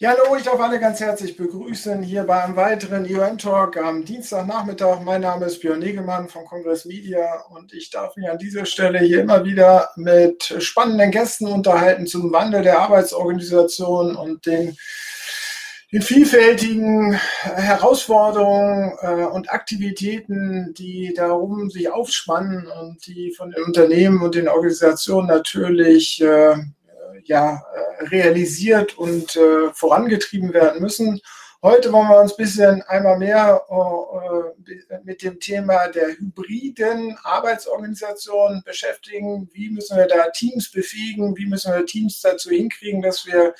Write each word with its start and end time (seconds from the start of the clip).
Ja, 0.00 0.10
hallo, 0.10 0.36
ich 0.36 0.44
darf 0.44 0.60
alle 0.60 0.78
ganz 0.78 1.00
herzlich 1.00 1.36
begrüßen 1.36 2.04
hier 2.04 2.22
bei 2.22 2.44
einem 2.44 2.54
weiteren 2.54 3.02
UN-Talk 3.04 3.78
am 3.78 4.04
Dienstagnachmittag. 4.04 5.00
Mein 5.00 5.22
Name 5.22 5.46
ist 5.46 5.60
Björn 5.60 5.80
Negemann 5.80 6.28
von 6.28 6.44
Congress 6.44 6.84
Media 6.84 7.42
und 7.50 7.74
ich 7.74 7.90
darf 7.90 8.14
mich 8.14 8.30
an 8.30 8.38
dieser 8.38 8.64
Stelle 8.64 9.00
hier 9.00 9.22
immer 9.22 9.44
wieder 9.44 9.90
mit 9.96 10.54
spannenden 10.60 11.10
Gästen 11.10 11.48
unterhalten 11.48 12.06
zum 12.06 12.32
Wandel 12.32 12.62
der 12.62 12.78
Arbeitsorganisation 12.78 14.14
und 14.14 14.46
den, 14.46 14.76
den 15.90 16.02
vielfältigen 16.02 17.14
Herausforderungen 17.42 18.92
äh, 19.00 19.24
und 19.24 19.50
Aktivitäten, 19.50 20.74
die 20.78 21.12
darum 21.12 21.70
sich 21.70 21.90
aufspannen 21.90 22.68
und 22.68 23.04
die 23.04 23.32
von 23.36 23.50
den 23.50 23.64
Unternehmen 23.64 24.22
und 24.22 24.36
den 24.36 24.46
Organisationen 24.46 25.26
natürlich 25.26 26.22
äh, 26.22 26.54
ja, 27.24 27.62
äh, 27.74 28.04
realisiert 28.06 28.96
und 28.98 29.36
äh, 29.36 29.72
vorangetrieben 29.72 30.52
werden 30.52 30.80
müssen. 30.80 31.20
Heute 31.60 31.92
wollen 31.92 32.08
wir 32.08 32.20
uns 32.20 32.34
ein 32.34 32.36
bisschen 32.36 32.82
einmal 32.82 33.18
mehr 33.18 33.62
äh, 33.68 34.98
mit 35.02 35.22
dem 35.22 35.40
Thema 35.40 35.88
der 35.88 36.16
hybriden 36.16 37.18
Arbeitsorganisation 37.24 38.62
beschäftigen. 38.64 39.50
Wie 39.52 39.70
müssen 39.70 39.96
wir 39.96 40.06
da 40.06 40.30
Teams 40.30 40.70
befähigen? 40.70 41.36
Wie 41.36 41.46
müssen 41.46 41.72
wir 41.74 41.84
Teams 41.84 42.20
dazu 42.20 42.50
hinkriegen, 42.50 43.02
dass 43.02 43.26
wir 43.26 43.54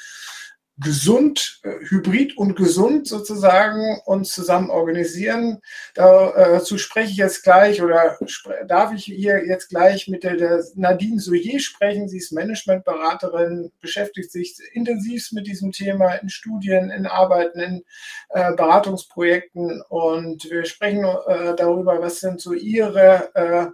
gesund, 0.80 1.60
äh, 1.64 1.74
hybrid 1.88 2.36
und 2.36 2.54
gesund 2.54 3.08
sozusagen 3.08 4.00
uns 4.06 4.32
zusammen 4.32 4.70
organisieren. 4.70 5.60
Dazu 5.94 6.76
äh, 6.76 6.78
spreche 6.78 7.10
ich 7.10 7.16
jetzt 7.16 7.42
gleich 7.42 7.82
oder 7.82 8.18
darf 8.66 8.92
ich 8.92 9.04
hier 9.04 9.44
jetzt 9.44 9.68
gleich 9.68 10.08
mit 10.08 10.24
der, 10.24 10.36
der 10.36 10.64
Nadine 10.74 11.20
Souillet 11.20 11.62
sprechen. 11.62 12.08
Sie 12.08 12.18
ist 12.18 12.32
Managementberaterin, 12.32 13.72
beschäftigt 13.80 14.30
sich 14.30 14.56
intensiv 14.72 15.32
mit 15.32 15.46
diesem 15.46 15.72
Thema 15.72 16.14
in 16.14 16.28
Studien, 16.28 16.90
in 16.90 17.06
Arbeiten, 17.06 17.60
in 17.60 17.84
äh, 18.30 18.52
Beratungsprojekten 18.54 19.82
und 19.88 20.44
wir 20.50 20.64
sprechen 20.64 21.04
äh, 21.04 21.56
darüber, 21.56 22.00
was 22.00 22.20
sind 22.20 22.40
so 22.40 22.52
ihre 22.52 23.34
äh, 23.34 23.66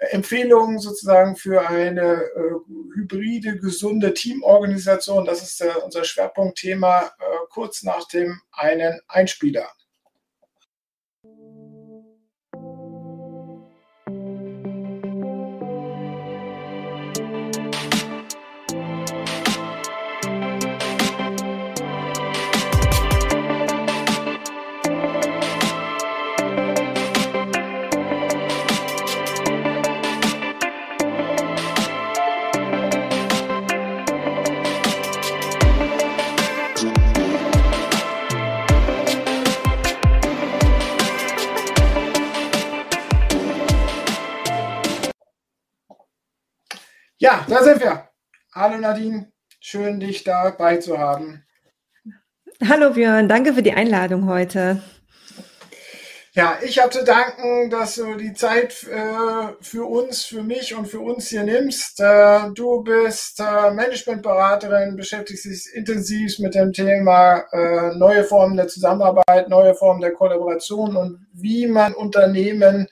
Empfehlungen 0.00 0.78
sozusagen 0.78 1.36
für 1.36 1.68
eine 1.68 2.22
äh, 2.22 2.94
hybride, 2.94 3.58
gesunde 3.58 4.14
Teamorganisation. 4.14 5.26
Das 5.26 5.42
ist 5.42 5.60
äh, 5.60 5.72
unser 5.84 6.04
Schwerpunktthema 6.04 7.02
äh, 7.02 7.10
kurz 7.50 7.82
nach 7.82 8.08
dem 8.08 8.40
einen 8.52 8.98
Einspieler. 9.08 9.68
Ja, 47.30 47.44
da 47.48 47.62
sind 47.62 47.80
wir. 47.80 48.08
Hallo 48.52 48.76
Nadine, 48.78 49.30
schön 49.60 50.00
dich 50.00 50.24
dabei 50.24 50.78
zu 50.78 50.98
haben. 50.98 51.44
Hallo 52.68 52.90
Björn, 52.90 53.28
danke 53.28 53.54
für 53.54 53.62
die 53.62 53.72
Einladung 53.72 54.26
heute. 54.26 54.82
Ja, 56.32 56.58
ich 56.60 56.80
habe 56.80 56.90
zu 56.90 57.04
danken, 57.04 57.70
dass 57.70 57.94
du 57.94 58.16
die 58.16 58.32
Zeit 58.32 58.82
äh, 58.82 59.52
für 59.60 59.88
uns, 59.88 60.24
für 60.24 60.42
mich 60.42 60.74
und 60.74 60.86
für 60.86 60.98
uns 60.98 61.28
hier 61.28 61.44
nimmst. 61.44 62.00
Äh, 62.00 62.50
du 62.52 62.82
bist 62.82 63.38
äh, 63.38 63.70
Managementberaterin, 63.70 64.96
beschäftigst 64.96 65.44
dich 65.44 65.68
intensiv 65.72 66.40
mit 66.40 66.56
dem 66.56 66.72
Thema 66.72 67.44
äh, 67.52 67.94
neue 67.94 68.24
Formen 68.24 68.56
der 68.56 68.66
Zusammenarbeit, 68.66 69.48
neue 69.48 69.76
Formen 69.76 70.00
der 70.00 70.14
Kollaboration 70.14 70.96
und 70.96 71.28
wie 71.32 71.68
man 71.68 71.94
Unternehmen 71.94 72.88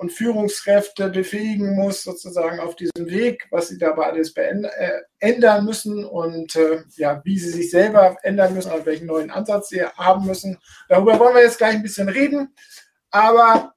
und 0.00 0.12
Führungskräfte 0.12 1.10
befähigen 1.10 1.74
muss, 1.74 2.04
sozusagen 2.04 2.58
auf 2.58 2.74
diesem 2.74 3.10
Weg, 3.10 3.46
was 3.50 3.68
sie 3.68 3.76
dabei 3.76 4.06
alles 4.06 4.34
äh, 4.34 5.02
ändern 5.18 5.66
müssen 5.66 6.06
und 6.06 6.56
äh, 6.56 6.82
ja, 6.96 7.20
wie 7.24 7.38
sie 7.38 7.50
sich 7.50 7.70
selber 7.70 8.16
ändern 8.22 8.54
müssen, 8.54 8.72
und 8.72 8.86
welchen 8.86 9.06
neuen 9.06 9.30
Ansatz 9.30 9.68
sie 9.68 9.84
haben 9.84 10.24
müssen. 10.24 10.58
Darüber 10.88 11.18
wollen 11.18 11.34
wir 11.34 11.42
jetzt 11.42 11.58
gleich 11.58 11.74
ein 11.74 11.82
bisschen 11.82 12.08
reden. 12.08 12.54
Aber 13.10 13.74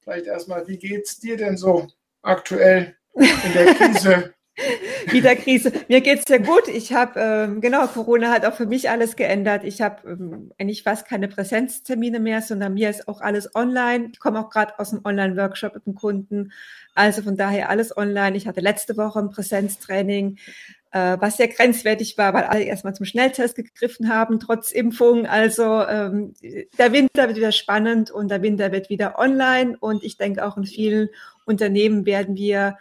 vielleicht 0.00 0.26
erstmal, 0.26 0.66
wie 0.66 0.78
geht 0.78 1.06
es 1.06 1.18
dir 1.18 1.36
denn 1.36 1.58
so 1.58 1.86
aktuell 2.22 2.96
in 3.14 3.52
der 3.52 3.74
Krise? 3.74 4.34
Wieder 5.10 5.36
Krise. 5.36 5.72
Mir 5.88 6.00
geht 6.00 6.20
es 6.20 6.24
sehr 6.26 6.38
gut. 6.38 6.68
Ich 6.68 6.92
habe, 6.92 7.20
ähm, 7.20 7.60
genau, 7.60 7.86
Corona 7.86 8.30
hat 8.30 8.46
auch 8.46 8.54
für 8.54 8.66
mich 8.66 8.88
alles 8.88 9.16
geändert. 9.16 9.64
Ich 9.64 9.82
habe 9.82 10.08
ähm, 10.08 10.52
eigentlich 10.58 10.82
fast 10.82 11.06
keine 11.06 11.28
Präsenztermine 11.28 12.20
mehr, 12.20 12.40
sondern 12.40 12.74
mir 12.74 12.88
ist 12.88 13.06
auch 13.06 13.20
alles 13.20 13.54
online. 13.54 14.10
Ich 14.12 14.20
komme 14.20 14.40
auch 14.40 14.48
gerade 14.48 14.78
aus 14.78 14.92
einem 14.92 15.04
Online-Workshop 15.04 15.74
mit 15.74 15.86
dem 15.86 15.94
Kunden. 15.94 16.52
Also 16.94 17.22
von 17.22 17.36
daher 17.36 17.68
alles 17.68 17.94
online. 17.96 18.36
Ich 18.36 18.46
hatte 18.46 18.60
letzte 18.60 18.96
Woche 18.96 19.18
ein 19.18 19.30
Präsenztraining, 19.30 20.38
äh, 20.92 21.18
was 21.20 21.36
sehr 21.36 21.48
grenzwertig 21.48 22.16
war, 22.16 22.32
weil 22.32 22.44
alle 22.44 22.64
erstmal 22.64 22.94
zum 22.94 23.04
Schnelltest 23.04 23.56
gegriffen 23.56 24.08
haben, 24.08 24.40
trotz 24.40 24.72
Impfung. 24.72 25.26
Also 25.26 25.82
ähm, 25.86 26.32
der 26.78 26.92
Winter 26.92 27.26
wird 27.28 27.36
wieder 27.36 27.52
spannend 27.52 28.10
und 28.10 28.30
der 28.30 28.40
Winter 28.40 28.72
wird 28.72 28.88
wieder 28.88 29.18
online. 29.18 29.76
Und 29.78 30.02
ich 30.02 30.16
denke 30.16 30.46
auch 30.46 30.56
in 30.56 30.64
vielen 30.64 31.10
Unternehmen 31.44 32.06
werden 32.06 32.36
wir 32.36 32.78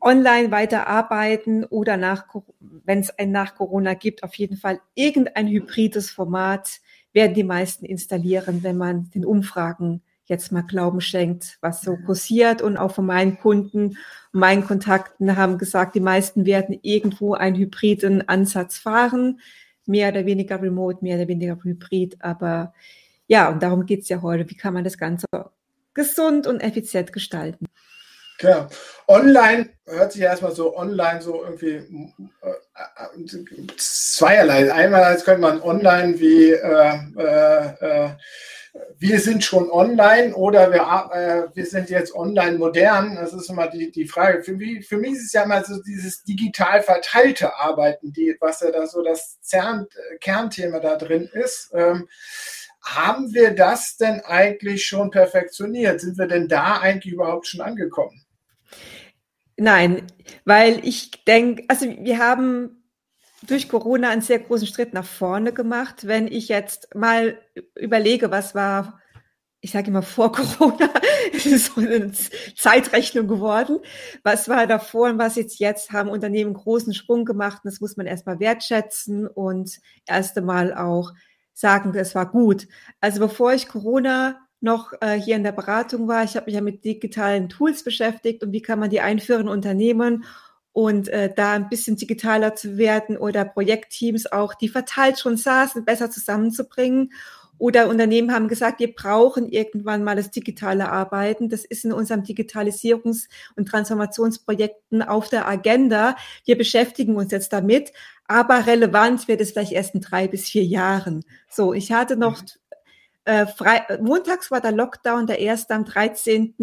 online 0.00 0.50
weiterarbeiten 0.50 1.64
oder 1.64 1.96
nach, 1.96 2.26
wenn 2.60 3.00
es 3.00 3.10
ein 3.18 3.32
nach 3.32 3.54
Corona 3.54 3.94
gibt, 3.94 4.22
auf 4.22 4.34
jeden 4.34 4.56
Fall 4.56 4.80
irgendein 4.94 5.48
hybrides 5.48 6.10
Format 6.10 6.80
werden 7.12 7.34
die 7.34 7.44
meisten 7.44 7.84
installieren, 7.84 8.62
wenn 8.62 8.76
man 8.76 9.10
den 9.10 9.24
Umfragen 9.24 10.02
jetzt 10.28 10.52
mal 10.52 10.62
Glauben 10.62 11.00
schenkt, 11.00 11.58
was 11.60 11.80
so 11.80 11.96
kursiert. 11.96 12.62
Und 12.62 12.76
auch 12.76 12.92
von 12.92 13.06
meinen 13.06 13.38
Kunden, 13.38 13.96
meinen 14.32 14.64
Kontakten 14.64 15.36
haben 15.36 15.58
gesagt, 15.58 15.94
die 15.94 16.00
meisten 16.00 16.44
werden 16.46 16.78
irgendwo 16.82 17.34
einen 17.34 17.56
hybriden 17.56 18.28
Ansatz 18.28 18.78
fahren. 18.78 19.40
Mehr 19.86 20.10
oder 20.10 20.26
weniger 20.26 20.60
remote, 20.60 20.98
mehr 21.02 21.16
oder 21.16 21.28
weniger 21.28 21.58
hybrid. 21.62 22.18
Aber 22.20 22.74
ja, 23.26 23.48
und 23.50 23.62
darum 23.62 23.86
geht 23.86 24.02
es 24.02 24.08
ja 24.10 24.20
heute. 24.20 24.48
Wie 24.50 24.56
kann 24.56 24.74
man 24.74 24.84
das 24.84 24.98
Ganze 24.98 25.26
gesund 25.94 26.46
und 26.46 26.60
effizient 26.60 27.12
gestalten? 27.12 27.66
Klar. 28.38 28.70
Online 29.08 29.70
hört 29.84 30.12
sich 30.12 30.22
erstmal 30.22 30.52
so 30.52 30.76
online 30.76 31.20
so 31.20 31.42
irgendwie 31.42 31.74
äh, 31.74 31.82
äh, 32.44 33.66
zweierlei. 33.76 34.72
Einmal 34.72 35.02
als 35.02 35.24
könnte 35.24 35.40
man 35.40 35.60
online 35.60 36.20
wie 36.20 36.52
äh, 36.52 36.98
äh, 37.16 37.66
äh, 37.80 38.10
wir 38.98 39.18
sind 39.18 39.42
schon 39.42 39.70
online 39.70 40.34
oder 40.34 40.72
wir, 40.72 41.10
äh, 41.12 41.56
wir 41.56 41.66
sind 41.66 41.90
jetzt 41.90 42.14
online 42.14 42.58
modern. 42.58 43.16
Das 43.16 43.32
ist 43.32 43.50
immer 43.50 43.68
die, 43.68 43.90
die 43.90 44.06
Frage. 44.06 44.44
Für 44.44 44.52
mich, 44.52 44.86
für 44.86 44.98
mich 44.98 45.14
ist 45.14 45.26
es 45.26 45.32
ja 45.32 45.42
immer 45.42 45.64
so 45.64 45.82
dieses 45.82 46.22
digital 46.22 46.82
verteilte 46.82 47.56
Arbeiten, 47.56 48.12
die, 48.12 48.36
was 48.40 48.60
ja 48.60 48.70
da 48.70 48.86
so 48.86 49.02
das 49.02 49.40
Zern, 49.40 49.86
Kernthema 50.20 50.78
da 50.78 50.94
drin 50.96 51.28
ist. 51.32 51.70
Ähm, 51.74 52.08
haben 52.82 53.34
wir 53.34 53.50
das 53.50 53.96
denn 53.96 54.20
eigentlich 54.20 54.86
schon 54.86 55.10
perfektioniert? 55.10 56.00
Sind 56.00 56.16
wir 56.16 56.28
denn 56.28 56.46
da 56.46 56.78
eigentlich 56.78 57.14
überhaupt 57.14 57.48
schon 57.48 57.60
angekommen? 57.60 58.24
Nein, 59.60 60.06
weil 60.44 60.86
ich 60.86 61.24
denke, 61.24 61.64
also 61.66 61.86
wir 61.86 62.18
haben 62.18 62.84
durch 63.42 63.68
Corona 63.68 64.08
einen 64.10 64.22
sehr 64.22 64.38
großen 64.38 64.68
Schritt 64.68 64.92
nach 64.92 65.04
vorne 65.04 65.52
gemacht. 65.52 66.06
Wenn 66.06 66.28
ich 66.28 66.48
jetzt 66.48 66.94
mal 66.94 67.40
überlege, 67.74 68.30
was 68.30 68.54
war, 68.54 69.00
ich 69.60 69.72
sage 69.72 69.88
immer 69.88 70.02
vor 70.02 70.30
Corona, 70.32 70.88
es 71.34 71.46
ist 71.46 71.74
so 71.74 71.80
eine 71.80 72.12
Zeitrechnung 72.56 73.26
geworden. 73.26 73.80
Was 74.22 74.48
war 74.48 74.68
davor 74.68 75.10
und 75.10 75.18
was 75.18 75.34
jetzt 75.34 75.58
jetzt, 75.58 75.90
haben 75.90 76.08
Unternehmen 76.08 76.54
großen 76.54 76.94
Sprung 76.94 77.24
gemacht. 77.24 77.62
Und 77.64 77.72
das 77.72 77.80
muss 77.80 77.96
man 77.96 78.06
erstmal 78.06 78.38
wertschätzen 78.38 79.26
und 79.26 79.80
erst 80.06 80.38
einmal 80.38 80.72
auch 80.72 81.12
sagen, 81.52 81.92
das 81.92 82.14
war 82.14 82.30
gut. 82.30 82.68
Also 83.00 83.18
bevor 83.18 83.52
ich 83.54 83.66
Corona 83.66 84.38
noch 84.60 84.92
äh, 85.00 85.14
hier 85.14 85.36
in 85.36 85.44
der 85.44 85.52
Beratung 85.52 86.08
war. 86.08 86.24
Ich 86.24 86.36
habe 86.36 86.46
mich 86.46 86.54
ja 86.54 86.60
mit 86.60 86.84
digitalen 86.84 87.48
Tools 87.48 87.84
beschäftigt 87.84 88.42
und 88.42 88.52
wie 88.52 88.62
kann 88.62 88.78
man 88.78 88.90
die 88.90 89.00
einführen 89.00 89.42
in 89.42 89.48
Unternehmen 89.48 90.24
und 90.72 91.08
äh, 91.08 91.32
da 91.34 91.52
ein 91.52 91.68
bisschen 91.68 91.96
digitaler 91.96 92.54
zu 92.54 92.76
werden 92.78 93.16
oder 93.16 93.44
Projektteams 93.44 94.30
auch, 94.30 94.54
die 94.54 94.68
verteilt 94.68 95.18
schon 95.18 95.36
saßen, 95.36 95.84
besser 95.84 96.10
zusammenzubringen. 96.10 97.12
Oder 97.58 97.88
Unternehmen 97.88 98.32
haben 98.32 98.46
gesagt, 98.46 98.78
wir 98.78 98.94
brauchen 98.94 99.48
irgendwann 99.48 100.04
mal 100.04 100.14
das 100.14 100.30
digitale 100.30 100.88
Arbeiten. 100.88 101.48
Das 101.48 101.64
ist 101.64 101.84
in 101.84 101.92
unserem 101.92 102.22
Digitalisierungs- 102.22 103.26
und 103.56 103.66
Transformationsprojekten 103.66 105.02
auf 105.02 105.28
der 105.28 105.48
Agenda. 105.48 106.14
Wir 106.44 106.56
beschäftigen 106.56 107.16
uns 107.16 107.32
jetzt 107.32 107.52
damit, 107.52 107.92
aber 108.28 108.68
relevant 108.68 109.26
wird 109.26 109.40
es 109.40 109.50
vielleicht 109.50 109.72
erst 109.72 109.96
in 109.96 110.00
drei 110.00 110.28
bis 110.28 110.48
vier 110.48 110.64
Jahren. 110.64 111.24
So, 111.50 111.74
ich 111.74 111.90
hatte 111.90 112.16
noch 112.16 112.40
mhm. 112.40 112.46
Äh, 113.28 113.46
frei, 113.46 113.82
montags 114.00 114.50
war 114.50 114.62
der 114.62 114.72
Lockdown, 114.72 115.26
der 115.26 115.38
erste 115.38 115.74
am 115.74 115.84
13. 115.84 116.54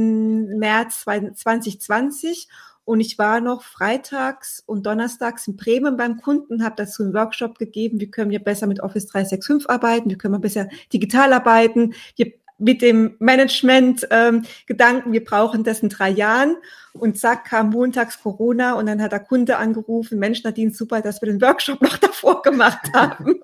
März 0.57 1.01
2020 1.03 2.49
und 2.85 2.99
ich 3.01 3.19
war 3.19 3.39
noch 3.39 3.61
freitags 3.61 4.63
und 4.65 4.87
donnerstags 4.87 5.47
in 5.47 5.57
Bremen 5.57 5.95
beim 5.95 6.19
Kunden, 6.19 6.63
habe 6.63 6.73
dazu 6.77 7.03
einen 7.03 7.13
Workshop 7.13 7.59
gegeben, 7.59 7.99
wie 7.99 8.09
können 8.09 8.31
wir 8.31 8.43
besser 8.43 8.65
mit 8.65 8.79
Office 8.79 9.05
365 9.05 9.69
arbeiten, 9.69 10.09
wie 10.09 10.17
können 10.17 10.33
wir 10.33 10.39
besser 10.39 10.67
digital 10.91 11.33
arbeiten, 11.33 11.93
wir, 12.15 12.33
mit 12.57 12.81
dem 12.81 13.15
Management-Gedanken, 13.19 15.07
ähm, 15.07 15.13
wir 15.13 15.23
brauchen 15.23 15.63
das 15.63 15.81
in 15.81 15.89
drei 15.89 16.09
Jahren. 16.09 16.55
Und 16.93 17.19
zack, 17.19 17.45
kam 17.45 17.71
montags 17.71 18.21
Corona 18.21 18.75
und 18.75 18.85
dann 18.85 19.01
hat 19.01 19.11
der 19.11 19.19
Kunde 19.19 19.57
angerufen, 19.57 20.17
Mensch, 20.17 20.43
Nadine, 20.43 20.71
super, 20.71 21.01
dass 21.01 21.21
wir 21.21 21.27
den 21.27 21.41
Workshop 21.41 21.81
noch 21.81 21.97
davor 21.99 22.41
gemacht 22.41 22.89
haben. 22.93 23.41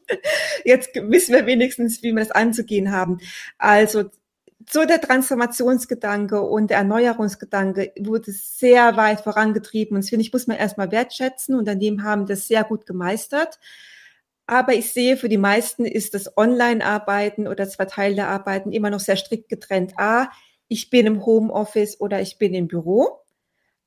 Jetzt 0.64 0.96
wissen 0.96 1.36
wir 1.36 1.46
wenigstens, 1.46 2.02
wie 2.02 2.14
wir 2.14 2.24
das 2.24 2.32
anzugehen 2.32 2.92
haben. 2.94 3.20
Also 3.58 4.06
so 4.70 4.86
der 4.86 5.02
Transformationsgedanke 5.02 6.42
und 6.42 6.70
der 6.70 6.78
Erneuerungsgedanke 6.78 7.92
wurde 8.00 8.32
sehr 8.32 8.96
weit 8.96 9.20
vorangetrieben. 9.20 9.96
Und 9.96 10.04
das 10.04 10.10
finde 10.10 10.24
ich, 10.26 10.32
muss 10.32 10.48
man 10.48 10.56
erstmal 10.56 10.92
wertschätzen. 10.92 11.56
Unternehmen 11.56 12.04
haben 12.04 12.28
das 12.28 12.48
sehr 12.48 12.64
gut 12.64 12.86
gemeistert. 12.86 13.60
Aber 14.52 14.74
ich 14.74 14.92
sehe, 14.92 15.16
für 15.16 15.30
die 15.30 15.38
meisten 15.38 15.86
ist 15.86 16.14
das 16.14 16.36
Online-Arbeiten 16.36 17.48
oder 17.48 17.64
das 17.64 17.78
verteilte 17.78 18.28
Arbeiten 18.28 18.74
immer 18.74 18.90
noch 18.90 19.00
sehr 19.00 19.16
strikt 19.16 19.48
getrennt. 19.48 19.94
A, 19.98 20.30
ich 20.68 20.90
bin 20.90 21.06
im 21.08 21.26
Homeoffice 21.26 22.02
oder 22.02 22.20
ich 22.20 22.38
bin 22.38 22.54
im 22.54 22.68
Büro. 22.68 23.22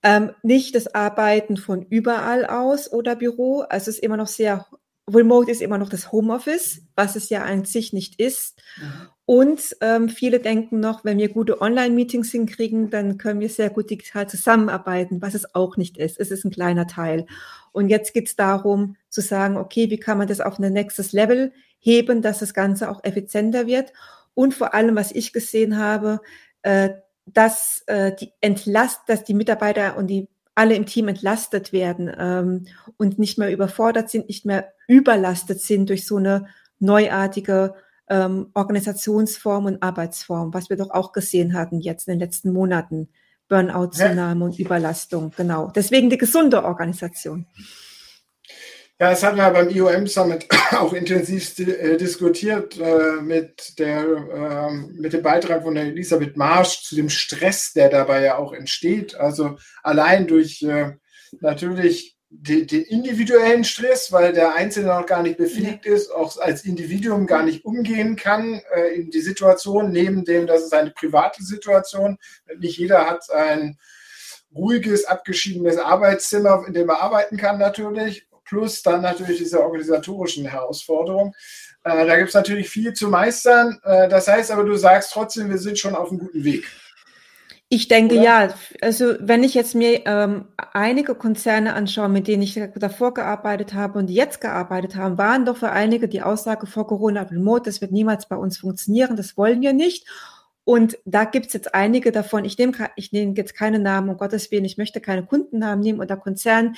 Ähm, 0.03 0.33
nicht 0.43 0.75
das 0.75 0.95
Arbeiten 0.95 1.59
von 1.59 1.83
überall 1.83 2.47
aus 2.47 2.91
oder 2.91 3.15
Büro. 3.15 3.61
Also 3.61 3.91
es 3.91 3.99
ist 3.99 4.05
immer 4.05 4.17
noch 4.17 4.27
sehr, 4.27 4.67
Remote 5.13 5.51
ist 5.51 5.61
immer 5.61 5.79
noch 5.79 5.91
das 5.91 6.13
Homeoffice, 6.13 6.83
was 6.97 7.15
es 7.17 7.29
ja 7.29 7.43
an 7.43 7.65
sich 7.65 7.93
nicht 7.93 8.19
ist. 8.19 8.61
Mhm. 8.77 9.09
Und 9.27 9.77
ähm, 9.81 10.09
viele 10.09 10.41
denken 10.41 10.81
noch, 10.81 11.05
wenn 11.05 11.19
wir 11.19 11.29
gute 11.31 11.61
Online-Meetings 11.61 12.31
hinkriegen, 12.31 12.91
dann 12.91 13.19
können 13.19 13.41
wir 13.41 13.49
sehr 13.49 13.71
gut 13.71 13.91
digital 13.91 14.29
zusammenarbeiten, 14.29 15.23
was 15.23 15.35
es 15.35 15.55
auch 15.55 15.77
nicht 15.77 15.97
ist. 15.97 16.19
Es 16.19 16.31
ist 16.31 16.45
ein 16.45 16.51
kleiner 16.51 16.87
Teil. 16.87 17.27
Und 17.73 17.89
jetzt 17.89 18.15
geht 18.15 18.29
es 18.29 18.37
darum 18.37 18.97
zu 19.09 19.21
sagen, 19.21 19.57
okay, 19.57 19.91
wie 19.91 19.99
kann 19.99 20.19
man 20.19 20.29
das 20.29 20.41
auf 20.41 20.59
ein 20.59 20.73
nächstes 20.73 21.13
Level 21.13 21.53
heben, 21.79 22.23
dass 22.23 22.39
das 22.39 22.55
Ganze 22.55 22.91
auch 22.91 23.03
effizienter 23.05 23.67
wird. 23.67 23.93
Und 24.35 24.55
vor 24.55 24.75
allem, 24.75 24.97
was 24.97 25.13
ich 25.13 25.33
gesehen 25.33 25.79
habe, 25.79 26.21
äh, 26.63 26.91
dass 27.27 27.83
äh, 27.87 28.13
die 28.15 28.33
Entlast, 28.41 29.01
dass 29.07 29.25
die 29.25 29.35
Mitarbeiter 29.35 29.97
und 29.97 30.09
die 30.09 30.29
alle 30.55 30.75
im 30.75 30.87
Team 30.87 31.09
entlastet 31.09 31.73
werden 31.73 32.11
ähm, 32.17 32.67
und 32.97 33.19
nicht 33.19 33.39
mehr 33.39 33.53
überfordert 33.53 34.11
sind, 34.11 34.29
nicht 34.29 34.47
mehr 34.47 34.73
überlastet 34.87 35.61
sind 35.61 35.89
durch 35.89 36.07
so 36.07 36.17
eine 36.17 36.47
neuartige 36.79 37.75
ähm, 38.09 38.51
Organisationsform 38.55 39.67
und 39.67 39.83
Arbeitsform, 39.83 40.55
was 40.55 40.71
wir 40.71 40.77
doch 40.77 40.91
auch 40.91 41.13
gesehen 41.13 41.55
hatten 41.55 41.81
jetzt 41.81 42.07
in 42.07 42.15
den 42.15 42.21
letzten 42.21 42.53
Monaten. 42.53 43.09
Burnout-Zunahme 43.49 44.41
ja. 44.41 44.47
und 44.47 44.59
Überlastung, 44.59 45.33
genau. 45.37 45.71
Deswegen 45.75 46.09
die 46.09 46.19
gesunde 46.19 46.65
Organisation. 46.65 47.47
Ja, 49.01 49.11
das 49.11 49.25
hatten 49.25 49.39
wir 49.39 49.51
beim 49.51 49.71
IOM 49.71 50.07
Summit 50.07 50.47
auch 50.71 50.93
intensiv 50.93 51.59
äh, 51.59 51.97
diskutiert 51.97 52.79
äh, 52.79 53.21
mit, 53.21 53.77
der, 53.81 54.05
äh, 54.05 54.73
mit 54.73 55.13
dem 55.13 55.23
Beitrag 55.23 55.65
von 55.65 55.75
der 55.75 55.87
Elisabeth 55.87 56.37
Marsch 56.37 56.85
zu 56.85 56.95
dem 56.95 57.11
Stress, 57.11 57.73
der 57.73 57.89
dabei 57.89 58.23
ja 58.23 58.39
auch 58.39 58.53
entsteht. 58.53 59.17
Also 59.17 59.59
allein 59.83 60.29
durch 60.29 60.63
äh, 60.63 60.93
natürlich 61.41 62.17
den, 62.31 62.69
den, 62.69 62.83
individuellen 62.83 63.65
Stress, 63.65 64.13
weil 64.13 64.33
der 64.33 64.55
Einzelne 64.55 64.89
noch 64.89 65.07
gar 65.07 65.23
nicht 65.23 65.39
befähigt 65.39 65.87
ist, 65.87 66.11
auch 66.11 66.39
als 66.39 66.65
Individuum 66.65 67.27
gar 67.27 67.43
nicht 67.43 67.65
umgehen 67.65 68.15
kann 68.15 68.61
äh, 68.77 68.95
in 68.95 69.11
die 69.11 69.21
Situation, 69.21 69.91
neben 69.91 70.25
dem, 70.25 70.47
dass 70.47 70.63
es 70.63 70.73
eine 70.73 70.93
private 70.93 71.43
Situation. 71.43 72.17
Nicht 72.59 72.79
jeder 72.79 73.07
hat 73.07 73.29
ein 73.33 73.77
ruhiges, 74.55 75.05
abgeschiedenes 75.05 75.79
Arbeitszimmer, 75.79 76.65
in 76.65 76.75
dem 76.75 76.89
er 76.89 77.01
arbeiten 77.01 77.37
kann 77.37 77.59
natürlich, 77.59 78.29
plus 78.45 78.83
dann 78.83 79.03
natürlich 79.03 79.39
diese 79.39 79.63
organisatorischen 79.63 80.47
Herausforderungen. 80.47 81.33
Äh, 81.85 82.07
da 82.07 82.17
gibt 82.17 82.29
es 82.29 82.35
natürlich 82.35 82.69
viel 82.69 82.93
zu 82.93 83.09
meistern. 83.09 83.79
Äh, 83.85 84.09
das 84.09 84.29
heißt 84.29 84.51
aber, 84.51 84.65
du 84.65 84.77
sagst 84.77 85.13
trotzdem, 85.13 85.51
wir 85.51 85.59
sind 85.59 85.79
schon 85.79 85.95
auf 85.95 86.11
einem 86.11 86.21
guten 86.21 86.45
Weg. 86.45 86.65
Ich 87.69 87.89
denke 87.89 88.17
Oder? 88.17 88.25
ja. 88.25 88.55
Also 88.83 89.15
wenn 89.21 89.43
ich 89.43 89.55
jetzt 89.55 89.75
mir 89.75 90.07
ähm, 90.07 90.47
einige 90.73 91.15
Konzerne 91.15 91.75
anschaue, 91.75 92.09
mit 92.09 92.29
denen 92.29 92.43
ich 92.43 92.61
davor 92.77 93.15
gearbeitet 93.15 93.75
habe 93.75 93.99
und 93.99 94.11
jetzt 94.11 94.41
gearbeitet 94.41 94.97
haben, 94.97 95.19
waren 95.19 95.45
doch 95.45 95.57
für 95.57 95.71
einige 95.71 96.07
die 96.07 96.23
Aussage 96.23 96.67
vor 96.67 96.87
Corona 96.87 97.23
Remote, 97.23 97.65
das 97.65 97.81
wird 97.81 97.91
niemals 97.91 98.29
bei 98.29 98.37
uns 98.37 98.59
funktionieren, 98.59 99.17
das 99.17 99.37
wollen 99.37 99.61
wir 99.61 99.73
nicht. 99.73 100.07
Und 100.65 100.99
da 101.05 101.25
gibt 101.25 101.47
es 101.47 101.53
jetzt 101.53 101.75
einige 101.75 102.13
davon, 102.13 102.45
ich 102.45 102.57
nehme 102.57 102.73
ich 102.97 103.13
nehme 103.13 103.35
jetzt 103.37 103.55
keine 103.55 103.79
Namen, 103.79 104.09
um 104.09 104.17
Gottes 104.17 104.51
Willen, 104.51 104.65
ich 104.65 104.79
möchte 104.79 105.01
keine 105.01 105.27
Kundennamen 105.27 105.83
nehmen 105.83 106.01
oder 106.01 106.17
Konzerne, 106.17 106.75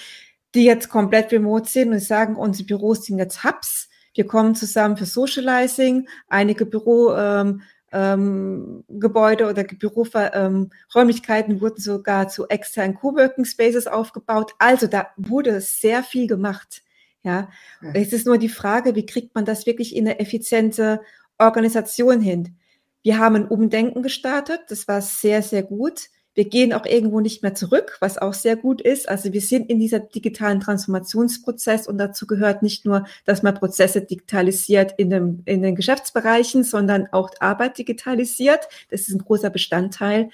die 0.56 0.64
jetzt 0.64 0.88
komplett 0.88 1.30
remote 1.32 1.68
sind 1.68 1.92
und 1.92 2.00
sagen, 2.00 2.34
unsere 2.34 2.66
Büros 2.66 3.04
sind 3.04 3.18
jetzt 3.18 3.44
Hubs. 3.44 3.88
Wir 4.14 4.26
kommen 4.26 4.54
zusammen 4.54 4.96
für 4.96 5.04
Socializing. 5.04 6.08
Einige 6.28 6.64
Büro 6.64 7.14
ähm, 7.14 7.60
ähm, 7.92 8.82
oder 8.88 9.64
Büroräumlichkeiten 9.64 11.52
ähm, 11.52 11.60
wurden 11.60 11.80
sogar 11.80 12.28
zu 12.28 12.48
externen 12.48 12.96
Coworking 12.96 13.44
Spaces 13.44 13.86
aufgebaut. 13.86 14.52
Also 14.58 14.86
da 14.86 15.08
wurde 15.16 15.60
sehr 15.60 16.02
viel 16.02 16.26
gemacht. 16.26 16.82
Ja, 17.22 17.50
ja. 17.82 17.90
es 17.92 18.14
ist 18.14 18.26
nur 18.26 18.38
die 18.38 18.48
Frage, 18.48 18.94
wie 18.94 19.04
kriegt 19.04 19.34
man 19.34 19.44
das 19.44 19.66
wirklich 19.66 19.94
in 19.94 20.08
eine 20.08 20.18
effiziente 20.20 21.02
Organisation 21.38 22.20
hin? 22.22 22.56
Wir 23.02 23.18
haben 23.18 23.36
ein 23.36 23.48
Umdenken 23.48 24.02
gestartet. 24.02 24.60
Das 24.68 24.88
war 24.88 25.02
sehr, 25.02 25.42
sehr 25.42 25.62
gut. 25.62 26.08
Wir 26.36 26.44
gehen 26.44 26.74
auch 26.74 26.84
irgendwo 26.84 27.20
nicht 27.20 27.42
mehr 27.42 27.54
zurück, 27.54 27.96
was 28.00 28.18
auch 28.18 28.34
sehr 28.34 28.56
gut 28.56 28.82
ist. 28.82 29.08
Also 29.08 29.32
wir 29.32 29.40
sind 29.40 29.70
in 29.70 29.78
dieser 29.78 30.00
digitalen 30.00 30.60
Transformationsprozess 30.60 31.88
und 31.88 31.96
dazu 31.96 32.26
gehört 32.26 32.62
nicht 32.62 32.84
nur, 32.84 33.06
dass 33.24 33.42
man 33.42 33.54
Prozesse 33.54 34.02
digitalisiert 34.02 34.92
in, 34.98 35.08
dem, 35.08 35.42
in 35.46 35.62
den 35.62 35.74
Geschäftsbereichen, 35.74 36.62
sondern 36.62 37.08
auch 37.10 37.30
Arbeit 37.40 37.78
digitalisiert. 37.78 38.68
Das 38.90 39.08
ist 39.08 39.14
ein 39.14 39.24
großer 39.24 39.48
Bestandteil. 39.48 40.28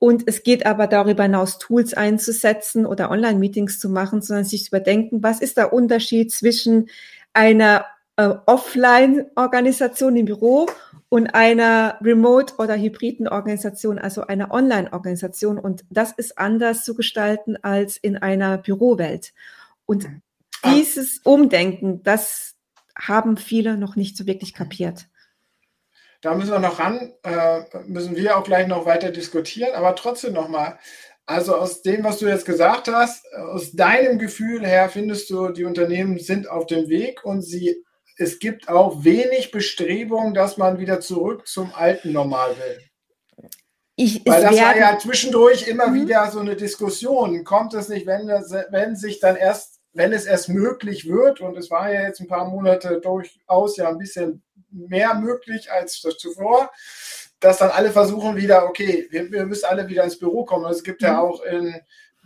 Und 0.00 0.24
es 0.26 0.42
geht 0.42 0.66
aber 0.66 0.88
darüber 0.88 1.22
hinaus, 1.22 1.58
Tools 1.58 1.94
einzusetzen 1.94 2.84
oder 2.84 3.12
Online-Meetings 3.12 3.78
zu 3.78 3.88
machen, 3.88 4.22
sondern 4.22 4.44
sich 4.44 4.64
zu 4.64 4.70
überdenken, 4.70 5.22
was 5.22 5.40
ist 5.40 5.58
der 5.58 5.72
Unterschied 5.72 6.32
zwischen 6.32 6.88
einer 7.34 7.84
äh, 8.20 8.34
Offline-Organisation 8.44 10.14
im 10.14 10.26
Büro 10.26 10.66
und 11.08 11.28
einer 11.28 11.98
Remote- 12.02 12.54
oder 12.58 12.76
hybriden 12.76 13.26
Organisation, 13.26 13.98
also 13.98 14.26
einer 14.26 14.50
Online-Organisation. 14.50 15.58
Und 15.58 15.84
das 15.88 16.12
ist 16.12 16.36
anders 16.36 16.84
zu 16.84 16.94
gestalten 16.94 17.56
als 17.62 17.96
in 17.96 18.18
einer 18.18 18.58
Bürowelt. 18.58 19.32
Und 19.86 20.06
ah. 20.62 20.74
dieses 20.74 21.20
Umdenken, 21.24 22.02
das 22.02 22.56
haben 22.94 23.38
viele 23.38 23.78
noch 23.78 23.96
nicht 23.96 24.18
so 24.18 24.26
wirklich 24.26 24.52
kapiert. 24.52 25.06
Da 26.20 26.34
müssen 26.34 26.52
wir 26.52 26.58
noch 26.58 26.78
ran, 26.78 27.14
äh, 27.22 27.62
müssen 27.86 28.16
wir 28.16 28.36
auch 28.36 28.44
gleich 28.44 28.66
noch 28.66 28.84
weiter 28.84 29.10
diskutieren, 29.10 29.74
aber 29.74 29.96
trotzdem 29.96 30.34
nochmal. 30.34 30.78
Also 31.24 31.56
aus 31.56 31.80
dem, 31.80 32.04
was 32.04 32.18
du 32.18 32.26
jetzt 32.26 32.44
gesagt 32.44 32.88
hast, 32.88 33.24
aus 33.32 33.72
deinem 33.72 34.18
Gefühl 34.18 34.66
her 34.66 34.90
findest 34.90 35.30
du, 35.30 35.48
die 35.48 35.64
Unternehmen 35.64 36.18
sind 36.18 36.50
auf 36.50 36.66
dem 36.66 36.90
Weg 36.90 37.24
und 37.24 37.40
sie 37.40 37.82
es 38.20 38.38
gibt 38.38 38.68
auch 38.68 39.02
wenig 39.02 39.50
Bestrebungen, 39.50 40.34
dass 40.34 40.58
man 40.58 40.78
wieder 40.78 41.00
zurück 41.00 41.46
zum 41.46 41.74
alten 41.74 42.12
Normal 42.12 42.54
will. 42.58 43.50
Ich, 43.96 44.22
Weil 44.26 44.42
das 44.42 44.56
war 44.58 44.76
ja 44.76 44.98
zwischendurch 44.98 45.68
immer 45.68 45.88
mhm. 45.88 45.94
wieder 45.94 46.30
so 46.30 46.40
eine 46.40 46.56
Diskussion. 46.56 47.44
Kommt 47.44 47.74
es 47.74 47.88
nicht, 47.88 48.06
wenn, 48.06 48.26
das, 48.26 48.52
wenn 48.70 48.96
sich 48.96 49.20
dann 49.20 49.36
erst, 49.36 49.80
wenn 49.92 50.12
es 50.12 50.26
erst 50.26 50.48
möglich 50.48 51.08
wird, 51.08 51.40
und 51.40 51.56
es 51.56 51.70
war 51.70 51.92
ja 51.92 52.02
jetzt 52.02 52.20
ein 52.20 52.28
paar 52.28 52.48
Monate 52.48 53.00
durchaus 53.00 53.76
ja 53.76 53.88
ein 53.88 53.98
bisschen 53.98 54.42
mehr 54.70 55.14
möglich 55.14 55.72
als 55.72 56.00
zuvor, 56.00 56.70
dass 57.40 57.58
dann 57.58 57.70
alle 57.70 57.90
versuchen 57.90 58.36
wieder, 58.36 58.66
okay, 58.66 59.06
wir, 59.10 59.30
wir 59.30 59.46
müssen 59.46 59.64
alle 59.64 59.88
wieder 59.88 60.04
ins 60.04 60.18
Büro 60.18 60.44
kommen. 60.44 60.70
Es 60.70 60.82
gibt 60.82 61.00
mhm. 61.00 61.06
ja 61.06 61.20
auch 61.20 61.42
in 61.42 61.74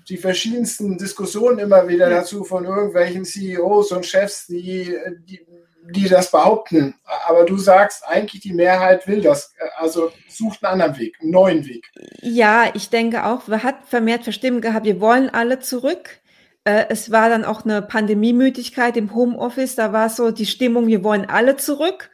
die 0.09 0.17
verschiedensten 0.17 0.99
Diskussionen 0.99 1.59
immer 1.59 1.89
wieder 1.89 2.11
dazu 2.11 2.45
von 2.45 2.65
irgendwelchen 2.65 3.25
CEOs 3.25 3.93
und 3.93 4.05
Chefs, 4.05 4.47
die, 4.47 4.95
die 5.21 5.45
die 5.91 6.09
das 6.09 6.31
behaupten. 6.31 6.95
Aber 7.27 7.45
du 7.45 7.59
sagst, 7.59 8.07
eigentlich 8.07 8.43
die 8.43 8.53
Mehrheit 8.53 9.07
will 9.07 9.21
das. 9.21 9.55
Also 9.77 10.13
sucht 10.29 10.65
einen 10.65 10.81
anderen 10.81 10.99
Weg, 10.99 11.17
einen 11.21 11.31
neuen 11.31 11.67
Weg. 11.67 11.91
Ja, 12.23 12.71
ich 12.75 12.91
denke 12.91 13.25
auch, 13.25 13.49
wir 13.49 13.63
hat 13.63 13.87
vermehrt 13.87 14.25
Verstimmen 14.25 14.61
gehabt, 14.61 14.87
wir 14.87 15.01
wollen 15.01 15.31
alle 15.31 15.61
zurück. 15.61 16.21
Äh, 16.65 16.87
es 16.89 17.11
war 17.11 17.29
dann 17.29 17.45
auch 17.45 17.65
eine 17.65 17.83
Pandemiemüdigkeit 17.83 18.97
im 18.97 19.15
Homeoffice. 19.15 19.75
Da 19.75 19.93
war 19.93 20.09
so 20.09 20.31
die 20.31 20.47
Stimmung, 20.47 20.87
wir 20.87 21.05
wollen 21.05 21.27
alle 21.29 21.57
zurück. 21.57 22.11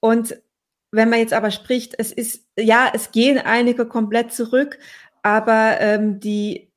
Und 0.00 0.36
wenn 0.90 1.08
man 1.08 1.18
jetzt 1.18 1.32
aber 1.32 1.50
spricht, 1.50 1.94
es 1.98 2.12
ist, 2.12 2.46
ja, 2.58 2.90
es 2.92 3.10
gehen 3.10 3.38
einige 3.38 3.86
komplett 3.86 4.32
zurück, 4.32 4.78
aber 5.22 5.80
ähm, 5.80 6.20
die, 6.20 6.70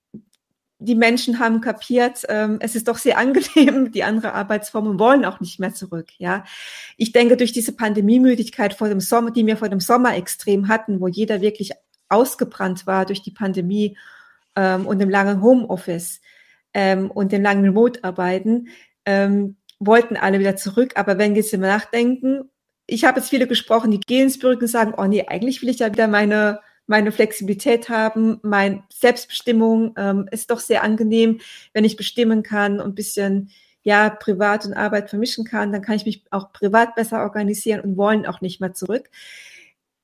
die 0.80 0.96
Menschen 0.96 1.40
haben 1.40 1.62
kapiert, 1.62 2.24
ähm, 2.30 2.58
es 2.62 2.76
ist 2.76 2.88
doch 2.88 2.98
sehr 2.98 3.18
angenehm, 3.18 3.92
die 3.92 4.04
andere 4.04 4.34
Arbeitsformen 4.34 5.00
wollen 5.00 5.26
auch 5.26 5.40
nicht 5.40 5.60
mehr 5.60 5.74
zurück. 5.74 6.10
Ja, 6.18 6.44
ich 6.98 7.12
denke, 7.12 7.38
durch 7.38 7.52
diese 7.52 7.74
Pandemiemüdigkeit 7.74 8.74
vor 8.74 8.90
dem 8.90 9.00
Sommer, 9.00 9.32
die 9.32 9.46
wir 9.46 9.58
vor 9.58 9.70
dem 9.70 9.80
Sommer 9.80 10.16
extrem 10.16 10.68
hatten, 10.68 11.02
wo 11.02 11.08
jeder 11.08 11.42
wirklich 11.42 11.72
ausgebrannt 12.10 12.88
war 12.88 13.06
durch 13.06 13.22
die 13.22 13.32
Pandemie 13.32 13.98
ähm, 14.56 14.86
und 14.86 15.00
dem 15.00 15.10
langen 15.10 15.42
Homeoffice 15.42 16.22
ähm, 16.74 17.12
und 17.12 17.32
dem 17.32 17.42
langen 17.42 17.64
Remote-Arbeiten, 17.64 18.68
ähm, 19.06 19.58
wollten 19.80 20.18
alle 20.18 20.40
wieder 20.40 20.56
zurück. 20.56 20.94
Aber 20.96 21.18
wenn 21.18 21.34
wir 21.36 21.42
jetzt 21.42 21.54
immer 21.54 21.68
nachdenken 21.68 22.50
ich 22.88 23.04
habe 23.04 23.20
jetzt 23.20 23.30
viele 23.30 23.48
gesprochen, 23.48 23.92
die 23.92 24.00
gehen 24.00 24.24
ins 24.24 24.40
Büro 24.40 24.58
und 24.58 24.68
sagen, 24.68 24.94
oh 24.98 25.06
nee, 25.06 25.26
eigentlich 25.28 25.62
will 25.62 25.70
ich 25.70 25.80
ja 25.80 25.92
wieder 25.92 26.08
meine, 26.08 26.62
meine 26.88 27.12
Flexibilität 27.12 27.90
haben, 27.90 28.40
meine 28.42 28.84
Selbstbestimmung 28.92 29.94
ähm, 29.98 30.28
ist 30.32 30.50
doch 30.50 30.60
sehr 30.60 30.84
angenehm, 30.84 31.40
wenn 31.74 31.86
ich 31.86 31.98
bestimmen 31.98 32.44
kann 32.44 32.80
und 32.80 32.96
bisschen 32.96 33.52
ja, 33.84 34.10
Privat 34.10 34.66
und 34.66 34.74
Arbeit 34.74 35.10
vermischen 35.10 35.46
kann, 35.46 35.72
dann 35.72 35.82
kann 35.82 35.96
ich 35.96 36.06
mich 36.06 36.24
auch 36.32 36.52
privat 36.52 36.96
besser 36.96 37.22
organisieren 37.22 37.80
und 37.82 37.96
wollen 37.96 38.26
auch 38.26 38.42
nicht 38.42 38.60
mehr 38.60 38.74
zurück. 38.74 39.10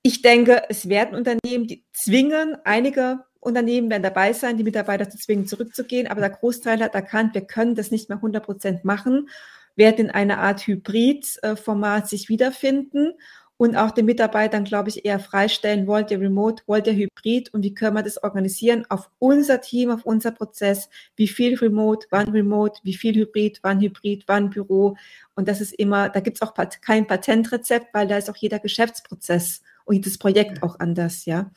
Ich 0.04 0.22
denke, 0.22 0.64
es 0.70 0.88
werden 0.88 1.16
Unternehmen, 1.16 1.68
die 1.68 1.84
zwingen, 1.92 2.56
einige 2.64 3.26
Unternehmen 3.42 3.90
werden 3.90 4.04
dabei 4.04 4.32
sein, 4.32 4.58
die 4.58 4.64
Mitarbeiter 4.64 5.10
zu 5.10 5.18
zwingen, 5.18 5.48
zurückzugehen, 5.48 6.08
aber 6.08 6.22
der 6.22 6.30
Großteil 6.30 6.82
hat 6.82 6.96
erkannt, 6.96 7.34
wir 7.34 7.42
können 7.42 7.76
das 7.76 7.92
nicht 7.92 8.08
mehr 8.10 8.18
100 8.18 8.46
Prozent 8.46 8.86
machen 8.86 9.28
werden 9.76 10.06
in 10.06 10.12
einer 10.12 10.40
Art 10.40 10.68
Hybrid-Format 10.68 12.08
sich 12.08 12.30
wiederfinden 12.30 13.14
und 13.58 13.76
auch 13.76 13.92
den 13.92 14.06
Mitarbeitern, 14.06 14.64
glaube 14.64 14.90
ich, 14.90 15.06
eher 15.06 15.20
freistellen, 15.20 15.88
wollt 15.88 16.12
ihr 16.12 16.20
Remote, 16.20 16.64
wollt 16.66 16.88
ihr 16.88 16.94
Hybrid 16.94 17.54
und 17.54 17.64
wie 17.64 17.74
können 17.74 17.96
wir 17.96 18.04
das 18.04 18.22
organisieren 18.22 18.86
auf 18.90 19.10
unser 19.20 19.62
Team, 19.62 19.92
auf 19.92 20.06
unser 20.06 20.32
Prozess, 20.32 20.90
wie 21.16 21.28
viel 21.28 21.58
Remote, 21.58 22.08
wann 22.10 22.30
Remote, 22.30 22.80
wie 22.84 22.96
viel 22.96 23.16
Hybrid, 23.16 23.60
wann 23.62 23.80
Hybrid, 23.80 24.24
wann 24.28 24.50
Büro 24.50 24.96
und 25.36 25.48
das 25.48 25.62
ist 25.62 25.74
immer, 25.74 26.10
da 26.10 26.20
gibt 26.20 26.38
es 26.38 26.42
auch 26.42 26.54
kein 26.82 27.08
Patentrezept, 27.08 27.94
weil 27.94 28.08
da 28.08 28.18
ist 28.18 28.30
auch 28.30 28.36
jeder 28.36 28.60
Geschäftsprozess 28.60 29.62
und 29.86 29.96
jedes 29.96 30.18
Projekt 30.18 30.64
auch 30.64 30.80
anders, 30.80 31.26
ja. 31.26 31.52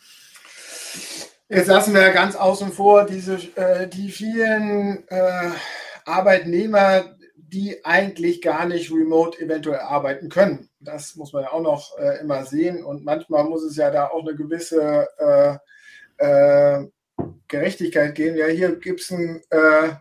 Jetzt 1.48 1.68
lassen 1.68 1.94
wir 1.94 2.10
ganz 2.10 2.34
außen 2.34 2.72
vor 2.72 3.04
diese, 3.04 3.38
äh, 3.54 3.86
die 3.86 4.10
vielen 4.10 5.06
äh, 5.08 5.50
Arbeitnehmer, 6.04 7.16
die 7.56 7.82
eigentlich 7.86 8.42
gar 8.42 8.66
nicht 8.66 8.92
remote 8.92 9.40
eventuell 9.40 9.80
arbeiten 9.80 10.28
können. 10.28 10.68
Das 10.78 11.16
muss 11.16 11.32
man 11.32 11.44
ja 11.44 11.52
auch 11.52 11.62
noch 11.62 11.96
äh, 11.98 12.20
immer 12.20 12.44
sehen. 12.44 12.84
Und 12.84 13.02
manchmal 13.02 13.44
muss 13.44 13.62
es 13.62 13.76
ja 13.76 13.90
da 13.90 14.08
auch 14.08 14.20
eine 14.20 14.36
gewisse 14.36 15.08
äh, 15.18 15.56
äh, 16.18 16.86
Gerechtigkeit 17.48 18.14
geben. 18.14 18.36
Ja, 18.36 18.48
hier 18.48 18.76
gibt 18.76 19.00
es 19.00 19.10
einen 19.10 19.40
äh, 19.48 19.94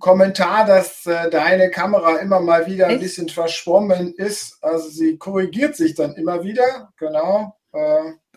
Kommentar, 0.00 0.66
dass 0.66 1.06
äh, 1.06 1.30
deine 1.30 1.70
Kamera 1.70 2.16
immer 2.16 2.40
mal 2.40 2.66
wieder 2.66 2.88
ein 2.88 2.98
bisschen 2.98 3.28
verschwommen 3.28 4.14
ist. 4.16 4.58
Also 4.60 4.88
sie 4.88 5.18
korrigiert 5.18 5.76
sich 5.76 5.94
dann 5.94 6.16
immer 6.16 6.42
wieder. 6.42 6.92
Genau. 6.96 7.56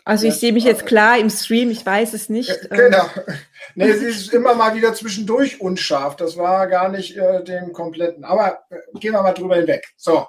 Äh, 0.06 0.10
also 0.10 0.26
ich 0.26 0.36
sehe 0.36 0.52
mich 0.52 0.64
jetzt 0.64 0.86
klar 0.86 1.18
im 1.18 1.28
Stream, 1.28 1.70
ich 1.70 1.84
weiß 1.84 2.14
es 2.14 2.28
nicht. 2.28 2.50
Ähm. 2.70 2.76
Genau. 2.76 3.06
Nee, 3.74 3.92
sie 3.92 4.06
ist 4.06 4.32
immer 4.32 4.54
mal 4.54 4.74
wieder 4.74 4.94
zwischendurch 4.94 5.60
unscharf. 5.60 6.16
Das 6.16 6.36
war 6.36 6.66
gar 6.68 6.88
nicht 6.88 7.16
äh, 7.16 7.44
den 7.44 7.72
kompletten. 7.72 8.24
Aber 8.24 8.60
äh, 8.70 8.78
gehen 8.98 9.12
wir 9.12 9.22
mal 9.22 9.34
drüber 9.34 9.56
hinweg. 9.56 9.86
So. 9.96 10.26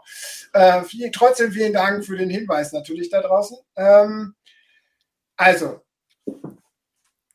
Äh, 0.53 0.83
viel, 0.83 1.11
trotzdem 1.11 1.51
vielen 1.51 1.73
Dank 1.73 2.05
für 2.05 2.17
den 2.17 2.29
Hinweis 2.29 2.73
natürlich 2.73 3.09
da 3.09 3.21
draußen. 3.21 3.57
Ähm, 3.77 4.33
also, 5.37 5.81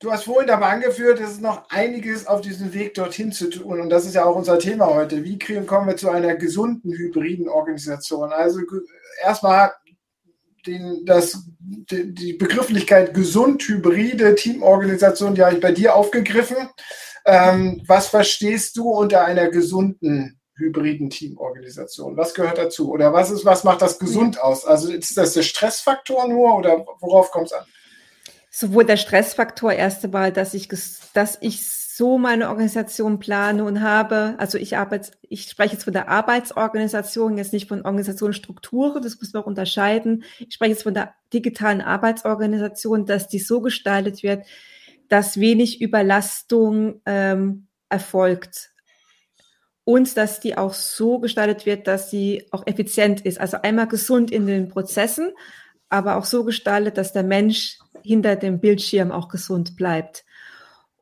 du 0.00 0.12
hast 0.12 0.24
vorhin 0.24 0.50
aber 0.50 0.66
angeführt, 0.66 1.20
es 1.20 1.30
ist 1.30 1.40
noch 1.40 1.70
einiges 1.70 2.26
auf 2.26 2.40
diesem 2.40 2.74
Weg 2.74 2.94
dorthin 2.94 3.32
zu 3.32 3.48
tun. 3.48 3.80
Und 3.80 3.88
das 3.88 4.04
ist 4.04 4.14
ja 4.14 4.24
auch 4.24 4.36
unser 4.36 4.58
Thema 4.58 4.86
heute. 4.92 5.24
Wie 5.24 5.38
kriegen, 5.38 5.66
kommen 5.66 5.86
wir 5.86 5.96
zu 5.96 6.10
einer 6.10 6.34
gesunden 6.34 6.92
hybriden 6.92 7.48
Organisation? 7.48 8.32
Also 8.32 8.60
erstmal 9.22 9.72
den, 10.66 11.04
das, 11.04 11.44
die, 11.58 12.14
die 12.14 12.32
Begrifflichkeit 12.34 13.14
gesund 13.14 13.62
hybride 13.62 14.34
Teamorganisation, 14.34 15.34
die 15.34 15.42
habe 15.42 15.54
ich 15.54 15.60
bei 15.60 15.72
dir 15.72 15.96
aufgegriffen. 15.96 16.68
Ähm, 17.24 17.82
was 17.86 18.08
verstehst 18.08 18.76
du 18.76 18.90
unter 18.90 19.24
einer 19.24 19.48
gesunden 19.48 20.40
hybriden 20.54 21.10
Teamorganisation? 21.10 22.16
Was 22.16 22.34
gehört 22.34 22.58
dazu? 22.58 22.90
Oder 22.90 23.12
was 23.12 23.30
ist, 23.30 23.44
was 23.44 23.64
macht 23.64 23.82
das 23.82 23.98
gesund 23.98 24.40
aus? 24.40 24.64
Also 24.64 24.92
ist 24.92 25.16
das 25.16 25.34
der 25.34 25.42
Stressfaktor 25.42 26.28
nur 26.28 26.56
oder 26.56 26.84
worauf 27.00 27.30
kommt 27.30 27.46
es 27.46 27.52
an? 27.52 27.64
Sowohl 28.50 28.84
der 28.84 28.98
Stressfaktor 28.98 29.72
erste 29.72 30.08
Mal, 30.08 30.32
dass 30.32 30.52
ich, 30.52 30.68
dass 31.14 31.38
ich 31.40 31.66
so 32.02 32.18
meine 32.18 32.48
Organisation 32.48 33.20
plane 33.20 33.62
und 33.62 33.80
habe, 33.80 34.34
also 34.38 34.58
ich 34.58 34.76
arbeite, 34.76 35.12
ich 35.28 35.44
spreche 35.44 35.74
jetzt 35.74 35.84
von 35.84 35.92
der 35.92 36.08
Arbeitsorganisation, 36.08 37.38
jetzt 37.38 37.52
nicht 37.52 37.68
von 37.68 37.82
Organisationsstrukturen, 37.82 39.00
das 39.00 39.20
muss 39.20 39.32
man 39.32 39.44
auch 39.44 39.46
unterscheiden. 39.46 40.24
Ich 40.40 40.54
spreche 40.54 40.72
jetzt 40.72 40.82
von 40.82 40.94
der 40.94 41.14
digitalen 41.32 41.80
Arbeitsorganisation, 41.80 43.06
dass 43.06 43.28
die 43.28 43.38
so 43.38 43.60
gestaltet 43.60 44.24
wird, 44.24 44.44
dass 45.08 45.38
wenig 45.38 45.80
Überlastung 45.80 47.00
ähm, 47.06 47.68
erfolgt 47.88 48.72
und 49.84 50.16
dass 50.16 50.40
die 50.40 50.58
auch 50.58 50.74
so 50.74 51.20
gestaltet 51.20 51.66
wird, 51.66 51.86
dass 51.86 52.10
sie 52.10 52.48
auch 52.50 52.66
effizient 52.66 53.20
ist. 53.20 53.38
Also 53.38 53.58
einmal 53.62 53.86
gesund 53.86 54.32
in 54.32 54.48
den 54.48 54.68
Prozessen, 54.68 55.30
aber 55.88 56.16
auch 56.16 56.24
so 56.24 56.42
gestaltet, 56.42 56.98
dass 56.98 57.12
der 57.12 57.22
Mensch 57.22 57.78
hinter 58.02 58.34
dem 58.34 58.58
Bildschirm 58.58 59.12
auch 59.12 59.28
gesund 59.28 59.76
bleibt. 59.76 60.24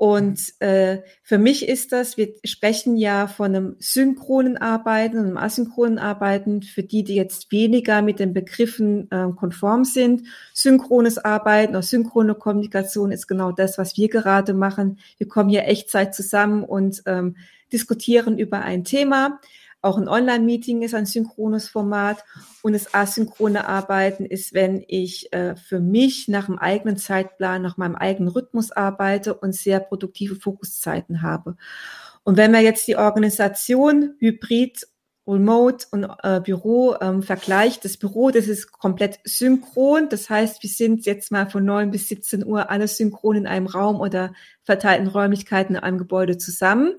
Und 0.00 0.58
äh, 0.60 1.02
für 1.22 1.36
mich 1.36 1.68
ist 1.68 1.92
das, 1.92 2.16
wir 2.16 2.32
sprechen 2.42 2.96
ja 2.96 3.26
von 3.26 3.54
einem 3.54 3.76
synchronen 3.80 4.56
Arbeiten 4.56 5.18
und 5.18 5.26
einem 5.26 5.36
asynchronen 5.36 5.98
Arbeiten, 5.98 6.62
für 6.62 6.82
die, 6.82 7.04
die 7.04 7.16
jetzt 7.16 7.52
weniger 7.52 8.00
mit 8.00 8.18
den 8.18 8.32
Begriffen 8.32 9.10
äh, 9.10 9.26
konform 9.36 9.84
sind. 9.84 10.22
Synchrones 10.54 11.18
Arbeiten 11.18 11.72
oder 11.72 11.82
synchrone 11.82 12.34
Kommunikation 12.34 13.12
ist 13.12 13.26
genau 13.26 13.52
das, 13.52 13.76
was 13.76 13.98
wir 13.98 14.08
gerade 14.08 14.54
machen. 14.54 15.00
Wir 15.18 15.28
kommen 15.28 15.50
hier 15.50 15.68
Echtzeit 15.68 16.14
zusammen 16.14 16.64
und 16.64 17.02
ähm, 17.04 17.36
diskutieren 17.70 18.38
über 18.38 18.62
ein 18.62 18.84
Thema. 18.84 19.38
Auch 19.82 19.96
ein 19.96 20.08
Online-Meeting 20.08 20.82
ist 20.82 20.94
ein 20.94 21.06
synchrones 21.06 21.68
Format 21.68 22.24
und 22.62 22.74
das 22.74 22.94
asynchrone 22.94 23.66
Arbeiten 23.66 24.26
ist, 24.26 24.52
wenn 24.52 24.84
ich 24.86 25.32
äh, 25.32 25.56
für 25.56 25.80
mich 25.80 26.28
nach 26.28 26.46
dem 26.46 26.58
eigenen 26.58 26.96
Zeitplan, 26.98 27.62
nach 27.62 27.76
meinem 27.76 27.96
eigenen 27.96 28.28
Rhythmus 28.28 28.72
arbeite 28.72 29.34
und 29.34 29.54
sehr 29.54 29.80
produktive 29.80 30.36
Fokuszeiten 30.36 31.22
habe. 31.22 31.56
Und 32.24 32.36
wenn 32.36 32.52
man 32.52 32.62
jetzt 32.62 32.86
die 32.88 32.96
Organisation 32.96 34.14
Hybrid 34.18 34.86
Remote 35.30 35.86
und 35.92 36.06
äh, 36.22 36.40
Büro 36.40 36.96
ähm, 37.00 37.22
vergleicht. 37.22 37.84
Das 37.84 37.96
Büro, 37.96 38.30
das 38.30 38.48
ist 38.48 38.72
komplett 38.72 39.20
synchron. 39.24 40.08
Das 40.08 40.28
heißt, 40.28 40.62
wir 40.62 40.70
sind 40.70 41.06
jetzt 41.06 41.30
mal 41.30 41.48
von 41.48 41.64
9 41.64 41.90
bis 41.90 42.08
17 42.08 42.44
Uhr 42.44 42.70
alles 42.70 42.96
synchron 42.96 43.36
in 43.36 43.46
einem 43.46 43.66
Raum 43.66 44.00
oder 44.00 44.32
verteilten 44.64 45.06
Räumlichkeiten 45.06 45.76
in 45.76 45.82
einem 45.82 45.98
Gebäude 45.98 46.36
zusammen. 46.36 46.94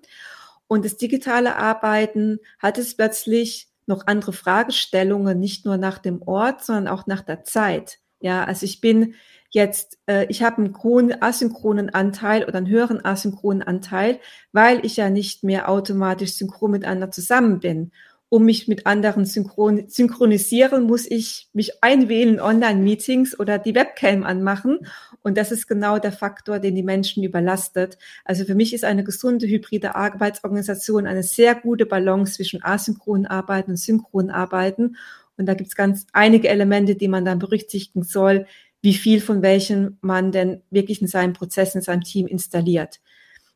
Und 0.72 0.86
das 0.86 0.96
digitale 0.96 1.58
Arbeiten 1.58 2.40
hat 2.58 2.78
es 2.78 2.96
plötzlich 2.96 3.68
noch 3.88 4.08
andere 4.08 4.32
Fragestellungen, 4.32 5.38
nicht 5.38 5.66
nur 5.66 5.75
nach 5.75 5.98
dem 5.98 6.22
Ort, 6.22 6.63
sondern 6.63 6.88
auch 6.88 7.08
nach 7.08 7.20
der 7.20 7.44
Zeit. 7.44 8.00
Ja, 8.22 8.46
also 8.46 8.66
ich 8.66 8.80
bin 8.80 9.16
jetzt, 9.50 10.00
äh, 10.08 10.28
ich 10.30 10.44
habe 10.44 10.63
einen 10.63 10.82
hohen 10.82 11.22
asynchronen 11.22 11.90
Anteil 11.90 12.46
oder 12.46 12.56
einen 12.56 12.70
höheren 12.70 13.04
asynchronen 13.04 13.63
Anteil, 13.63 14.22
weil 14.54 14.86
ich 14.86 14.96
ja 14.96 15.10
nicht 15.10 15.44
mehr 15.44 15.68
automatisch 15.68 16.36
synchron 16.36 16.72
miteinander 16.72 17.12
zusammen 17.12 17.60
bin 17.60 17.92
um 18.32 18.46
mich 18.46 18.70
mit 18.70 18.88
anderen 18.88 19.26
synchron 19.26 19.90
synchronisieren, 19.90 20.86
muss 20.86 21.06
ich 21.06 21.50
mich 21.52 21.84
einwählen 21.84 22.36
in 22.36 22.40
Online-Meetings 22.40 23.38
oder 23.38 23.60
die 23.60 23.76
Webcam 23.76 24.24
anmachen. 24.24 24.80
Und 25.22 25.38
das 25.38 25.52
ist 25.52 25.68
genau 25.68 26.00
der 26.00 26.14
Faktor, 26.14 26.60
den 26.60 26.76
die 26.76 26.82
Menschen 26.82 27.26
überlastet. 27.26 27.98
Also 28.24 28.46
für 28.46 28.56
mich 28.56 28.74
ist 28.74 28.86
eine 28.86 29.04
gesunde 29.04 29.48
hybride 29.48 29.96
Arbeitsorganisation 29.96 31.08
eine 31.08 31.24
sehr 31.24 31.56
gute 31.56 31.86
Balance 31.86 32.36
zwischen 32.36 32.64
asynchronen 32.64 33.26
Arbeiten 33.26 33.72
und 33.72 33.78
synchronen 33.78 34.32
Arbeiten. 34.32 34.96
Und 35.36 35.46
da 35.48 35.54
gibt 35.54 35.68
es 35.68 35.76
ganz 35.76 36.08
einige 36.14 36.48
Elemente, 36.48 36.96
die 36.96 37.10
man 37.10 37.26
dann 37.26 37.38
berücksichtigen 37.38 38.04
soll, 38.04 38.46
wie 38.82 38.94
viel 38.94 39.20
von 39.20 39.42
welchen 39.42 39.98
man 40.00 40.32
denn 40.32 40.62
wirklich 40.70 41.02
in 41.02 41.08
seinem 41.08 41.34
Prozess, 41.34 41.76
in 41.76 41.82
seinem 41.82 42.04
Team 42.04 42.28
installiert. 42.28 43.02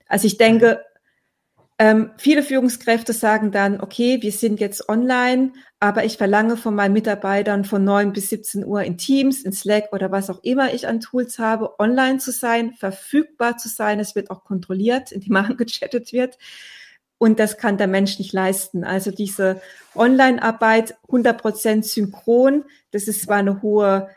Also 0.10 0.28
ich 0.28 0.38
denke, 0.38 0.82
ähm, 1.78 2.12
viele 2.18 2.42
Führungskräfte 2.42 3.12
sagen 3.12 3.52
dann, 3.52 3.82
okay, 3.82 4.22
wir 4.22 4.32
sind 4.32 4.62
jetzt 4.62 4.88
online, 4.88 5.52
aber 5.82 6.06
ich 6.06 6.16
verlange 6.16 6.56
von 6.56 6.74
meinen 6.74 6.94
Mitarbeitern 6.94 7.66
von 7.66 7.84
9 7.84 8.14
bis 8.14 8.30
17 8.30 8.66
Uhr 8.66 8.84
in 8.84 8.98
Teams, 8.98 9.44
in 9.44 9.52
Slack 9.52 9.92
oder 9.92 10.10
was 10.10 10.30
auch 10.30 10.42
immer 10.42 10.74
ich 10.74 10.88
an 10.88 11.02
Tools 11.02 11.38
habe, 11.38 11.78
online 11.78 12.20
zu 12.20 12.32
sein, 12.32 12.74
verfügbar 12.76 13.58
zu 13.58 13.68
sein. 13.68 14.00
Es 14.00 14.16
wird 14.16 14.32
auch 14.32 14.46
kontrolliert, 14.46 15.12
indem 15.12 15.34
man 15.34 15.58
gechattet 15.58 16.14
wird. 16.14 16.38
und 17.18 17.40
das 17.40 17.58
kann 17.58 17.78
der 17.78 17.88
Mensch 17.88 18.20
nicht 18.20 18.34
leisten. 18.34 18.84
Also 18.86 19.12
diese 19.12 19.62
Online-Arbeit 19.96 20.96
100% 21.10 21.84
synchron, 21.84 22.66
das 22.92 23.08
ist 23.08 23.24
zwar 23.24 23.38
eine 23.38 23.62
hohe 23.62 24.10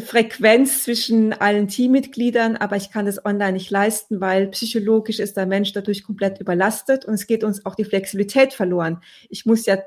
Frequenz 0.00 0.84
zwischen 0.84 1.34
allen 1.34 1.68
Teammitgliedern, 1.68 2.56
aber 2.56 2.76
ich 2.76 2.90
kann 2.90 3.04
das 3.04 3.24
online 3.26 3.52
nicht 3.52 3.70
leisten, 3.70 4.22
weil 4.22 4.48
psychologisch 4.48 5.18
ist 5.18 5.36
der 5.36 5.44
Mensch 5.44 5.72
dadurch 5.72 6.02
komplett 6.02 6.40
überlastet 6.40 7.04
und 7.04 7.14
es 7.14 7.26
geht 7.26 7.44
uns 7.44 7.66
auch 7.66 7.74
die 7.74 7.84
Flexibilität 7.84 8.54
verloren. 8.54 9.02
Ich 9.28 9.44
muss 9.44 9.66
ja, 9.66 9.78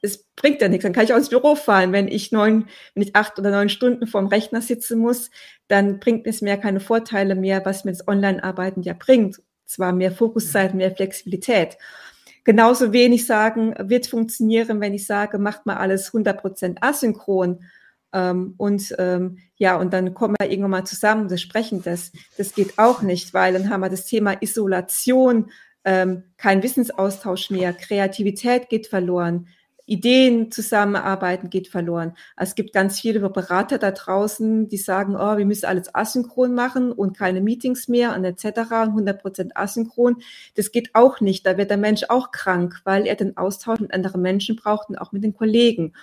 es 0.00 0.24
bringt 0.36 0.62
ja 0.62 0.68
nichts, 0.68 0.84
dann 0.84 0.92
kann 0.92 1.04
ich 1.04 1.12
auch 1.12 1.18
ins 1.18 1.30
Büro 1.30 1.56
fahren. 1.56 1.92
Wenn 1.92 2.06
ich 2.06 2.30
neun, 2.30 2.68
wenn 2.94 3.02
ich 3.02 3.16
acht 3.16 3.36
oder 3.40 3.50
neun 3.50 3.68
Stunden 3.68 4.06
vorm 4.06 4.28
Rechner 4.28 4.62
sitzen 4.62 5.00
muss, 5.00 5.30
dann 5.66 5.98
bringt 5.98 6.28
es 6.28 6.40
mir 6.40 6.56
keine 6.56 6.78
Vorteile 6.78 7.34
mehr, 7.34 7.64
was 7.64 7.84
mir 7.84 7.90
das 7.90 8.06
Online-Arbeiten 8.06 8.82
ja 8.82 8.94
bringt. 8.96 9.42
Zwar 9.66 9.92
mehr 9.92 10.12
Fokuszeit, 10.12 10.72
mehr 10.74 10.94
Flexibilität. 10.94 11.78
Genauso 12.44 12.92
wenig 12.92 13.26
sagen, 13.26 13.74
wird 13.76 14.06
funktionieren, 14.06 14.80
wenn 14.80 14.94
ich 14.94 15.04
sage, 15.04 15.38
macht 15.38 15.66
mal 15.66 15.76
alles 15.78 16.12
100% 16.14 16.76
asynchron 16.80 17.64
ähm, 18.12 18.54
und 18.56 18.94
ähm, 18.98 19.38
ja, 19.56 19.76
und 19.76 19.92
dann 19.92 20.14
kommen 20.14 20.36
wir 20.38 20.50
irgendwann 20.50 20.70
mal 20.70 20.86
zusammen 20.86 21.28
und 21.28 21.40
sprechen 21.40 21.82
das. 21.82 22.12
Das 22.36 22.54
geht 22.54 22.78
auch 22.78 23.02
nicht, 23.02 23.34
weil 23.34 23.52
dann 23.52 23.70
haben 23.70 23.80
wir 23.80 23.90
das 23.90 24.06
Thema 24.06 24.40
Isolation, 24.40 25.50
ähm, 25.84 26.24
kein 26.36 26.62
Wissensaustausch 26.62 27.50
mehr, 27.50 27.72
Kreativität 27.72 28.68
geht 28.68 28.86
verloren, 28.86 29.48
Ideen 29.88 30.50
zusammenarbeiten 30.50 31.48
geht 31.48 31.68
verloren. 31.68 32.12
Also 32.36 32.50
es 32.50 32.54
gibt 32.54 32.74
ganz 32.74 33.00
viele 33.00 33.26
Berater 33.30 33.78
da 33.78 33.90
draußen, 33.90 34.68
die 34.68 34.76
sagen, 34.76 35.16
oh, 35.16 35.38
wir 35.38 35.46
müssen 35.46 35.64
alles 35.64 35.94
asynchron 35.94 36.54
machen 36.54 36.92
und 36.92 37.16
keine 37.16 37.40
Meetings 37.40 37.88
mehr 37.88 38.14
und 38.14 38.24
etc. 38.24 38.44
100% 38.44 39.52
asynchron. 39.54 40.16
Das 40.56 40.72
geht 40.72 40.94
auch 40.94 41.20
nicht. 41.20 41.46
Da 41.46 41.56
wird 41.56 41.70
der 41.70 41.78
Mensch 41.78 42.04
auch 42.08 42.32
krank, 42.32 42.80
weil 42.84 43.06
er 43.06 43.16
den 43.16 43.38
Austausch 43.38 43.80
mit 43.80 43.94
anderen 43.94 44.20
Menschen 44.20 44.56
braucht 44.56 44.90
und 44.90 44.98
auch 44.98 45.12
mit 45.12 45.24
den 45.24 45.34
Kollegen. 45.34 45.94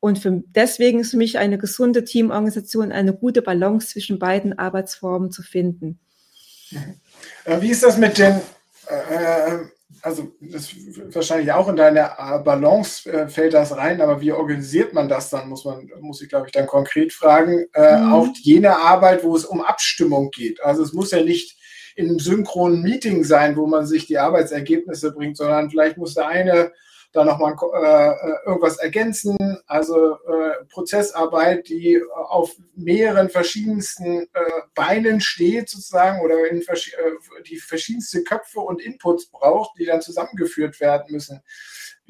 Und 0.00 0.18
für, 0.18 0.42
deswegen 0.46 1.00
ist 1.00 1.10
für 1.10 1.18
mich 1.18 1.38
eine 1.38 1.58
gesunde 1.58 2.04
Teamorganisation 2.04 2.90
eine 2.90 3.14
gute 3.14 3.42
Balance 3.42 3.88
zwischen 3.88 4.18
beiden 4.18 4.58
Arbeitsformen 4.58 5.30
zu 5.30 5.42
finden. 5.42 6.00
Äh, 7.44 7.60
wie 7.60 7.70
ist 7.70 7.82
das 7.82 7.98
mit 7.98 8.16
den, 8.16 8.40
äh, 8.86 9.58
also 10.02 10.32
das 10.40 10.70
wahrscheinlich 11.12 11.52
auch 11.52 11.68
in 11.68 11.76
deine 11.76 12.12
Balance 12.44 13.10
äh, 13.10 13.28
fällt 13.28 13.52
das 13.52 13.76
rein, 13.76 14.00
aber 14.00 14.22
wie 14.22 14.32
organisiert 14.32 14.94
man 14.94 15.08
das 15.08 15.28
dann, 15.28 15.48
muss 15.48 15.66
man, 15.66 15.90
muss 16.00 16.22
ich 16.22 16.30
glaube 16.30 16.46
ich 16.46 16.52
dann 16.52 16.66
konkret 16.66 17.12
fragen. 17.12 17.66
Äh, 17.74 17.98
mhm. 17.98 18.12
Auch 18.12 18.28
jene 18.40 18.76
Arbeit, 18.76 19.22
wo 19.22 19.36
es 19.36 19.44
um 19.44 19.60
Abstimmung 19.60 20.30
geht. 20.30 20.62
Also 20.62 20.82
es 20.82 20.94
muss 20.94 21.10
ja 21.10 21.22
nicht 21.22 21.58
in 21.96 22.08
einem 22.08 22.18
synchronen 22.18 22.82
Meeting 22.82 23.24
sein, 23.24 23.56
wo 23.56 23.66
man 23.66 23.86
sich 23.86 24.06
die 24.06 24.16
Arbeitsergebnisse 24.16 25.12
bringt, 25.12 25.36
sondern 25.36 25.68
vielleicht 25.68 25.98
muss 25.98 26.14
der 26.14 26.28
eine 26.28 26.72
da 27.12 27.24
nochmal 27.24 27.54
äh, 27.54 28.46
irgendwas 28.46 28.78
ergänzen. 28.78 29.36
Also 29.66 30.14
äh, 30.14 30.64
Prozessarbeit, 30.68 31.68
die 31.68 32.00
auf 32.14 32.54
mehreren 32.76 33.28
verschiedensten 33.30 34.22
äh, 34.22 34.26
Beinen 34.74 35.20
steht 35.20 35.68
sozusagen 35.68 36.20
oder 36.20 36.48
in 36.48 36.62
vers 36.62 36.88
äh, 36.88 37.42
die 37.42 37.56
verschiedenste 37.56 38.22
Köpfe 38.22 38.60
und 38.60 38.80
Inputs 38.80 39.26
braucht, 39.26 39.78
die 39.78 39.86
dann 39.86 40.02
zusammengeführt 40.02 40.80
werden 40.80 41.12
müssen. 41.12 41.42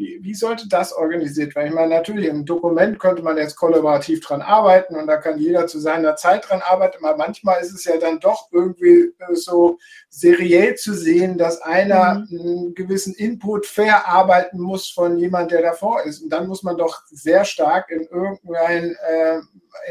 Wie, 0.00 0.18
wie 0.22 0.32
sollte 0.32 0.66
das 0.66 0.94
organisiert 0.94 1.54
werden? 1.54 1.68
Ich 1.68 1.74
meine, 1.74 1.94
natürlich 1.94 2.24
im 2.24 2.46
Dokument 2.46 2.98
könnte 2.98 3.22
man 3.22 3.36
jetzt 3.36 3.54
kollaborativ 3.54 4.20
dran 4.20 4.40
arbeiten 4.40 4.96
und 4.96 5.06
da 5.06 5.18
kann 5.18 5.38
jeder 5.38 5.66
zu 5.66 5.78
seiner 5.78 6.16
Zeit 6.16 6.48
dran 6.48 6.62
arbeiten, 6.62 7.04
aber 7.04 7.18
manchmal 7.18 7.60
ist 7.60 7.74
es 7.74 7.84
ja 7.84 7.98
dann 7.98 8.18
doch 8.18 8.48
irgendwie 8.50 9.12
äh, 9.18 9.34
so 9.34 9.76
seriell 10.08 10.74
zu 10.76 10.94
sehen, 10.94 11.36
dass 11.36 11.60
einer 11.60 12.26
mhm. 12.30 12.40
einen 12.40 12.74
gewissen 12.74 13.12
Input 13.12 13.66
verarbeiten 13.66 14.58
muss 14.58 14.88
von 14.88 15.18
jemand, 15.18 15.50
der 15.50 15.60
davor 15.60 16.02
ist. 16.04 16.22
Und 16.22 16.30
dann 16.30 16.46
muss 16.46 16.62
man 16.62 16.78
doch 16.78 17.02
sehr 17.10 17.44
stark 17.44 17.90
in 17.90 18.06
irgendein, 18.06 18.96
äh, 19.06 19.40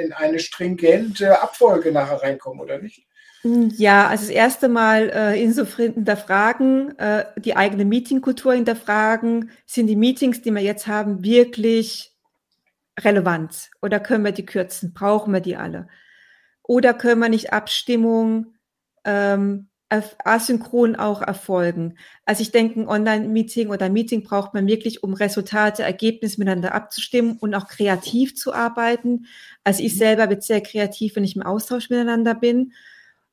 in 0.01 0.11
eine 0.11 0.39
stringente 0.39 1.39
Abfolge 1.39 1.91
nachher 1.91 2.23
reinkommen, 2.23 2.61
oder 2.61 2.79
nicht? 2.79 3.05
Ja, 3.43 4.07
also 4.07 4.25
das 4.25 4.31
erste 4.31 4.67
Mal 4.67 5.09
äh, 5.09 5.41
insofern 5.41 5.93
hinterfragen, 5.93 6.97
äh, 6.99 7.25
die 7.37 7.55
eigene 7.55 7.85
Meetingkultur 7.85 8.53
hinterfragen, 8.53 9.51
sind 9.65 9.87
die 9.87 9.95
Meetings, 9.95 10.41
die 10.41 10.51
wir 10.51 10.61
jetzt 10.61 10.87
haben, 10.87 11.23
wirklich 11.23 12.11
relevant? 12.99 13.71
Oder 13.81 14.01
können 14.01 14.25
wir 14.25 14.33
die 14.33 14.45
kürzen? 14.45 14.93
Brauchen 14.93 15.31
wir 15.31 15.39
die 15.39 15.55
alle? 15.55 15.87
Oder 16.63 16.93
können 16.93 17.21
wir 17.21 17.29
nicht 17.29 17.53
Abstimmung 17.53 18.55
ähm, 19.05 19.69
asynchron 19.89 20.97
auch 20.97 21.21
erfolgen? 21.21 21.97
Also 22.25 22.41
ich 22.41 22.51
denke, 22.51 22.81
ein 22.81 22.89
Online-Meeting 22.89 23.69
oder 23.69 23.85
ein 23.85 23.93
Meeting 23.93 24.23
braucht 24.23 24.53
man 24.53 24.67
wirklich, 24.67 25.01
um 25.01 25.13
Resultate, 25.13 25.83
Ergebnisse 25.83 26.39
miteinander 26.39 26.75
abzustimmen 26.75 27.37
und 27.37 27.55
auch 27.55 27.67
kreativ 27.69 28.35
zu 28.35 28.53
arbeiten. 28.53 29.27
Also 29.63 29.81
ich 29.81 29.93
mhm. 29.93 29.97
selber 29.97 30.27
bin 30.27 30.41
sehr 30.41 30.61
kreativ, 30.61 31.15
wenn 31.15 31.23
ich 31.23 31.37
im 31.37 31.41
Austausch 31.41 31.89
miteinander 31.89 32.35
bin 32.35 32.73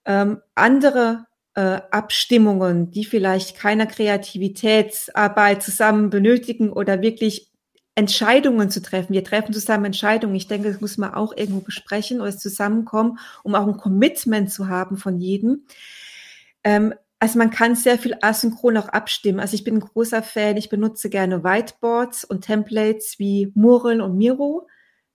ähm, 0.06 0.40
andere 0.54 1.26
äh, 1.54 1.80
Abstimmungen, 1.90 2.90
die 2.90 3.04
vielleicht 3.04 3.56
keiner 3.56 3.86
Kreativitätsarbeit 3.86 5.62
zusammen 5.62 6.10
benötigen 6.10 6.72
oder 6.72 7.02
wirklich 7.02 7.50
Entscheidungen 7.94 8.70
zu 8.70 8.82
treffen. 8.82 9.14
Wir 9.14 9.24
treffen 9.24 9.54
zusammen 9.54 9.86
Entscheidungen. 9.86 10.34
Ich 10.36 10.48
denke, 10.48 10.70
das 10.70 10.80
muss 10.80 10.98
man 10.98 11.14
auch 11.14 11.34
irgendwo 11.34 11.60
besprechen 11.60 12.20
oder 12.20 12.36
zusammenkommen, 12.36 13.18
um 13.42 13.54
auch 13.54 13.66
ein 13.66 13.78
Commitment 13.78 14.52
zu 14.52 14.68
haben 14.68 14.98
von 14.98 15.18
jedem. 15.18 15.64
Ähm, 16.62 16.94
also 17.18 17.38
man 17.38 17.50
kann 17.50 17.74
sehr 17.74 17.98
viel 17.98 18.14
asynchron 18.20 18.76
auch 18.76 18.88
abstimmen. 18.88 19.40
Also 19.40 19.54
ich 19.54 19.64
bin 19.64 19.76
ein 19.76 19.80
großer 19.80 20.22
Fan, 20.22 20.58
ich 20.58 20.68
benutze 20.68 21.08
gerne 21.08 21.42
Whiteboards 21.42 22.24
und 22.24 22.42
Templates 22.42 23.18
wie 23.18 23.50
Mural 23.54 24.02
und 24.02 24.18
Miro. 24.18 24.68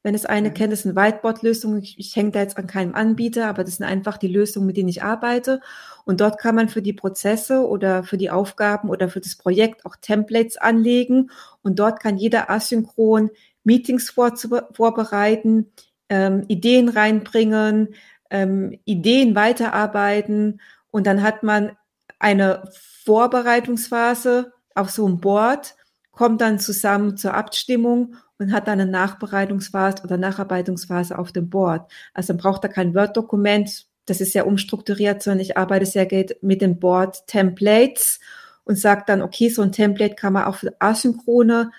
Wenn 0.04 0.16
es 0.16 0.26
eine 0.26 0.50
mhm. 0.50 0.54
kennt, 0.56 0.74
ist 0.74 0.86
eine 0.86 0.96
Whiteboard-Lösung. 0.96 1.78
Ich, 1.78 2.00
ich 2.00 2.16
hänge 2.16 2.32
da 2.32 2.40
jetzt 2.40 2.58
an 2.58 2.68
keinem 2.68 2.96
Anbieter, 2.96 3.48
aber 3.48 3.64
das 3.64 3.78
sind 3.78 3.86
einfach 3.86 4.18
die 4.18 4.28
Lösungen, 4.28 4.66
mit 4.66 4.78
denen 4.78 4.90
ich 4.90 5.04
arbeite. 5.04 5.62
Und 6.06 6.22
dort 6.22 6.40
kann 6.40 6.56
man 6.56 6.70
für 6.70 6.82
die 6.82 6.94
Prozesse 6.94 7.68
oder 7.68 8.04
für 8.04 8.18
die 8.18 8.32
Aufgaben 8.32 8.90
oder 8.90 9.10
für 9.10 9.22
das 9.22 9.36
Projekt 9.36 9.86
auch 9.86 9.96
Templates 9.96 10.58
anlegen. 10.58 11.30
Und 11.62 11.78
dort 11.80 12.00
kann 12.00 12.18
jeder 12.18 12.50
asynchron 12.50 13.30
Meetings 13.64 14.10
vor, 14.10 14.34
vorbereiten, 14.74 15.72
ähm, 16.10 16.46
Ideen 16.48 16.90
reinbringen, 16.90 17.96
ähm, 18.32 18.80
Ideen 18.86 19.36
weiterarbeiten. 19.36 20.62
Und 20.90 21.06
dann 21.06 21.22
hat 21.22 21.44
man 21.44 21.78
eine 22.18 22.64
Vorbereitungsphase 23.04 24.52
auf 24.74 24.90
so 24.90 25.06
einem 25.06 25.20
Board, 25.20 25.76
kommt 26.12 26.42
dann 26.42 26.60
zusammen 26.60 27.18
zur 27.18 27.34
Abstimmung 27.34 28.16
und 28.42 28.52
hat 28.52 28.68
dann 28.68 28.82
eine 28.82 28.90
Nachbereitungsphase 28.90 30.04
oder 30.04 30.18
Nacharbeitungsphase 30.18 31.18
auf 31.18 31.32
dem 31.32 31.50
Board. 31.52 31.92
Also 32.16 32.34
dann 32.34 32.42
braucht 32.42 32.64
er 32.64 32.70
kein 32.70 32.96
Word-Dokument, 32.96 33.86
das 34.08 34.20
ist 34.20 34.34
sehr 34.34 34.48
umstrukturiert, 34.48 35.22
sondern 35.22 35.42
ich 35.42 35.58
arbeite 35.58 35.86
sehr 35.86 36.08
gut 36.08 36.36
mit 36.42 36.60
den 36.62 36.80
Board-Templates 36.80 38.20
und 38.64 38.80
sage 38.80 39.04
dann, 39.06 39.22
okay, 39.22 39.50
so 39.50 39.62
ein 39.62 39.72
Template 39.72 40.16
kann 40.16 40.34
man 40.34 40.46
auch 40.46 40.56
für 40.56 40.74
asynchrone 40.80 41.72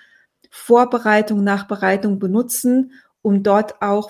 Vorbereitung, 0.49 1.43
Nachbereitung 1.43 2.17
benutzen, 2.17 2.93
um 3.21 3.43
dort 3.43 3.81
auch 3.81 4.09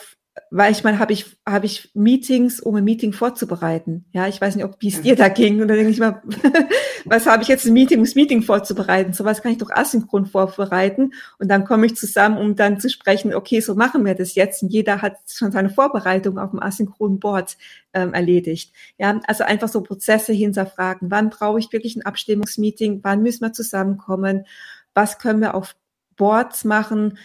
weil 0.55 0.71
ich 0.71 0.83
meine, 0.83 0.99
habe 0.99 1.13
ich, 1.13 1.35
habe 1.47 1.65
ich 1.65 1.89
Meetings, 1.95 2.59
um 2.59 2.75
ein 2.75 2.83
Meeting 2.83 3.11
vorzubereiten. 3.11 4.05
Ja, 4.11 4.27
ich 4.27 4.39
weiß 4.39 4.55
nicht, 4.55 4.63
ob 4.63 4.75
wie 4.81 4.89
es 4.89 5.01
dir 5.01 5.15
da 5.15 5.27
ging. 5.27 5.59
Und 5.59 5.67
dann 5.67 5.77
denke 5.77 5.91
ich 5.91 5.99
mal, 5.99 6.21
was 7.05 7.25
habe 7.25 7.41
ich 7.41 7.49
jetzt 7.49 7.65
ein 7.65 7.73
Meeting, 7.73 7.97
um 7.97 8.05
das 8.05 8.13
Meeting 8.13 8.43
vorzubereiten? 8.43 9.13
So 9.13 9.25
was 9.25 9.41
kann 9.41 9.53
ich 9.53 9.57
doch 9.57 9.71
asynchron 9.71 10.27
vorbereiten. 10.27 11.13
Und 11.39 11.47
dann 11.47 11.65
komme 11.65 11.87
ich 11.87 11.95
zusammen, 11.95 12.37
um 12.37 12.55
dann 12.55 12.79
zu 12.79 12.87
sprechen, 12.91 13.33
okay, 13.33 13.61
so 13.61 13.73
machen 13.73 14.05
wir 14.05 14.13
das 14.13 14.35
jetzt. 14.35 14.61
Und 14.61 14.69
jeder 14.69 15.01
hat 15.01 15.15
schon 15.27 15.51
seine 15.51 15.71
Vorbereitung 15.71 16.37
auf 16.37 16.51
dem 16.51 16.61
asynchronen 16.61 17.19
Board 17.19 17.57
ähm, 17.95 18.13
erledigt. 18.13 18.75
Ja, 18.99 19.19
also 19.25 19.43
einfach 19.45 19.69
so 19.69 19.81
Prozesse 19.81 20.33
hinterfragen. 20.33 21.09
Wann 21.09 21.31
brauche 21.31 21.57
ich 21.57 21.73
wirklich 21.73 21.95
ein 21.95 22.05
Abstimmungsmeeting? 22.05 22.99
Wann 23.01 23.23
müssen 23.23 23.41
wir 23.41 23.53
zusammenkommen? 23.53 24.45
Was 24.93 25.17
können 25.17 25.41
wir 25.41 25.55
auf 25.55 25.75
Boards 26.15 26.63
machen? 26.63 27.17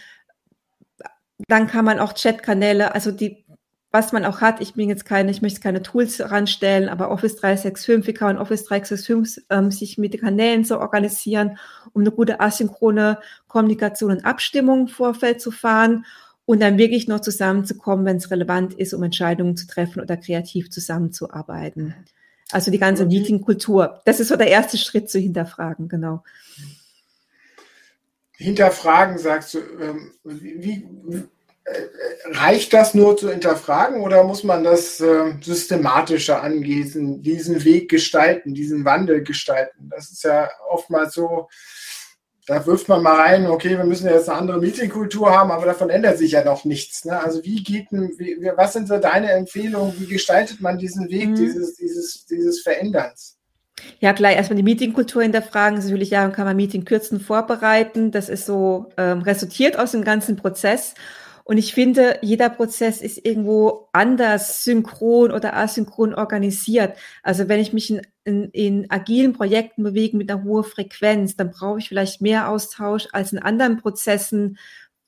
Dann 1.47 1.67
kann 1.67 1.85
man 1.85 1.99
auch 1.99 2.13
Chatkanäle, 2.13 2.93
also 2.93 3.11
die, 3.11 3.45
was 3.91 4.11
man 4.11 4.25
auch 4.25 4.41
hat, 4.41 4.61
ich 4.61 4.73
bin 4.73 4.89
jetzt 4.89 5.05
keine, 5.05 5.31
ich 5.31 5.41
möchte 5.41 5.61
keine 5.61 5.81
Tools 5.81 6.19
ranstellen, 6.19 6.89
aber 6.89 7.09
Office 7.09 7.37
365, 7.37 8.07
wie 8.07 8.13
kann 8.13 8.35
man 8.35 8.37
Office 8.37 8.65
365 8.65 9.45
ähm, 9.49 9.71
sich 9.71 9.97
mit 9.97 10.13
den 10.13 10.21
Kanälen 10.21 10.63
so 10.63 10.79
organisieren, 10.79 11.57
um 11.93 12.01
eine 12.01 12.11
gute 12.11 12.39
asynchrone 12.39 13.19
Kommunikation 13.47 14.11
und 14.11 14.25
Abstimmung 14.25 14.81
im 14.81 14.87
Vorfeld 14.87 15.41
zu 15.41 15.51
fahren 15.51 16.05
und 16.45 16.61
dann 16.61 16.77
wirklich 16.77 17.07
noch 17.07 17.21
zusammenzukommen, 17.21 18.05
wenn 18.05 18.17
es 18.17 18.31
relevant 18.31 18.73
ist, 18.73 18.93
um 18.93 19.03
Entscheidungen 19.03 19.55
zu 19.55 19.67
treffen 19.67 20.01
oder 20.01 20.17
kreativ 20.17 20.69
zusammenzuarbeiten. 20.69 21.95
Also 22.51 22.71
die 22.71 22.79
ganze 22.79 23.05
Meetingkultur. 23.05 24.01
Das 24.05 24.19
ist 24.19 24.29
so 24.29 24.35
der 24.35 24.47
erste 24.47 24.77
Schritt 24.77 25.09
zu 25.09 25.19
hinterfragen, 25.19 25.87
genau 25.87 26.23
hinterfragen, 28.39 29.17
sagst 29.17 29.53
du, 29.53 29.59
ähm, 29.81 30.13
wie, 30.23 30.87
äh, 31.65 32.31
reicht 32.31 32.73
das 32.73 32.93
nur 32.93 33.17
zu 33.17 33.29
hinterfragen 33.29 34.01
oder 34.01 34.23
muss 34.23 34.43
man 34.45 34.63
das 34.63 35.01
äh, 35.01 35.33
systematischer 35.41 36.41
angehen, 36.41 37.21
diesen 37.21 37.63
Weg 37.65 37.89
gestalten, 37.89 38.53
diesen 38.53 38.85
Wandel 38.85 39.23
gestalten? 39.23 39.89
Das 39.91 40.09
ist 40.09 40.23
ja 40.23 40.49
oftmals 40.69 41.15
so, 41.15 41.49
da 42.47 42.65
wirft 42.65 42.87
man 42.87 43.03
mal 43.03 43.19
rein, 43.19 43.45
okay, 43.45 43.77
wir 43.77 43.83
müssen 43.83 44.09
jetzt 44.09 44.29
eine 44.29 44.39
andere 44.39 44.59
Meetingkultur 44.59 45.29
haben, 45.29 45.51
aber 45.51 45.65
davon 45.65 45.89
ändert 45.89 46.17
sich 46.17 46.31
ja 46.31 46.43
noch 46.43 46.63
nichts. 46.63 47.03
Ne? 47.03 47.21
Also 47.21 47.43
wie 47.43 47.61
geht 47.61 47.91
wie, 47.91 48.37
was 48.55 48.71
sind 48.71 48.87
so 48.87 48.97
deine 48.97 49.31
Empfehlungen, 49.33 49.99
wie 49.99 50.07
gestaltet 50.07 50.61
man 50.61 50.77
diesen 50.77 51.09
Weg 51.09 51.29
mhm. 51.29 51.35
dieses, 51.35 51.75
dieses, 51.75 52.25
dieses 52.25 52.61
Veränderns? 52.61 53.38
Ja, 53.99 54.13
klar, 54.13 54.31
erstmal 54.31 54.57
die 54.57 54.63
Meetingkultur 54.63 55.21
hinterfragen. 55.21 55.79
Natürlich, 55.79 56.09
ja, 56.09 56.29
kann 56.29 56.45
man 56.45 56.55
Meeting 56.55 56.85
kürzen, 56.85 57.19
vorbereiten. 57.19 58.11
Das 58.11 58.29
ist 58.29 58.45
so 58.45 58.91
ähm, 58.97 59.21
resultiert 59.21 59.77
aus 59.77 59.91
dem 59.91 60.03
ganzen 60.03 60.35
Prozess. 60.35 60.95
Und 61.49 61.57
ich 61.57 61.73
finde, 61.73 62.19
jeder 62.21 62.47
Prozess 62.49 63.01
ist 63.01 63.25
irgendwo 63.25 63.89
anders 63.91 64.63
synchron 64.63 65.31
oder 65.31 65.55
asynchron 65.55 66.13
organisiert. 66.13 66.95
Also 67.23 67.49
wenn 67.49 67.59
ich 67.59 67.73
mich 67.73 67.89
in, 67.89 68.01
in, 68.23 68.49
in 68.51 68.91
agilen 68.91 69.33
Projekten 69.33 69.81
bewege 69.81 70.15
mit 70.15 70.29
einer 70.29 70.43
hohen 70.43 70.63
Frequenz, 70.63 71.35
dann 71.35 71.49
brauche 71.49 71.79
ich 71.79 71.87
vielleicht 71.89 72.21
mehr 72.21 72.49
Austausch 72.49 73.07
als 73.13 73.33
in 73.33 73.39
anderen 73.39 73.77
Prozessen, 73.77 74.59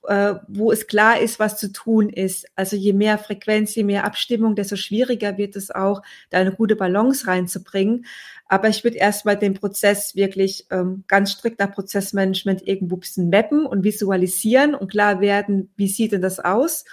äh, 0.08 0.36
wo 0.48 0.72
es 0.72 0.88
klar 0.88 1.20
ist, 1.20 1.40
was 1.40 1.58
zu 1.58 1.72
tun 1.72 2.10
ist. 2.10 2.48
Also 2.56 2.76
je 2.76 2.94
mehr 2.94 3.18
Frequenz, 3.18 3.76
je 3.76 3.84
mehr 3.84 4.06
Abstimmung, 4.06 4.56
desto 4.56 4.76
schwieriger 4.76 5.38
wird 5.38 5.56
es 5.56 5.72
auch, 5.72 6.02
da 6.30 6.40
eine 6.40 6.54
gute 6.54 6.76
Balance 6.76 7.28
reinzubringen. 7.28 8.06
Aber 8.48 8.68
ich 8.68 8.84
würde 8.84 8.98
erstmal 8.98 9.38
den 9.38 9.54
Prozess 9.54 10.16
wirklich 10.16 10.66
ähm, 10.72 11.04
ganz 11.08 11.32
strikt 11.32 11.60
nach 11.60 11.72
Prozessmanagement 11.72 12.68
irgendwo 12.68 12.96
ein 12.98 13.00
bisschen 13.02 13.30
mappen 13.30 13.66
und 13.66 13.84
visualisieren 13.84 14.76
und 14.76 14.92
klar 14.92 15.22
werden, 15.22 15.72
wie 15.78 15.88
sieht 15.88 16.12
denn 16.12 16.22
das 16.22 16.40
aus? 16.40 16.84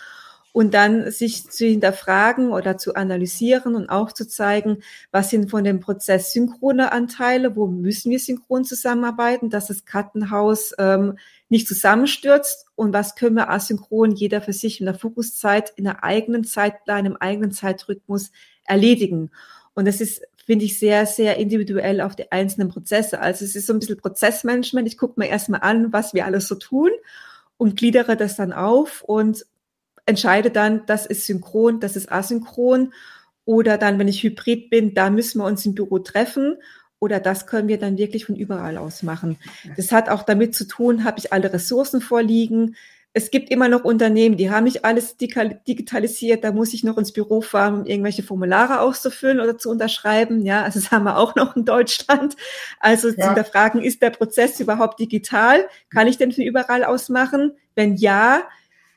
Und 0.59 0.75
dann 0.75 1.13
sich 1.13 1.49
zu 1.49 1.67
hinterfragen 1.67 2.51
oder 2.51 2.77
zu 2.79 2.97
analysieren 2.97 3.77
und 3.77 3.89
auch 3.89 4.11
zu 4.11 4.27
zeigen, 4.27 4.79
was 5.13 5.31
sind 5.31 5.53
von 5.53 5.63
dem 5.63 5.79
Prozess 5.79 6.33
synchrone 6.33 6.91
Anteile, 6.91 7.55
wo 7.55 7.69
müssen 7.69 8.11
wir 8.11 8.19
synchron 8.19 8.65
zusammenarbeiten, 8.65 9.51
dass 9.51 9.69
das 9.69 9.85
Kartenhaus 9.85 10.75
ähm, 10.81 11.17
nicht 11.49 11.69
zusammenstürzt 11.69 12.67
und 12.75 12.93
was 12.93 13.15
können 13.15 13.37
wir 13.37 13.51
asynchron 13.51 14.11
jeder 14.11 14.41
für 14.41 14.53
sich 14.53 14.81
in 14.81 14.87
der 14.87 14.97
Fokuszeit, 14.97 15.73
in 15.77 15.85
der 15.85 16.03
eigenen 16.03 16.43
Zeitplan, 16.43 17.07
im 17.07 17.17
eigenen 17.17 17.53
Zeitrhythmus 17.53 18.33
erledigen. 18.65 19.31
Und 19.75 19.87
das 19.87 20.01
ist, 20.01 20.23
finde 20.45 20.65
ich, 20.65 20.77
sehr, 20.81 21.07
sehr 21.07 21.37
individuell 21.37 22.01
auf 22.01 22.17
die 22.17 22.33
einzelnen 22.33 22.69
Prozesse. 22.69 23.21
Also 23.21 23.45
es 23.45 23.55
ist 23.55 23.69
so 23.69 23.75
ein 23.75 23.79
bisschen 23.79 23.99
Prozessmanagement. 23.99 24.89
Ich 24.89 24.99
gucke 24.99 25.21
mir 25.21 25.29
erstmal 25.29 25.61
an, 25.61 25.93
was 25.93 26.15
wir 26.15 26.27
alles 26.27 26.49
so 26.49 26.57
tun 26.57 26.91
und 27.59 27.77
gliedere 27.77 28.17
das 28.17 28.35
dann 28.35 28.53
auf 28.53 29.03
und 29.03 29.47
entscheide 30.09 30.51
dann, 30.51 30.87
das 30.87 31.07
ist 31.07 31.27
synchron, 31.27 31.81
das 31.81 31.95
ist 31.95 32.11
asynchron. 32.11 32.93
Oder 33.45 33.79
dann, 33.79 33.99
wenn 33.99 34.09
ich 34.09 34.23
hybrid 34.23 34.71
bin, 34.71 34.95
da 34.95 35.11
müssen 35.11 35.41
wir 35.41 35.47
uns 35.47 35.65
im 35.65 35.75
Büro 35.75 35.99
treffen. 35.99 36.57
Oder 36.99 37.21
das 37.21 37.47
können 37.47 37.69
wir 37.69 37.79
dann 37.79 37.97
wirklich 37.97 38.25
von 38.25 38.35
überall 38.35 38.77
aus 38.77 39.03
machen. 39.03 39.37
Das 39.77 39.93
hat 39.93 40.09
auch 40.09 40.23
damit 40.25 40.55
zu 40.55 40.67
tun, 40.67 41.05
habe 41.05 41.19
ich 41.19 41.33
alle 41.33 41.53
Ressourcen 41.53 42.01
vorliegen. 42.01 42.75
Es 43.13 43.31
gibt 43.31 43.51
immer 43.51 43.69
noch 43.69 43.85
Unternehmen, 43.85 44.37
die 44.37 44.51
haben 44.51 44.65
nicht 44.65 44.85
alles 44.85 45.17
digitalisiert. 45.17 46.45
Da 46.45 46.53
muss 46.53 46.75
ich 46.75 46.85
noch 46.85 46.99
ins 46.99 47.13
Büro 47.13 47.41
fahren, 47.41 47.81
um 47.81 47.87
irgendwelche 47.87 48.23
Formulare 48.23 48.81
auszufüllen 48.81 49.41
oder 49.41 49.57
zu 49.57 49.71
unterschreiben. 49.71 50.45
Ja, 50.45 50.63
also 50.63 50.81
das 50.81 50.91
haben 50.91 51.05
wir 51.05 51.17
auch 51.17 51.35
noch 51.35 51.57
in 51.57 51.65
Deutschland. 51.65 52.37
Also 52.81 53.09
ja. 53.09 53.15
zu 53.15 53.27
hinterfragen, 53.27 53.83
ist 53.83 54.03
der 54.03 54.11
Prozess 54.11 54.59
überhaupt 54.61 55.01
digital? 55.01 55.67
Kann 55.91 56.07
ich 56.07 56.19
den 56.19 56.33
von 56.33 56.45
überall 56.45 56.85
aus 56.85 57.09
machen? 57.09 57.53
Wenn 57.75 57.97
ja, 57.97 58.43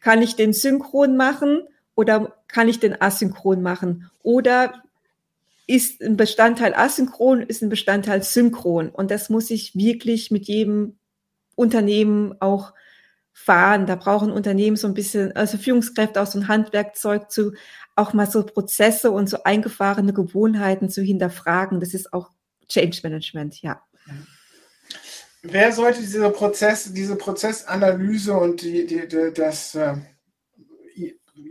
kann 0.01 0.21
ich 0.21 0.35
den 0.35 0.51
synchron 0.51 1.15
machen 1.15 1.61
oder 1.95 2.35
kann 2.47 2.67
ich 2.67 2.79
den 2.79 3.01
asynchron 3.01 3.61
machen? 3.61 4.09
Oder 4.23 4.83
ist 5.67 6.01
ein 6.01 6.17
Bestandteil 6.17 6.73
asynchron, 6.73 7.41
ist 7.41 7.61
ein 7.61 7.69
Bestandteil 7.69 8.23
synchron. 8.23 8.89
Und 8.89 9.11
das 9.11 9.29
muss 9.29 9.49
ich 9.49 9.75
wirklich 9.75 10.31
mit 10.31 10.47
jedem 10.47 10.97
Unternehmen 11.55 12.35
auch 12.41 12.73
fahren. 13.31 13.85
Da 13.85 13.95
brauchen 13.95 14.31
Unternehmen 14.31 14.75
so 14.75 14.87
ein 14.87 14.93
bisschen, 14.93 15.35
also 15.35 15.57
Führungskräfte 15.57 16.21
auch 16.21 16.27
so 16.27 16.39
ein 16.39 16.47
Handwerkzeug 16.47 17.31
zu, 17.31 17.53
auch 17.95 18.13
mal 18.13 18.29
so 18.29 18.43
Prozesse 18.43 19.11
und 19.11 19.29
so 19.29 19.43
eingefahrene 19.43 20.13
Gewohnheiten 20.13 20.89
zu 20.89 21.01
hinterfragen. 21.01 21.79
Das 21.79 21.93
ist 21.93 22.11
auch 22.13 22.31
Change 22.67 22.99
Management, 23.03 23.61
ja. 23.61 23.81
Wer 25.43 25.71
sollte 25.71 26.01
diese 26.01 26.29
Prozess, 26.29 26.93
diese 26.93 27.15
Prozessanalyse 27.15 28.33
und 28.33 28.61
die, 28.61 28.85
die, 28.85 29.07
die 29.07 29.33
das 29.33 29.73
äh, 29.73 29.95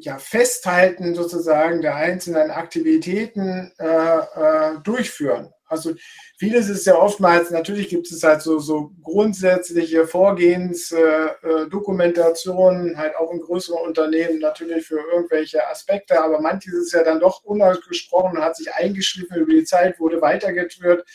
ja, 0.00 0.18
Festhalten 0.18 1.14
sozusagen 1.14 1.82
der 1.82 1.96
einzelnen 1.96 2.50
Aktivitäten 2.50 3.72
äh, 3.78 4.18
äh, 4.18 4.80
durchführen? 4.82 5.52
Also 5.70 5.94
vieles 6.36 6.68
ist 6.68 6.84
ja 6.84 6.96
oftmals, 6.96 7.52
natürlich 7.52 7.88
gibt 7.88 8.10
es 8.10 8.24
halt 8.24 8.42
so, 8.42 8.58
so 8.58 8.90
grundsätzliche 9.04 10.04
Vorgehensdokumentationen, 10.04 12.94
äh, 12.94 12.96
halt 12.96 13.14
auch 13.14 13.32
in 13.32 13.38
größeren 13.38 13.80
Unternehmen 13.86 14.40
natürlich 14.40 14.84
für 14.84 14.98
irgendwelche 15.12 15.64
Aspekte, 15.68 16.20
aber 16.20 16.40
manches 16.40 16.74
ist 16.74 16.92
ja 16.92 17.04
dann 17.04 17.20
doch 17.20 17.44
unausgesprochen 17.44 18.40
hat 18.40 18.56
sich 18.56 18.74
eingeschliffen 18.74 19.36
über 19.36 19.52
die 19.52 19.62
Zeit, 19.62 20.00
wurde 20.00 20.20
weitergeführt. 20.20 21.08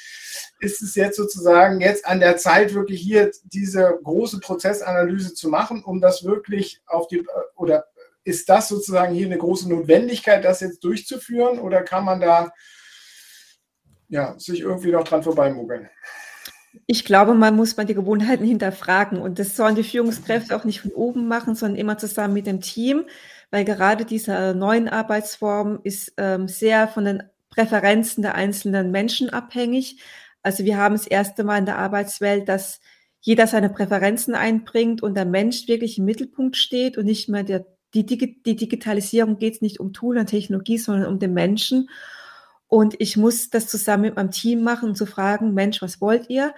Ist 0.61 0.81
es 0.81 0.95
jetzt 0.95 1.17
sozusagen 1.17 1.81
jetzt 1.81 2.05
an 2.05 2.21
der 2.21 2.37
Zeit, 2.37 2.73
wirklich 2.73 3.01
hier 3.01 3.31
diese 3.43 3.99
große 4.03 4.39
Prozessanalyse 4.39 5.33
zu 5.33 5.49
machen, 5.49 5.83
um 5.83 5.99
das 5.99 6.23
wirklich 6.23 6.81
auf 6.87 7.09
die, 7.09 7.27
oder 7.57 7.87
ist 8.23 8.47
das 8.47 8.69
sozusagen 8.69 9.13
hier 9.13 9.25
eine 9.25 9.37
große 9.37 9.67
Notwendigkeit, 9.67 10.45
das 10.45 10.61
jetzt 10.61 10.81
durchzuführen, 10.85 11.59
oder 11.59 11.83
kann 11.83 12.05
man 12.05 12.21
da 12.21 12.53
ja, 14.09 14.37
sich 14.37 14.61
irgendwie 14.61 14.91
noch 14.91 15.03
dran 15.03 15.23
vorbeimogeln? 15.23 15.89
Ich 16.87 17.05
glaube, 17.05 17.33
man 17.33 17.55
muss 17.55 17.77
mal 17.77 17.85
die 17.85 17.93
Gewohnheiten 17.93 18.45
hinterfragen 18.45 19.19
und 19.19 19.39
das 19.39 19.55
sollen 19.55 19.75
die 19.75 19.83
Führungskräfte 19.83 20.55
auch 20.55 20.65
nicht 20.65 20.81
von 20.81 20.91
oben 20.91 21.27
machen, 21.27 21.55
sondern 21.55 21.79
immer 21.79 21.97
zusammen 21.97 22.33
mit 22.33 22.47
dem 22.47 22.61
Team, 22.61 23.05
weil 23.49 23.63
gerade 23.63 24.05
diese 24.05 24.53
neuen 24.53 24.89
Arbeitsform 24.89 25.79
ist 25.83 26.13
ähm, 26.17 26.47
sehr 26.47 26.87
von 26.87 27.05
den 27.05 27.23
Präferenzen 27.49 28.21
der 28.21 28.35
einzelnen 28.35 28.91
Menschen 28.91 29.29
abhängig. 29.29 30.01
Also 30.43 30.65
wir 30.65 30.77
haben 30.77 30.95
das 30.95 31.07
erste 31.07 31.43
Mal 31.43 31.59
in 31.59 31.65
der 31.65 31.77
Arbeitswelt, 31.77 32.49
dass 32.49 32.81
jeder 33.21 33.47
seine 33.47 33.69
Präferenzen 33.69 34.35
einbringt 34.35 35.01
und 35.01 35.15
der 35.15 35.25
Mensch 35.25 35.67
wirklich 35.67 35.97
im 35.97 36.05
Mittelpunkt 36.05 36.57
steht 36.57 36.97
und 36.97 37.05
nicht 37.05 37.29
mehr 37.29 37.43
der, 37.43 37.65
die, 37.95 38.05
die 38.05 38.55
Digitalisierung 38.55 39.39
geht 39.39 39.55
es 39.55 39.61
nicht 39.61 39.79
um 39.79 39.93
Tool 39.93 40.17
und 40.17 40.27
Technologie, 40.27 40.77
sondern 40.77 41.07
um 41.07 41.17
den 41.17 41.33
Menschen. 41.33 41.89
Und 42.67 42.95
ich 42.99 43.17
muss 43.17 43.49
das 43.49 43.67
zusammen 43.67 44.03
mit 44.03 44.15
meinem 44.15 44.31
Team 44.31 44.63
machen 44.63 44.89
und 44.89 44.95
zu 44.95 45.05
fragen, 45.05 45.53
Mensch, 45.53 45.81
was 45.81 46.01
wollt 46.01 46.29
ihr? 46.29 46.53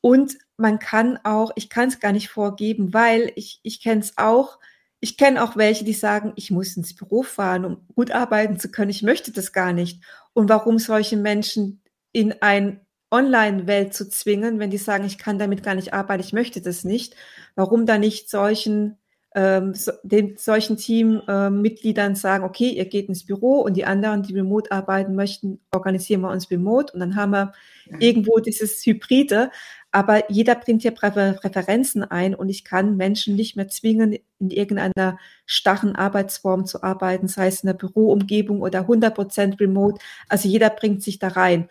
Und 0.00 0.36
man 0.56 0.78
kann 0.78 1.18
auch, 1.24 1.52
ich 1.56 1.68
kann 1.68 1.88
es 1.88 2.00
gar 2.00 2.12
nicht 2.12 2.28
vorgeben, 2.28 2.92
weil 2.92 3.32
ich, 3.36 3.60
ich 3.62 3.82
kenne 3.82 4.00
es 4.00 4.18
auch, 4.18 4.58
ich 5.00 5.16
kenne 5.16 5.42
auch 5.42 5.56
welche, 5.56 5.84
die 5.84 5.92
sagen, 5.92 6.32
ich 6.36 6.50
muss 6.50 6.76
ins 6.76 6.94
Büro 6.94 7.22
fahren, 7.22 7.64
um 7.64 7.86
gut 7.94 8.10
arbeiten 8.12 8.58
zu 8.58 8.70
können. 8.70 8.90
Ich 8.90 9.02
möchte 9.02 9.32
das 9.32 9.52
gar 9.52 9.72
nicht. 9.72 10.02
Und 10.32 10.48
warum 10.48 10.78
solche 10.78 11.16
Menschen 11.16 11.82
in 12.12 12.40
ein 12.40 12.80
Online-Welt 13.10 13.94
zu 13.94 14.08
zwingen, 14.08 14.58
wenn 14.58 14.70
die 14.70 14.78
sagen, 14.78 15.04
ich 15.04 15.18
kann 15.18 15.38
damit 15.38 15.62
gar 15.62 15.74
nicht 15.74 15.92
arbeiten, 15.92 16.22
ich 16.22 16.32
möchte 16.32 16.62
das 16.62 16.84
nicht, 16.84 17.14
warum 17.54 17.84
da 17.84 17.98
nicht 17.98 18.30
solchen 18.30 18.96
ähm, 19.34 19.74
so, 19.74 19.92
den 20.02 20.36
solchen 20.36 20.76
Teammitgliedern 20.76 22.12
äh, 22.12 22.16
sagen, 22.16 22.44
okay, 22.44 22.70
ihr 22.70 22.84
geht 22.84 23.08
ins 23.08 23.24
Büro 23.24 23.60
und 23.60 23.74
die 23.76 23.84
anderen, 23.84 24.22
die 24.22 24.34
remote 24.34 24.70
arbeiten 24.70 25.14
möchten, 25.14 25.60
organisieren 25.70 26.20
wir 26.20 26.30
uns 26.30 26.50
remote 26.50 26.92
und 26.92 27.00
dann 27.00 27.16
haben 27.16 27.32
wir 27.32 27.52
irgendwo 27.98 28.38
dieses 28.38 28.84
Hybride. 28.84 29.50
Aber 29.90 30.30
jeder 30.30 30.54
bringt 30.54 30.82
hier 30.82 30.92
Präferenzen 30.92 32.02
ein 32.02 32.34
und 32.34 32.48
ich 32.48 32.64
kann 32.64 32.96
Menschen 32.96 33.36
nicht 33.36 33.56
mehr 33.56 33.68
zwingen, 33.68 34.18
in 34.38 34.50
irgendeiner 34.50 35.18
starren 35.44 35.94
Arbeitsform 35.94 36.64
zu 36.64 36.82
arbeiten, 36.82 37.28
sei 37.28 37.48
es 37.48 37.62
in 37.62 37.66
der 37.66 37.74
Büroumgebung 37.74 38.62
oder 38.62 38.80
100 38.80 39.14
Prozent 39.14 39.60
remote. 39.60 40.02
Also 40.28 40.48
jeder 40.48 40.70
bringt 40.70 41.02
sich 41.02 41.18
da 41.18 41.28
rein. 41.28 41.68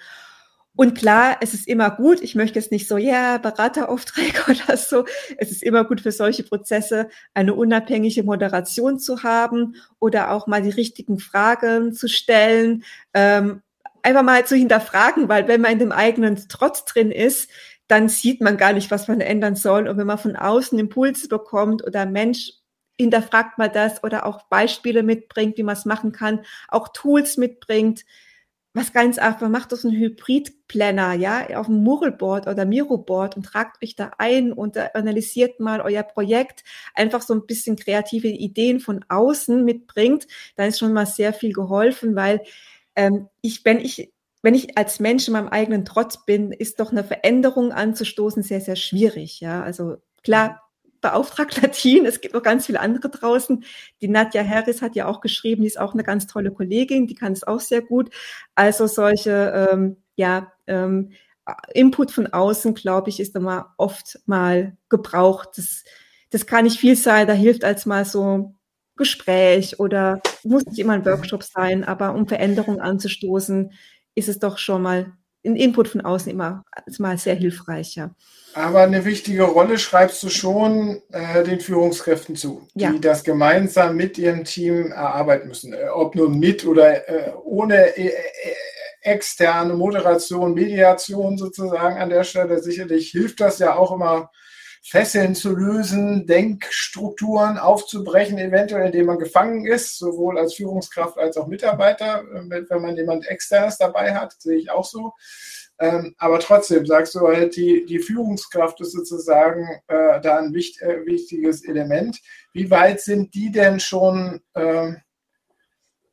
Und 0.75 0.97
klar, 0.97 1.37
es 1.41 1.53
ist 1.53 1.67
immer 1.67 1.91
gut, 1.91 2.21
ich 2.21 2.33
möchte 2.33 2.57
jetzt 2.57 2.71
nicht 2.71 2.87
so, 2.87 2.97
ja, 2.97 3.37
Berateraufträge 3.37 4.41
oder 4.47 4.77
so. 4.77 5.05
Es 5.37 5.51
ist 5.51 5.63
immer 5.63 5.83
gut 5.83 6.01
für 6.01 6.11
solche 6.11 6.43
Prozesse, 6.43 7.09
eine 7.33 7.53
unabhängige 7.53 8.23
Moderation 8.23 8.97
zu 8.97 9.23
haben 9.23 9.75
oder 9.99 10.31
auch 10.31 10.47
mal 10.47 10.61
die 10.61 10.69
richtigen 10.69 11.19
Fragen 11.19 11.93
zu 11.93 12.07
stellen, 12.07 12.83
ähm, 13.13 13.61
einfach 14.01 14.23
mal 14.23 14.45
zu 14.45 14.55
hinterfragen, 14.55 15.29
weil 15.29 15.47
wenn 15.47 15.61
man 15.61 15.73
in 15.73 15.79
dem 15.79 15.91
eigenen 15.91 16.37
Trotz 16.47 16.85
drin 16.85 17.11
ist, 17.11 17.49
dann 17.87 18.07
sieht 18.07 18.39
man 18.39 18.57
gar 18.57 18.71
nicht, 18.71 18.89
was 18.89 19.09
man 19.09 19.19
ändern 19.19 19.55
soll. 19.55 19.89
Und 19.89 19.97
wenn 19.97 20.07
man 20.07 20.17
von 20.17 20.37
außen 20.37 20.79
Impulse 20.79 21.27
bekommt 21.27 21.85
oder 21.85 22.05
Mensch 22.05 22.53
hinterfragt 22.97 23.57
mal 23.57 23.69
das 23.69 24.03
oder 24.03 24.25
auch 24.25 24.43
Beispiele 24.43 25.03
mitbringt, 25.03 25.57
wie 25.57 25.63
man 25.63 25.75
es 25.75 25.85
machen 25.85 26.13
kann, 26.13 26.45
auch 26.69 26.87
Tools 26.93 27.35
mitbringt, 27.35 28.05
was 28.73 28.93
ganz 28.93 29.17
einfach, 29.17 29.49
macht 29.49 29.71
das 29.71 29.83
ein 29.83 29.91
Hybrid-Planner, 29.91 31.13
ja, 31.15 31.59
auf 31.59 31.65
dem 31.65 31.83
Muralboard 31.83 32.47
oder 32.47 32.65
Miroboard 32.65 33.35
und 33.35 33.43
tragt 33.43 33.83
euch 33.83 33.95
da 33.95 34.11
ein 34.17 34.53
und 34.53 34.77
analysiert 34.95 35.59
mal 35.59 35.81
euer 35.81 36.03
Projekt, 36.03 36.63
einfach 36.93 37.21
so 37.21 37.33
ein 37.33 37.45
bisschen 37.45 37.75
kreative 37.75 38.29
Ideen 38.29 38.79
von 38.79 39.03
außen 39.09 39.65
mitbringt, 39.65 40.27
dann 40.55 40.69
ist 40.69 40.79
schon 40.79 40.93
mal 40.93 41.05
sehr 41.05 41.33
viel 41.33 41.53
geholfen, 41.53 42.15
weil 42.15 42.41
ähm, 42.95 43.27
ich, 43.41 43.65
wenn 43.65 43.79
ich 43.79 44.11
wenn 44.43 44.55
ich 44.55 44.77
als 44.77 44.99
Mensch 44.99 45.27
in 45.27 45.33
meinem 45.33 45.49
eigenen 45.49 45.85
Trotz 45.85 46.25
bin, 46.25 46.51
ist 46.51 46.79
doch 46.79 46.91
eine 46.91 47.03
Veränderung 47.03 47.71
anzustoßen 47.71 48.41
sehr, 48.41 48.59
sehr 48.59 48.75
schwierig. 48.75 49.39
Ja, 49.39 49.61
also 49.61 49.97
klar, 50.23 50.61
beauftragt 51.01 51.61
Latin, 51.61 52.05
es 52.07 52.21
gibt 52.21 52.33
noch 52.33 52.43
ganz 52.43 52.67
viele 52.67 52.79
andere 52.79 53.09
draußen. 53.09 53.63
Die 54.01 54.07
Nadja 54.07 54.43
Harris 54.43 54.81
hat 54.81 54.95
ja 54.95 55.07
auch 55.07 55.21
geschrieben, 55.21 55.61
die 55.61 55.67
ist 55.67 55.79
auch 55.79 55.93
eine 55.93 56.03
ganz 56.03 56.27
tolle 56.27 56.51
Kollegin, 56.51 57.07
die 57.07 57.15
kann 57.15 57.33
es 57.33 57.43
auch 57.43 57.59
sehr 57.59 57.81
gut. 57.81 58.09
Also 58.55 58.87
solche, 58.87 59.69
ähm, 59.71 59.97
ja, 60.15 60.51
ähm, 60.67 61.11
Input 61.73 62.11
von 62.11 62.27
außen, 62.27 62.75
glaube 62.75 63.09
ich, 63.09 63.19
ist 63.19 63.35
immer 63.35 63.73
oft 63.77 64.19
mal 64.25 64.77
gebraucht. 64.89 65.49
Das, 65.57 65.83
das 66.29 66.45
kann 66.45 66.65
nicht 66.65 66.79
viel 66.79 66.95
sein, 66.95 67.27
da 67.27 67.33
hilft 67.33 67.63
als 67.63 67.85
mal 67.85 68.05
so 68.05 68.55
Gespräch 68.95 69.79
oder 69.79 70.21
muss 70.43 70.65
nicht 70.65 70.79
immer 70.79 70.93
ein 70.93 71.05
Workshop 71.05 71.43
sein, 71.43 71.83
aber 71.83 72.13
um 72.13 72.27
Veränderungen 72.27 72.79
anzustoßen, 72.79 73.71
ist 74.15 74.29
es 74.29 74.39
doch 74.39 74.57
schon 74.57 74.81
mal 74.83 75.13
ein 75.45 75.55
Input 75.55 75.87
von 75.87 76.01
außen 76.01 76.31
immer 76.31 76.63
mal 76.99 77.17
sehr 77.17 77.35
hilfreich, 77.35 77.95
ja. 77.95 78.11
Aber 78.53 78.81
eine 78.81 79.05
wichtige 79.05 79.43
Rolle 79.43 79.79
schreibst 79.79 80.21
du 80.23 80.29
schon 80.29 81.01
äh, 81.11 81.43
den 81.43 81.61
Führungskräften 81.61 82.35
zu, 82.35 82.67
ja. 82.75 82.91
die 82.91 82.99
das 82.99 83.23
gemeinsam 83.23 83.95
mit 83.95 84.17
ihrem 84.17 84.43
Team 84.43 84.91
erarbeiten 84.91 85.47
müssen. 85.47 85.73
Äh, 85.73 85.87
ob 85.93 86.15
nur 86.15 86.29
mit 86.29 86.65
oder 86.65 87.07
äh, 87.07 87.31
ohne 87.43 87.97
äh, 87.97 88.07
äh, 88.07 88.13
externe 89.03 89.73
Moderation, 89.73 90.53
Mediation 90.53 91.37
sozusagen 91.37 91.97
an 91.97 92.09
der 92.09 92.23
Stelle. 92.23 92.61
Sicherlich 92.61 93.11
hilft 93.11 93.39
das 93.39 93.59
ja 93.59 93.75
auch 93.75 93.91
immer 93.93 94.29
Fesseln 94.83 95.35
zu 95.35 95.55
lösen, 95.55 96.25
Denkstrukturen 96.25 97.57
aufzubrechen, 97.59 98.39
eventuell 98.39 98.87
indem 98.87 99.05
man 99.05 99.19
gefangen 99.19 99.65
ist, 99.65 99.97
sowohl 99.97 100.39
als 100.39 100.55
Führungskraft 100.55 101.17
als 101.17 101.37
auch 101.37 101.47
Mitarbeiter, 101.47 102.23
äh, 102.23 102.63
wenn 102.69 102.81
man 102.81 102.95
jemand 102.95 103.27
externes 103.27 103.77
dabei 103.77 104.15
hat, 104.15 104.33
sehe 104.41 104.57
ich 104.57 104.71
auch 104.71 104.85
so. 104.85 105.13
Ähm, 105.79 106.13
aber 106.17 106.39
trotzdem 106.39 106.85
sagst 106.85 107.15
du 107.15 107.27
halt, 107.27 107.55
die, 107.55 107.85
die 107.85 107.99
Führungskraft 107.99 108.81
ist 108.81 108.91
sozusagen 108.91 109.67
äh, 109.87 110.21
da 110.21 110.37
ein 110.37 110.53
wichtig, 110.53 110.81
äh, 110.83 111.05
wichtiges 111.05 111.63
Element. 111.63 112.19
Wie 112.53 112.69
weit 112.69 113.01
sind 113.01 113.33
die 113.33 113.51
denn 113.51 113.79
schon 113.79 114.41
äh, 114.53 114.93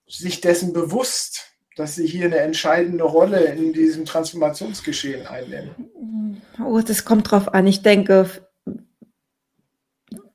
sich 0.06 0.40
dessen 0.40 0.72
bewusst, 0.72 1.52
dass 1.76 1.96
sie 1.96 2.06
hier 2.06 2.26
eine 2.26 2.38
entscheidende 2.38 3.04
Rolle 3.04 3.44
in 3.44 3.72
diesem 3.72 4.06
Transformationsgeschehen 4.06 5.26
einnehmen? 5.26 6.40
Oh, 6.64 6.80
das 6.80 7.04
kommt 7.04 7.30
drauf 7.30 7.52
an. 7.52 7.66
Ich 7.66 7.82
denke, 7.82 8.26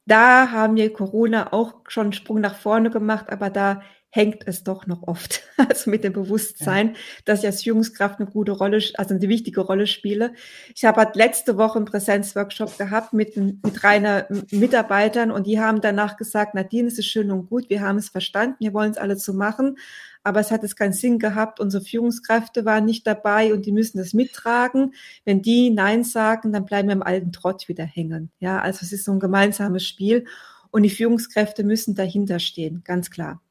da 0.05 0.51
haben 0.51 0.75
wir 0.75 0.91
Corona 0.91 1.53
auch 1.53 1.75
schon 1.87 2.07
einen 2.07 2.13
Sprung 2.13 2.41
nach 2.41 2.55
vorne 2.55 2.89
gemacht, 2.89 3.29
aber 3.29 3.49
da 3.49 3.81
hängt 4.15 4.47
es 4.47 4.63
doch 4.63 4.85
noch 4.85 5.03
oft. 5.03 5.41
Also 5.69 5.91
mit 5.91 6.03
dem 6.03 6.13
Bewusstsein, 6.13 6.89
ja. 6.89 6.93
dass 7.25 7.39
ich 7.39 7.45
als 7.45 7.63
Führungskraft 7.63 8.19
eine 8.19 8.29
gute 8.29 8.51
Rolle, 8.51 8.79
also 8.95 9.13
eine 9.13 9.29
wichtige 9.29 9.61
Rolle 9.61 9.87
spiele. 9.87 10.33
Ich 10.75 10.83
habe 10.83 10.99
halt 10.99 11.15
letzte 11.15 11.57
Woche 11.57 11.77
einen 11.77 11.85
Präsenzworkshop 11.85 12.77
gehabt 12.77 13.13
mit, 13.13 13.37
mit 13.37 13.83
reiner 13.83 14.27
Mitarbeitern 14.51 15.31
und 15.31 15.45
die 15.47 15.59
haben 15.59 15.79
danach 15.79 16.17
gesagt, 16.17 16.55
Nadine, 16.55 16.87
es 16.87 16.97
ist 16.97 17.05
schön 17.05 17.31
und 17.31 17.49
gut, 17.49 17.69
wir 17.69 17.81
haben 17.81 17.97
es 17.97 18.09
verstanden, 18.09 18.55
wir 18.59 18.73
wollen 18.73 18.91
es 18.91 18.97
alle 18.97 19.15
so 19.15 19.31
machen, 19.31 19.77
aber 20.23 20.39
es 20.39 20.51
hat 20.51 20.63
es 20.63 20.75
keinen 20.75 20.93
Sinn 20.93 21.19
gehabt. 21.19 21.59
Unsere 21.59 21.83
Führungskräfte 21.83 22.65
waren 22.65 22.85
nicht 22.85 23.05
dabei 23.05 23.53
und 23.53 23.65
die 23.65 23.71
müssen 23.71 23.97
das 23.97 24.13
mittragen. 24.13 24.93
Wenn 25.25 25.41
die 25.41 25.69
Nein 25.69 26.03
sagen, 26.03 26.51
dann 26.51 26.65
bleiben 26.65 26.87
wir 26.87 26.93
im 26.93 27.03
alten 27.03 27.31
Trott 27.31 27.67
wieder 27.67 27.85
hängen. 27.85 28.31
Ja, 28.39 28.59
also 28.59 28.79
es 28.81 28.91
ist 28.91 29.05
so 29.05 29.11
ein 29.11 29.19
gemeinsames 29.19 29.85
Spiel 29.85 30.25
und 30.71 30.83
die 30.83 30.89
Führungskräfte 30.89 31.63
müssen 31.63 31.93
dahinter 31.95 32.39
stehen, 32.39 32.81
ganz 32.83 33.11
klar. 33.11 33.41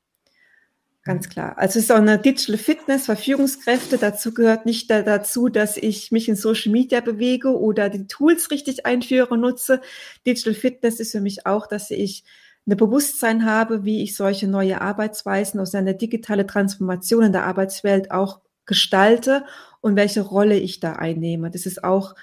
Ganz 1.04 1.28
klar. 1.28 1.58
Also 1.58 1.80
es 1.80 1.86
ist 1.86 1.90
auch 1.90 1.96
eine 1.96 2.16
Digital 2.16 2.56
Fitness 2.56 3.06
für 3.06 3.16
Führungskräfte. 3.16 3.98
Dazu 3.98 4.32
gehört 4.32 4.66
nicht 4.66 4.88
da, 4.88 5.02
dazu, 5.02 5.48
dass 5.48 5.76
ich 5.76 6.12
mich 6.12 6.28
in 6.28 6.36
Social 6.36 6.70
Media 6.70 7.00
bewege 7.00 7.58
oder 7.58 7.88
die 7.88 8.06
Tools 8.06 8.52
richtig 8.52 8.86
einführe, 8.86 9.36
nutze. 9.36 9.80
Digital 10.24 10.54
Fitness 10.54 11.00
ist 11.00 11.10
für 11.10 11.20
mich 11.20 11.44
auch, 11.44 11.66
dass 11.66 11.90
ich 11.90 12.22
eine 12.66 12.76
Bewusstsein 12.76 13.44
habe, 13.44 13.84
wie 13.84 14.02
ich 14.02 14.16
solche 14.16 14.46
neue 14.46 14.80
Arbeitsweisen 14.80 15.58
aus 15.60 15.74
einer 15.74 15.94
digitale 15.94 16.46
Transformation 16.46 17.24
in 17.24 17.32
der 17.32 17.44
Arbeitswelt 17.44 18.10
auch 18.10 18.40
gestalte 18.66 19.44
und 19.80 19.96
welche 19.96 20.20
Rolle 20.20 20.56
ich 20.56 20.78
da 20.78 20.92
einnehme. 20.92 21.50
Das 21.50 21.66
ist 21.66 21.82
auch, 21.82 22.14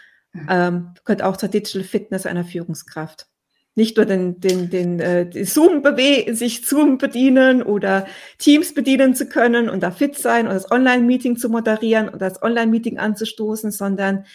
ähm, 0.49 0.93
gehört 1.03 1.23
auch 1.23 1.35
zur 1.35 1.49
Digital 1.49 1.83
Fitness 1.83 2.25
einer 2.25 2.45
Führungskraft. 2.45 3.27
Nicht 3.75 3.97
nur 3.97 4.05
den, 4.05 4.39
den, 4.39 4.69
den, 4.69 4.99
äh, 4.99 5.45
Zoom 5.45 5.81
bewe 5.81 6.33
sich 6.33 6.65
Zoom 6.65 6.97
bedienen 6.97 7.61
oder 7.61 8.07
Teams 8.37 8.73
bedienen 8.73 9.15
zu 9.15 9.27
können 9.27 9.69
und 9.69 9.83
da 9.83 9.91
fit 9.91 10.17
sein 10.17 10.47
und 10.47 10.53
das 10.53 10.71
Online-Meeting 10.71 11.37
zu 11.37 11.49
moderieren 11.49 12.09
und 12.09 12.21
das 12.21 12.41
Online-Meeting 12.41 12.97
anzustoßen, 12.97 13.71
sondern 13.71 14.25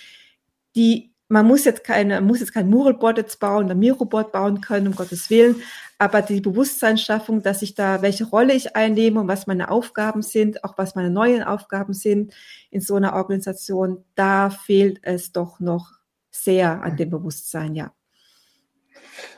die 0.76 1.14
man 1.28 1.46
muss 1.46 1.64
jetzt 1.64 1.84
keine, 1.84 2.20
muss 2.20 2.40
jetzt 2.40 2.52
kein 2.52 2.68
Muralboard 2.68 3.18
jetzt 3.18 3.40
bauen, 3.40 3.70
ein 3.70 3.78
Mirobot 3.78 4.30
bauen 4.30 4.60
können, 4.60 4.88
um 4.88 4.94
Gottes 4.94 5.30
Willen, 5.30 5.56
aber 5.98 6.22
die 6.22 6.40
Bewusstseinsschaffung, 6.40 7.42
dass 7.42 7.62
ich 7.62 7.74
da, 7.74 8.02
welche 8.02 8.24
Rolle 8.24 8.54
ich 8.54 8.76
einnehme 8.76 9.20
und 9.20 9.28
was 9.28 9.46
meine 9.46 9.70
Aufgaben 9.70 10.22
sind, 10.22 10.64
auch 10.64 10.76
was 10.76 10.94
meine 10.94 11.11
neuen 11.11 11.42
Aufgaben 11.42 11.94
sind 11.94 12.35
in 12.70 12.80
so 12.80 12.96
einer 12.96 13.14
Organisation, 13.14 14.04
da 14.14 14.50
fehlt 14.50 15.00
es 15.02 15.33
doch 15.33 15.61
noch 15.61 15.92
sehr 16.30 16.83
an 16.83 16.96
dem 16.96 17.11
Bewusstsein, 17.11 17.74
ja. 17.74 17.92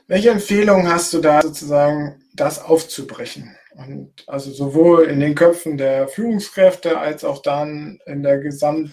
Welche 0.07 0.31
Empfehlungen 0.31 0.89
hast 0.89 1.13
du 1.13 1.21
da 1.21 1.43
sozusagen, 1.43 2.23
das 2.35 2.63
aufzubrechen? 2.63 3.57
Und 3.75 4.25
also 4.27 4.51
sowohl 4.51 5.05
in 5.05 5.21
den 5.21 5.35
Köpfen 5.35 5.77
der 5.77 6.09
Führungskräfte 6.09 6.99
als 6.99 7.25
auch 7.25 7.43
dann 7.43 7.99
in 8.07 8.23
der 8.23 8.39
Gesamt 8.39 8.93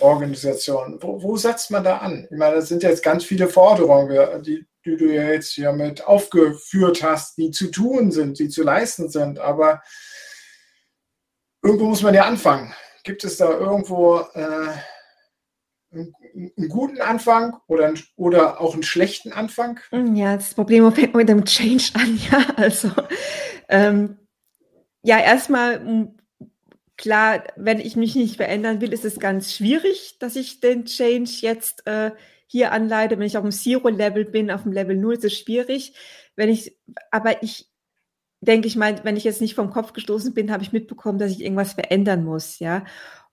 Organisation. 0.00 0.98
Wo, 1.00 1.22
wo, 1.22 1.36
setzt 1.36 1.70
man 1.70 1.82
da 1.82 1.98
an? 1.98 2.26
Ich 2.30 2.36
meine, 2.36 2.56
das 2.56 2.68
sind 2.68 2.82
jetzt 2.82 3.02
ganz 3.02 3.24
viele 3.24 3.48
Forderungen, 3.48 4.42
die, 4.42 4.66
die 4.84 4.96
du 4.96 5.12
ja 5.12 5.30
jetzt 5.30 5.52
hier 5.52 5.72
mit 5.72 6.06
aufgeführt 6.06 7.02
hast, 7.02 7.38
die 7.38 7.50
zu 7.50 7.70
tun 7.70 8.10
sind, 8.10 8.38
die 8.38 8.48
zu 8.48 8.62
leisten 8.62 9.08
sind. 9.08 9.38
Aber 9.38 9.82
irgendwo 11.62 11.86
muss 11.86 12.02
man 12.02 12.14
ja 12.14 12.24
anfangen. 12.24 12.74
Gibt 13.02 13.24
es 13.24 13.36
da 13.36 13.50
irgendwo 13.50 14.20
äh, 14.34 14.72
einen, 15.92 16.68
guten 16.68 17.00
Anfang 17.00 17.56
oder, 17.66 17.94
oder 18.16 18.60
auch 18.60 18.74
einen 18.74 18.82
schlechten 18.82 19.32
Anfang? 19.32 19.80
Ja, 20.14 20.36
das 20.36 20.54
Problem 20.54 20.90
fängt 20.92 21.14
mit 21.14 21.28
dem 21.28 21.44
Change 21.44 21.90
an. 21.94 22.20
Ja, 22.30 22.46
also 22.56 22.90
ähm, 23.68 24.18
ja, 25.02 25.18
erstmal 25.18 26.08
klar, 26.96 27.44
wenn 27.56 27.80
ich 27.80 27.96
mich 27.96 28.14
nicht 28.14 28.36
verändern 28.36 28.80
will, 28.80 28.92
ist 28.92 29.04
es 29.04 29.18
ganz 29.18 29.52
schwierig, 29.54 30.18
dass 30.18 30.36
ich 30.36 30.60
den 30.60 30.84
Change 30.86 31.30
jetzt 31.40 31.86
äh, 31.86 32.12
hier 32.46 32.72
anleite. 32.72 33.18
Wenn 33.18 33.26
ich 33.26 33.36
auf 33.36 33.42
dem 33.42 33.52
Zero-Level 33.52 34.26
bin, 34.26 34.50
auf 34.50 34.62
dem 34.62 34.72
Level 34.72 34.96
0 34.96 35.14
ist 35.14 35.24
es 35.24 35.38
schwierig. 35.38 35.94
Wenn 36.36 36.48
ich, 36.48 36.76
aber 37.10 37.42
ich 37.42 37.70
denke 38.40 38.68
ich 38.68 38.76
mal, 38.76 39.02
wenn 39.04 39.16
ich 39.16 39.24
jetzt 39.24 39.40
nicht 39.40 39.54
vom 39.54 39.70
Kopf 39.70 39.92
gestoßen 39.92 40.34
bin, 40.34 40.52
habe 40.52 40.62
ich 40.62 40.72
mitbekommen, 40.72 41.18
dass 41.18 41.32
ich 41.32 41.42
irgendwas 41.42 41.72
verändern 41.72 42.24
muss, 42.24 42.58
ja, 42.58 42.84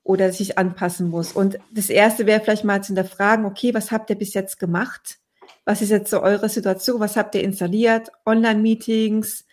oder 0.03 0.27
dass 0.27 0.39
ich 0.39 0.57
anpassen 0.57 1.09
muss. 1.09 1.33
Und 1.33 1.59
das 1.71 1.89
erste 1.89 2.25
wäre 2.25 2.41
vielleicht 2.41 2.63
mal 2.63 2.81
zu 2.81 2.87
hinterfragen, 2.87 3.45
okay, 3.45 3.73
was 3.73 3.91
habt 3.91 4.09
ihr 4.09 4.15
bis 4.15 4.33
jetzt 4.33 4.59
gemacht? 4.59 5.19
Was 5.65 5.81
ist 5.81 5.89
jetzt 5.89 6.09
so 6.09 6.21
eure 6.21 6.49
Situation? 6.49 6.99
Was 6.99 7.17
habt 7.17 7.35
ihr 7.35 7.43
installiert? 7.43 8.11
Online-Meetings? 8.25 9.45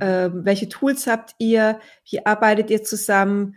Ähm, 0.00 0.44
welche 0.44 0.68
Tools 0.68 1.06
habt 1.06 1.34
ihr? 1.38 1.80
Wie 2.08 2.24
arbeitet 2.24 2.70
ihr 2.70 2.82
zusammen? 2.82 3.56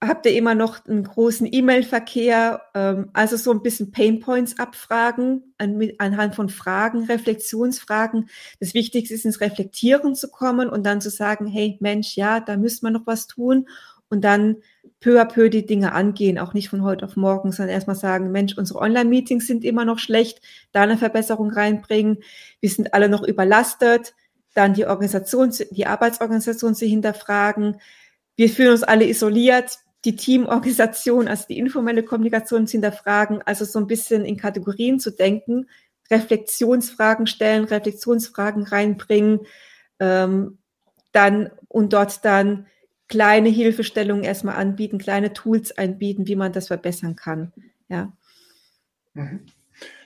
Habt 0.00 0.26
ihr 0.26 0.34
immer 0.34 0.54
noch 0.54 0.84
einen 0.86 1.04
großen 1.04 1.48
E-Mail-Verkehr? 1.50 2.60
Ähm, 2.74 3.08
also 3.14 3.36
so 3.36 3.50
ein 3.50 3.62
bisschen 3.62 3.90
Painpoints 3.92 4.58
abfragen 4.58 5.54
an, 5.58 5.80
anhand 5.98 6.34
von 6.34 6.48
Fragen, 6.48 7.04
Reflexionsfragen. 7.04 8.28
Das 8.60 8.74
Wichtigste 8.74 9.14
ist, 9.14 9.24
ins 9.24 9.40
Reflektieren 9.40 10.14
zu 10.14 10.30
kommen 10.30 10.68
und 10.68 10.84
dann 10.84 11.00
zu 11.00 11.10
sagen, 11.10 11.46
hey 11.46 11.78
Mensch, 11.80 12.16
ja, 12.16 12.40
da 12.40 12.56
müssen 12.56 12.86
wir 12.86 12.90
noch 12.90 13.06
was 13.06 13.26
tun. 13.26 13.68
Und 14.08 14.22
dann 14.22 14.56
peu 15.00 15.20
à 15.20 15.24
peu 15.24 15.48
die 15.48 15.66
Dinge 15.66 15.92
angehen, 15.92 16.38
auch 16.38 16.54
nicht 16.54 16.68
von 16.68 16.82
heute 16.82 17.04
auf 17.04 17.16
morgen, 17.16 17.50
sondern 17.52 17.74
erstmal 17.74 17.96
sagen, 17.96 18.30
Mensch, 18.30 18.56
unsere 18.56 18.78
Online-Meetings 18.78 19.46
sind 19.46 19.64
immer 19.64 19.84
noch 19.84 19.98
schlecht, 19.98 20.40
da 20.72 20.82
eine 20.82 20.98
Verbesserung 20.98 21.50
reinbringen. 21.50 22.18
Wir 22.60 22.70
sind 22.70 22.94
alle 22.94 23.08
noch 23.08 23.22
überlastet 23.22 24.14
dann 24.56 24.72
die 24.72 24.86
Organisation, 24.86 25.52
die 25.70 25.86
Arbeitsorganisation 25.86 26.74
zu 26.74 26.86
hinterfragen. 26.86 27.78
Wir 28.36 28.48
fühlen 28.48 28.70
uns 28.70 28.82
alle 28.82 29.06
isoliert, 29.06 29.78
die 30.04 30.16
Teamorganisation, 30.16 31.26
also 31.28 31.44
die 31.48 31.58
informelle 31.58 32.02
Kommunikation 32.04 32.66
zu 32.66 32.72
hinterfragen, 32.72 33.42
also 33.42 33.64
so 33.64 33.78
ein 33.78 33.86
bisschen 33.86 34.24
in 34.24 34.36
Kategorien 34.36 35.00
zu 35.00 35.10
denken, 35.10 35.68
Reflexionsfragen 36.10 37.26
stellen, 37.26 37.64
Reflexionsfragen 37.64 38.64
reinbringen, 38.64 39.40
ähm, 39.98 40.58
dann 41.12 41.50
und 41.68 41.92
dort 41.92 42.24
dann 42.24 42.66
kleine 43.08 43.48
Hilfestellungen 43.48 44.24
erstmal 44.24 44.56
anbieten, 44.56 44.98
kleine 44.98 45.32
Tools 45.32 45.76
einbieten, 45.76 46.26
wie 46.26 46.36
man 46.36 46.52
das 46.52 46.68
verbessern 46.68 47.16
kann. 47.16 47.52
Ja. 47.88 48.12
Mhm. 49.14 49.46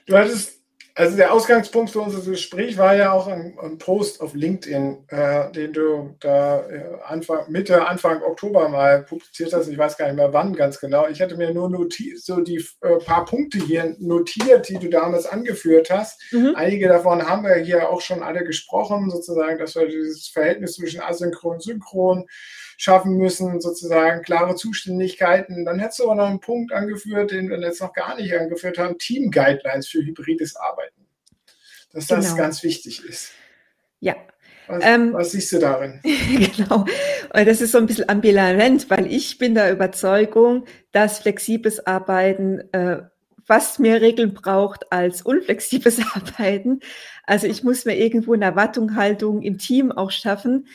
Du 0.05 0.17
hattest 0.17 0.60
Also 0.95 1.15
der 1.15 1.33
Ausgangspunkt 1.33 1.91
für 1.91 2.01
unser 2.01 2.19
Gespräch 2.29 2.77
war 2.77 2.95
ja 2.95 3.11
auch 3.11 3.27
ein, 3.27 3.57
ein 3.61 3.77
Post 3.77 4.21
auf 4.21 4.33
LinkedIn, 4.33 5.05
äh, 5.07 5.51
den 5.51 5.73
du 5.73 6.15
da 6.19 6.67
äh, 6.67 6.83
Anfang, 7.05 7.49
Mitte, 7.49 7.87
Anfang 7.87 8.21
Oktober 8.21 8.67
mal 8.67 9.03
publiziert 9.03 9.53
hast. 9.53 9.67
Ich 9.67 9.77
weiß 9.77 9.97
gar 9.97 10.07
nicht 10.07 10.17
mehr 10.17 10.33
wann 10.33 10.55
ganz 10.55 10.79
genau. 10.79 11.07
Ich 11.07 11.21
hatte 11.21 11.37
mir 11.37 11.53
nur 11.53 11.69
notiert, 11.69 12.19
so 12.19 12.41
die 12.41 12.65
äh, 12.81 12.97
paar 13.05 13.25
Punkte 13.25 13.59
hier 13.59 13.95
notiert, 13.99 14.67
die 14.69 14.79
du 14.79 14.89
damals 14.89 15.25
angeführt 15.25 15.89
hast. 15.89 16.21
Mhm. 16.31 16.53
Einige 16.55 16.87
davon 16.87 17.27
haben 17.27 17.43
wir 17.43 17.55
hier 17.55 17.89
auch 17.89 18.01
schon 18.01 18.21
alle 18.21 18.43
gesprochen, 18.43 19.09
sozusagen, 19.09 19.59
dass 19.59 19.75
wir 19.75 19.87
dieses 19.87 20.27
Verhältnis 20.27 20.73
zwischen 20.73 21.01
Asynchron 21.01 21.53
und 21.53 21.63
Synchron 21.63 22.27
schaffen 22.81 23.15
müssen, 23.15 23.61
sozusagen 23.61 24.23
klare 24.23 24.55
Zuständigkeiten. 24.55 25.65
Dann 25.65 25.77
hättest 25.77 25.99
du 25.99 26.05
aber 26.05 26.15
noch 26.15 26.29
einen 26.29 26.39
Punkt 26.39 26.73
angeführt, 26.73 27.29
den 27.29 27.47
wir 27.47 27.59
jetzt 27.59 27.79
noch 27.79 27.93
gar 27.93 28.15
nicht 28.15 28.35
angeführt 28.35 28.79
haben, 28.79 28.97
Team-Guidelines 28.97 29.87
für 29.87 29.99
hybrides 29.99 30.55
Arbeiten. 30.55 31.05
Dass 31.93 32.07
das 32.07 32.25
genau. 32.25 32.37
ganz 32.37 32.63
wichtig 32.63 33.05
ist. 33.05 33.33
Ja, 33.99 34.15
was, 34.65 34.83
ähm, 34.83 35.13
was, 35.13 35.31
siehst 35.31 35.51
du 35.51 35.59
darin? 35.59 35.99
genau. 36.55 36.85
Das 37.31 37.61
ist 37.61 37.73
so 37.73 37.77
ein 37.77 37.85
bisschen 37.85 38.09
ambivalent, 38.09 38.89
weil 38.89 39.05
ich 39.05 39.37
bin 39.37 39.53
der 39.53 39.71
Überzeugung, 39.71 40.65
dass 40.91 41.19
flexibles 41.19 41.85
Arbeiten 41.85 42.61
äh, 42.71 43.03
fast 43.45 43.79
mehr 43.79 44.01
Regeln 44.01 44.33
braucht 44.33 44.91
als 44.91 45.21
unflexibles 45.21 45.99
Arbeiten. 46.15 46.79
Also 47.27 47.45
ich 47.45 47.63
muss 47.63 47.85
mir 47.85 47.95
irgendwo 47.95 48.33
eine 48.33 48.45
Erwartungshaltung 48.45 49.43
im 49.43 49.59
Team 49.59 49.91
auch 49.91 50.09
schaffen, 50.09 50.65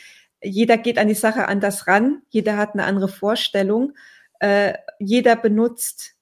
jeder 0.43 0.79
geht 0.79 0.99
an 0.99 1.09
die 1.09 1.15
Sache 1.15 1.49
anders 1.49 1.87
ran, 1.87 2.23
jeder 2.29 2.57
hat 2.57 2.75
eine 2.75 2.85
andere 2.85 3.09
Vorstellung, 3.09 3.95
äh, 4.41 4.75
jeder 4.99 5.37
benutzt 5.37 6.15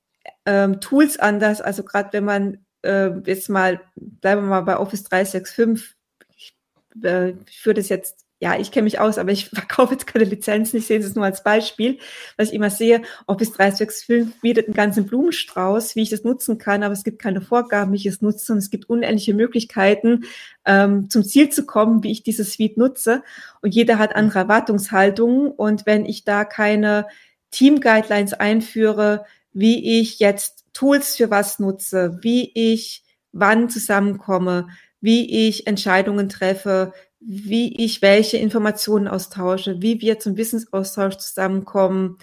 ähm, 0.47 0.81
Tools 0.81 1.19
anders. 1.19 1.61
Also 1.61 1.83
gerade 1.85 2.13
wenn 2.13 2.25
man 2.25 2.67
äh, 2.83 3.11
jetzt 3.27 3.49
mal, 3.49 3.81
bleiben 3.97 4.43
wir 4.43 4.49
mal 4.49 4.61
bei 4.63 4.79
Office 4.79 5.05
365, 5.05 5.97
ich, 6.37 6.57
äh, 7.03 7.31
ich 7.49 7.61
führe 7.61 7.75
das 7.75 7.89
jetzt 7.89 8.24
ja, 8.45 8.61
ich 8.61 8.71
kenne 8.71 8.85
mich 8.85 9.01
aus, 9.01 9.17
aber 9.17 9.33
ich 9.33 9.49
verkaufe 9.55 9.95
jetzt 9.95 10.07
keine 10.07 10.27
Lizenzen. 10.27 10.77
Ich 10.77 10.87
sehe 10.87 10.99
es 10.99 11.15
nur 11.15 11.25
als 11.25 11.43
Beispiel, 11.43 11.99
was 12.37 12.49
ich 12.49 12.55
immer 12.55 12.69
sehe. 12.69 13.01
Office 13.27 13.53
365 13.53 14.43
bietet 14.43 14.67
einen 14.67 14.75
ganzen 14.75 15.07
Blumenstrauß, 15.07 15.97
wie 15.97 16.03
ich 16.03 16.11
das 16.11 16.25
nutzen 16.25 16.59
kann, 16.59 16.83
aber 16.83 16.93
es 16.93 17.05
gibt 17.05 17.23
keine 17.23 17.41
Vorgaben, 17.41 17.93
wie 17.93 17.97
ich 17.97 18.05
es 18.05 18.21
nutze 18.21 18.53
und 18.53 18.59
es 18.59 18.69
gibt 18.69 18.91
unendliche 18.91 19.33
Möglichkeiten, 19.33 20.25
ähm, 20.67 21.09
zum 21.09 21.25
Ziel 21.25 21.49
zu 21.49 21.65
kommen, 21.65 22.03
wie 22.03 22.13
ich 22.13 22.23
dieses 22.23 22.53
Suite 22.53 22.77
nutze. 22.77 23.23
Und 23.63 23.75
jeder 23.75 23.99
hat 23.99 24.15
andere 24.15 24.41
Erwartungshaltungen. 24.41 25.51
Und 25.51 25.87
wenn 25.87 26.05
ich 26.05 26.25
da 26.25 26.45
keine 26.45 27.07
Team-Guidelines 27.51 28.35
einführe, 28.35 29.25
wie 29.55 30.01
ich 30.01 30.19
jetzt 30.19 30.67
Tools 30.75 31.17
für 31.17 31.31
was 31.31 31.61
nutze, 31.61 32.19
wie 32.21 32.51
ich 32.55 33.05
wann 33.33 33.71
zusammenkomme, 33.71 34.69
wie 35.01 35.49
ich 35.49 35.67
Entscheidungen 35.67 36.29
treffe, 36.29 36.93
wie 37.27 37.75
ich 37.83 38.03
welche 38.03 38.37
Informationen 38.37 39.09
austausche, 39.09 39.81
wie 39.81 40.01
wir 40.01 40.19
zum 40.19 40.37
Wissensaustausch 40.37 41.17
zusammenkommen, 41.17 42.19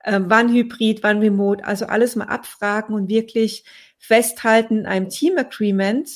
äh, 0.00 0.20
wann 0.22 0.52
Hybrid, 0.52 1.02
wann 1.02 1.18
Remote, 1.18 1.64
also 1.64 1.86
alles 1.86 2.14
mal 2.14 2.26
abfragen 2.26 2.94
und 2.94 3.08
wirklich 3.08 3.64
festhalten 3.98 4.78
in 4.78 4.86
einem 4.86 5.08
Team 5.08 5.36
Agreement, 5.36 6.08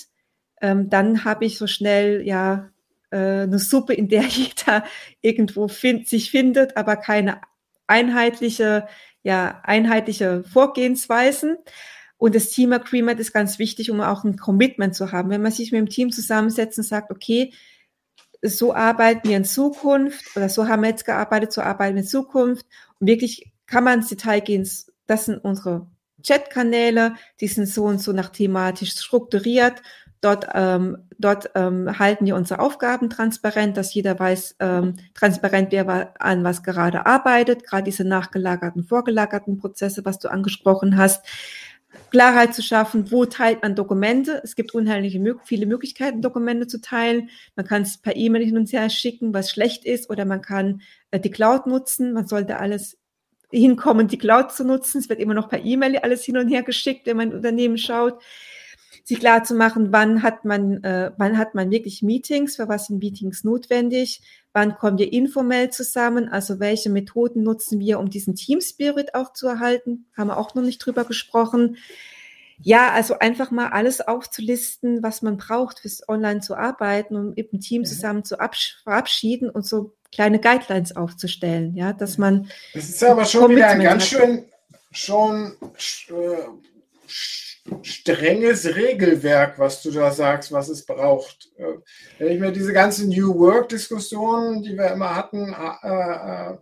ähm, 0.60 0.88
dann 0.90 1.24
habe 1.24 1.44
ich 1.44 1.58
so 1.58 1.66
schnell 1.66 2.22
ja 2.24 2.70
äh, 3.10 3.16
eine 3.16 3.58
Suppe, 3.58 3.94
in 3.94 4.08
der 4.08 4.22
jeder 4.28 4.84
irgendwo 5.22 5.66
find, 5.68 6.08
sich 6.08 6.30
findet, 6.30 6.76
aber 6.76 6.96
keine 6.96 7.40
einheitliche, 7.88 8.86
ja, 9.22 9.60
einheitliche 9.64 10.44
Vorgehensweisen. 10.44 11.56
Und 12.16 12.34
das 12.34 12.50
Team 12.50 12.72
Agreement 12.72 13.18
ist 13.18 13.32
ganz 13.32 13.58
wichtig, 13.58 13.90
um 13.90 14.00
auch 14.00 14.22
ein 14.24 14.36
Commitment 14.36 14.94
zu 14.94 15.10
haben. 15.10 15.30
Wenn 15.30 15.42
man 15.42 15.52
sich 15.52 15.72
mit 15.72 15.80
dem 15.80 15.88
Team 15.88 16.12
zusammensetzt 16.12 16.78
und 16.78 16.84
sagt, 16.84 17.10
okay, 17.10 17.52
so 18.42 18.74
arbeiten 18.74 19.28
wir 19.28 19.36
in 19.36 19.44
Zukunft 19.44 20.36
oder 20.36 20.48
so 20.48 20.68
haben 20.68 20.82
wir 20.82 20.90
jetzt 20.90 21.04
gearbeitet, 21.04 21.52
so 21.52 21.60
arbeiten 21.60 21.96
wir 21.96 22.02
in 22.02 22.08
Zukunft. 22.08 22.66
Und 22.98 23.06
wirklich 23.06 23.52
kann 23.66 23.84
man 23.84 24.00
ins 24.00 24.08
Detail 24.08 24.40
gehen. 24.40 24.68
Das 25.06 25.26
sind 25.26 25.38
unsere 25.44 25.86
Chatkanäle, 26.26 27.14
die 27.40 27.48
sind 27.48 27.66
so 27.66 27.84
und 27.84 28.00
so 28.00 28.12
nach 28.12 28.30
thematisch 28.30 28.92
strukturiert. 28.92 29.82
Dort, 30.22 30.48
ähm, 30.52 30.98
dort 31.18 31.50
ähm, 31.54 31.98
halten 31.98 32.26
wir 32.26 32.36
unsere 32.36 32.60
Aufgaben 32.60 33.08
transparent, 33.08 33.78
dass 33.78 33.94
jeder 33.94 34.18
weiß, 34.18 34.56
ähm, 34.60 34.96
transparent, 35.14 35.72
wer 35.72 36.12
an 36.20 36.44
was 36.44 36.62
gerade 36.62 37.06
arbeitet, 37.06 37.64
gerade 37.64 37.84
diese 37.84 38.04
nachgelagerten, 38.04 38.84
vorgelagerten 38.84 39.56
Prozesse, 39.56 40.04
was 40.04 40.18
du 40.18 40.30
angesprochen 40.30 40.98
hast. 40.98 41.24
Klarheit 42.10 42.54
zu 42.54 42.62
schaffen, 42.62 43.10
wo 43.10 43.24
teilt 43.24 43.62
man 43.62 43.74
Dokumente. 43.74 44.40
Es 44.44 44.54
gibt 44.54 44.74
unheimlich 44.74 45.18
viele 45.44 45.66
Möglichkeiten, 45.66 46.22
Dokumente 46.22 46.66
zu 46.66 46.80
teilen. 46.80 47.30
Man 47.56 47.66
kann 47.66 47.82
es 47.82 47.98
per 47.98 48.16
E-Mail 48.16 48.44
hin 48.44 48.56
und 48.56 48.72
her 48.72 48.88
schicken, 48.90 49.34
was 49.34 49.50
schlecht 49.50 49.84
ist, 49.84 50.10
oder 50.10 50.24
man 50.24 50.42
kann 50.42 50.82
äh, 51.10 51.20
die 51.20 51.30
Cloud 51.30 51.66
nutzen. 51.66 52.12
Man 52.12 52.26
sollte 52.26 52.58
alles 52.58 52.98
hinkommen, 53.50 54.08
die 54.08 54.18
Cloud 54.18 54.52
zu 54.52 54.64
nutzen. 54.64 54.98
Es 54.98 55.08
wird 55.08 55.20
immer 55.20 55.34
noch 55.34 55.48
per 55.48 55.64
E-Mail 55.64 55.98
alles 55.98 56.24
hin 56.24 56.36
und 56.36 56.48
her 56.48 56.62
geschickt, 56.62 57.06
wenn 57.06 57.16
man 57.16 57.30
ein 57.30 57.34
Unternehmen 57.34 57.78
schaut 57.78 58.20
sich 59.04 59.20
klar 59.20 59.44
zu 59.44 59.54
machen, 59.54 59.92
wann 59.92 60.22
hat 60.22 60.44
man, 60.44 60.82
äh, 60.84 61.12
wann 61.16 61.38
hat 61.38 61.54
man 61.54 61.70
wirklich 61.70 62.02
Meetings, 62.02 62.56
für 62.56 62.68
was 62.68 62.86
sind 62.86 62.98
Meetings 62.98 63.44
notwendig, 63.44 64.22
wann 64.52 64.76
kommen 64.76 64.98
wir 64.98 65.12
informell 65.12 65.70
zusammen, 65.70 66.28
also 66.28 66.60
welche 66.60 66.90
Methoden 66.90 67.42
nutzen 67.42 67.80
wir, 67.80 67.98
um 67.98 68.10
diesen 68.10 68.34
Team 68.34 68.60
Spirit 68.60 69.14
auch 69.14 69.32
zu 69.32 69.48
erhalten, 69.48 70.06
haben 70.16 70.28
wir 70.28 70.36
auch 70.36 70.54
noch 70.54 70.62
nicht 70.62 70.78
drüber 70.78 71.04
gesprochen. 71.04 71.76
Ja, 72.62 72.90
also 72.90 73.18
einfach 73.18 73.50
mal 73.50 73.68
alles 73.68 74.00
aufzulisten, 74.02 75.02
was 75.02 75.22
man 75.22 75.38
braucht, 75.38 75.80
fürs 75.80 76.06
Online 76.08 76.40
zu 76.40 76.54
arbeiten, 76.54 77.16
um 77.16 77.32
im 77.34 77.60
Team 77.60 77.82
mhm. 77.82 77.86
zusammen 77.86 78.24
zu 78.24 78.36
verabschieden 78.84 79.48
und 79.48 79.66
so 79.66 79.94
kleine 80.12 80.40
Guidelines 80.40 80.94
aufzustellen, 80.94 81.74
ja, 81.74 81.92
dass 81.92 82.18
man. 82.18 82.50
Das 82.74 82.88
ist 82.88 83.00
ja 83.00 83.12
aber 83.12 83.24
schon 83.24 83.50
wieder 83.52 83.68
ein 83.68 83.82
ganz 83.82 84.06
schön, 84.06 84.44
schon 84.90 85.52
äh, 86.08 86.36
strenges 87.82 88.74
Regelwerk, 88.74 89.58
was 89.58 89.82
du 89.82 89.90
da 89.90 90.10
sagst, 90.10 90.50
was 90.50 90.68
es 90.68 90.84
braucht. 90.86 91.50
Äh, 91.56 91.64
wenn 92.18 92.32
ich 92.32 92.40
mir 92.40 92.52
diese 92.52 92.72
ganzen 92.72 93.08
New 93.08 93.38
Work-Diskussionen, 93.38 94.62
die 94.62 94.76
wir 94.76 94.90
immer 94.90 95.14
hatten, 95.14 95.54
äh, 95.54 96.52
äh, 96.52 96.58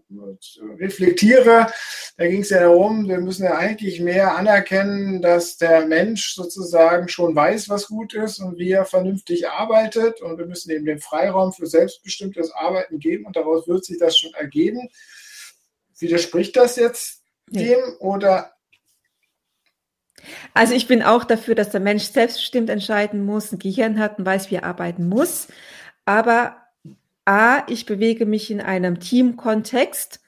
reflektiere, 0.81 1.69
da 2.17 2.27
ging 2.27 2.43
es 2.43 2.51
ja 2.51 2.61
darum, 2.61 3.09
wir 3.09 3.21
müssen 3.21 3.45
ja 3.45 3.57
eigentlich 3.57 4.01
mehr 4.01 4.37
anerkennen, 4.37 5.23
dass 5.23 5.57
der 5.57 5.87
Mensch 5.87 6.35
sozusagen 6.35 7.09
schon 7.09 7.35
weiß, 7.35 7.69
was 7.69 7.87
gut 7.87 8.15
ist 8.15 8.41
und 8.41 8.59
wie 8.59 8.73
er 8.73 8.85
vernünftig 8.85 9.49
arbeitet 9.49 10.21
und 10.21 10.39
wir 10.39 10.47
müssen 10.47 10.71
eben 10.71 10.85
den 10.85 10.99
Freiraum 10.99 11.53
für 11.53 11.67
selbstbestimmtes 11.67 12.53
Arbeiten 12.53 12.99
geben 12.99 13.25
und 13.25 13.37
daraus 13.37 13.69
wird 13.69 13.85
sich 13.85 13.99
das 13.99 14.19
schon 14.19 14.35
ergeben. 14.35 14.89
Widerspricht 15.99 16.57
das 16.57 16.77
jetzt 16.77 17.23
dem 17.51 17.79
oder 17.99 18.53
also 20.55 20.75
ich 20.75 20.87
bin 20.87 21.03
auch 21.03 21.25
dafür, 21.25 21.55
dass 21.55 21.71
der 21.71 21.81
Mensch 21.81 22.05
selbstbestimmt 22.05 22.71
entscheiden 22.71 23.25
muss, 23.25 23.53
ein 23.53 23.59
Gehirn 23.59 23.99
hat 23.99 24.19
und 24.19 24.27
weiß, 24.27 24.51
wie 24.51 24.57
er 24.57 24.65
arbeiten 24.65 25.09
muss. 25.09 25.49
Aber 26.05 26.57
A, 27.25 27.63
ich 27.69 27.87
bewege 27.87 28.27
mich 28.27 28.51
in 28.51 28.61
einem 28.61 29.01
Teamkontext. 29.01 30.21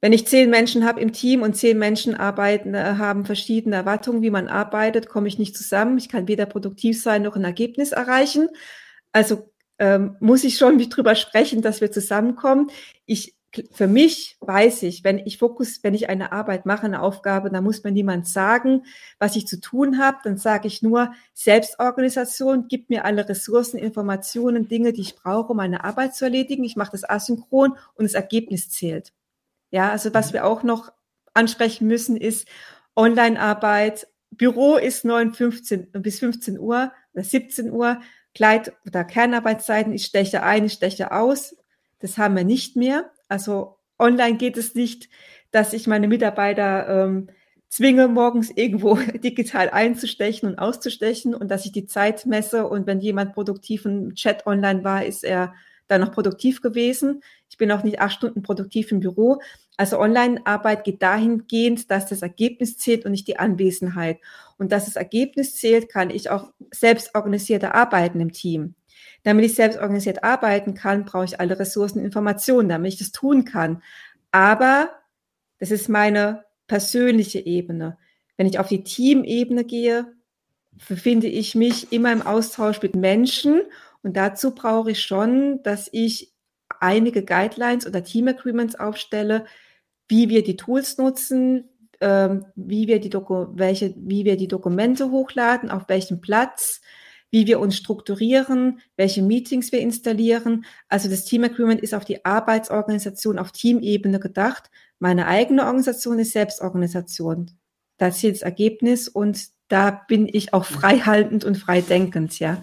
Wenn 0.00 0.12
ich 0.12 0.26
zehn 0.26 0.50
Menschen 0.50 0.86
habe 0.86 1.00
im 1.00 1.12
Team 1.12 1.42
und 1.42 1.54
zehn 1.54 1.78
Menschen 1.78 2.14
arbeiten, 2.14 2.74
äh, 2.74 2.94
haben 2.96 3.24
verschiedene 3.24 3.76
Erwartungen, 3.76 4.22
wie 4.22 4.30
man 4.30 4.48
arbeitet, 4.48 5.08
komme 5.08 5.28
ich 5.28 5.38
nicht 5.38 5.56
zusammen. 5.56 5.98
Ich 5.98 6.08
kann 6.08 6.28
weder 6.28 6.46
produktiv 6.46 7.02
sein 7.02 7.22
noch 7.22 7.36
ein 7.36 7.44
Ergebnis 7.44 7.92
erreichen. 7.92 8.48
Also 9.12 9.50
ähm, 9.78 10.16
muss 10.20 10.44
ich 10.44 10.56
schon 10.56 10.78
drüber 10.90 11.14
sprechen, 11.14 11.62
dass 11.62 11.80
wir 11.80 11.92
zusammenkommen. 11.92 12.70
Ich 13.04 13.35
für 13.72 13.86
mich 13.86 14.36
weiß 14.40 14.82
ich, 14.84 15.04
wenn 15.04 15.18
ich 15.18 15.38
Fokus, 15.38 15.80
wenn 15.82 15.94
ich 15.94 16.08
eine 16.08 16.32
Arbeit 16.32 16.66
mache, 16.66 16.86
eine 16.86 17.02
Aufgabe, 17.02 17.50
dann 17.50 17.64
muss 17.64 17.84
mir 17.84 17.92
niemand 17.92 18.26
sagen, 18.26 18.84
was 19.18 19.36
ich 19.36 19.46
zu 19.46 19.60
tun 19.60 19.98
habe. 19.98 20.18
Dann 20.24 20.36
sage 20.36 20.68
ich 20.68 20.82
nur, 20.82 21.12
Selbstorganisation 21.34 22.68
gibt 22.68 22.90
mir 22.90 23.04
alle 23.04 23.28
Ressourcen, 23.28 23.78
Informationen, 23.78 24.68
Dinge, 24.68 24.92
die 24.92 25.02
ich 25.02 25.16
brauche, 25.16 25.52
um 25.52 25.56
meine 25.56 25.84
Arbeit 25.84 26.14
zu 26.14 26.24
erledigen. 26.24 26.64
Ich 26.64 26.76
mache 26.76 26.92
das 26.92 27.08
asynchron 27.08 27.76
und 27.94 28.04
das 28.04 28.14
Ergebnis 28.14 28.70
zählt. 28.70 29.12
Ja, 29.70 29.90
also 29.90 30.12
was 30.14 30.30
mhm. 30.30 30.34
wir 30.34 30.46
auch 30.46 30.62
noch 30.62 30.92
ansprechen 31.34 31.86
müssen, 31.86 32.16
ist 32.16 32.48
Online-Arbeit. 32.94 34.08
Büro 34.30 34.76
ist 34.76 35.04
9 35.04 35.34
15, 35.34 35.92
bis 35.92 36.18
15 36.18 36.58
Uhr 36.58 36.92
oder 37.14 37.24
17 37.24 37.70
Uhr. 37.70 38.00
Kleid- 38.34 38.74
oder 38.86 39.02
Kernarbeitszeiten, 39.02 39.94
ich 39.94 40.04
steche 40.04 40.42
ein, 40.42 40.66
ich 40.66 40.74
steche 40.74 41.10
aus. 41.10 41.56
Das 42.00 42.18
haben 42.18 42.36
wir 42.36 42.44
nicht 42.44 42.76
mehr. 42.76 43.10
Also 43.28 43.78
online 43.98 44.36
geht 44.36 44.56
es 44.56 44.74
nicht, 44.74 45.08
dass 45.50 45.72
ich 45.72 45.86
meine 45.86 46.08
Mitarbeiter 46.08 46.88
ähm, 46.88 47.28
zwinge, 47.68 48.08
morgens 48.08 48.50
irgendwo 48.50 48.94
digital 49.24 49.70
einzustechen 49.70 50.48
und 50.48 50.58
auszustechen 50.58 51.34
und 51.34 51.50
dass 51.50 51.64
ich 51.66 51.72
die 51.72 51.86
Zeit 51.86 52.26
messe 52.26 52.66
und 52.66 52.86
wenn 52.86 53.00
jemand 53.00 53.34
produktiv 53.34 53.84
im 53.84 54.14
Chat 54.14 54.46
online 54.46 54.84
war, 54.84 55.04
ist 55.04 55.24
er 55.24 55.54
dann 55.88 56.00
noch 56.00 56.12
produktiv 56.12 56.62
gewesen. 56.62 57.22
Ich 57.48 57.56
bin 57.56 57.70
auch 57.70 57.84
nicht 57.84 58.00
acht 58.00 58.14
Stunden 58.16 58.42
produktiv 58.42 58.90
im 58.90 59.00
Büro. 59.00 59.40
Also 59.76 59.98
Online-Arbeit 60.00 60.84
geht 60.84 61.02
dahingehend, 61.02 61.90
dass 61.90 62.06
das 62.06 62.22
Ergebnis 62.22 62.76
zählt 62.76 63.04
und 63.04 63.12
nicht 63.12 63.28
die 63.28 63.38
Anwesenheit. 63.38 64.18
Und 64.58 64.72
dass 64.72 64.86
das 64.86 64.96
Ergebnis 64.96 65.54
zählt, 65.54 65.88
kann 65.88 66.10
ich 66.10 66.30
auch 66.30 66.52
selbst 66.72 67.14
organisierter 67.14 67.74
arbeiten 67.74 68.20
im 68.20 68.32
Team. 68.32 68.74
Damit 69.26 69.44
ich 69.44 69.56
selbst 69.56 69.80
organisiert 69.80 70.22
arbeiten 70.22 70.74
kann, 70.74 71.04
brauche 71.04 71.24
ich 71.24 71.40
alle 71.40 71.58
Ressourcen 71.58 71.98
Informationen, 71.98 72.68
damit 72.68 72.92
ich 72.92 72.98
das 73.00 73.10
tun 73.10 73.44
kann. 73.44 73.82
Aber 74.30 74.90
das 75.58 75.72
ist 75.72 75.88
meine 75.88 76.44
persönliche 76.68 77.44
Ebene. 77.44 77.98
Wenn 78.36 78.46
ich 78.46 78.60
auf 78.60 78.68
die 78.68 78.84
Teamebene 78.84 79.64
gehe, 79.64 80.14
befinde 80.86 81.26
ich 81.26 81.56
mich 81.56 81.92
immer 81.92 82.12
im 82.12 82.22
Austausch 82.22 82.80
mit 82.82 82.94
Menschen 82.94 83.62
und 84.00 84.16
dazu 84.16 84.54
brauche 84.54 84.92
ich 84.92 85.02
schon, 85.02 85.60
dass 85.64 85.88
ich 85.90 86.32
einige 86.78 87.24
Guidelines 87.24 87.84
oder 87.84 88.04
Team 88.04 88.28
Agreements 88.28 88.76
aufstelle, 88.76 89.44
wie 90.06 90.28
wir 90.28 90.44
die 90.44 90.56
Tools 90.56 90.98
nutzen, 90.98 91.68
ähm, 92.00 92.46
wie, 92.54 92.86
wir 92.86 93.00
die 93.00 93.10
welche, 93.12 93.92
wie 93.96 94.24
wir 94.24 94.36
die 94.36 94.46
Dokumente 94.46 95.10
hochladen, 95.10 95.68
auf 95.68 95.88
welchem 95.88 96.20
Platz, 96.20 96.80
wie 97.30 97.46
wir 97.46 97.60
uns 97.60 97.76
strukturieren, 97.76 98.80
welche 98.96 99.22
Meetings 99.22 99.72
wir 99.72 99.80
installieren. 99.80 100.64
Also 100.88 101.08
das 101.08 101.24
Team 101.24 101.44
Agreement 101.44 101.80
ist 101.80 101.94
auf 101.94 102.04
die 102.04 102.24
Arbeitsorganisation 102.24 103.38
auf 103.38 103.52
Teamebene 103.52 104.20
gedacht. 104.20 104.70
Meine 104.98 105.26
eigene 105.26 105.64
Organisation 105.66 106.18
ist 106.18 106.32
Selbstorganisation. 106.32 107.50
Das 107.98 108.22
ist 108.22 108.36
das 108.36 108.42
Ergebnis 108.42 109.08
und 109.08 109.48
da 109.68 109.90
bin 109.90 110.28
ich 110.32 110.54
auch 110.54 110.64
freihaltend 110.64 111.44
und 111.44 111.56
freidenkend, 111.56 112.38
ja. 112.38 112.62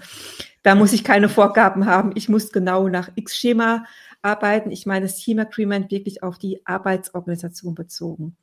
Da 0.64 0.76
muss 0.76 0.94
ich 0.94 1.04
keine 1.04 1.28
Vorgaben 1.28 1.86
haben. 1.86 2.12
Ich 2.16 2.30
muss 2.30 2.54
genau 2.54 2.88
nach 2.88 3.12
X-Schema 3.16 3.86
arbeiten. 4.22 4.72
Ich 4.72 4.86
meine 4.86 5.06
das 5.06 5.18
Team 5.18 5.40
Agreement 5.40 5.92
wirklich 5.92 6.24
auf 6.24 6.38
die 6.38 6.66
Arbeitsorganisation 6.66 7.76
bezogen. 7.76 8.38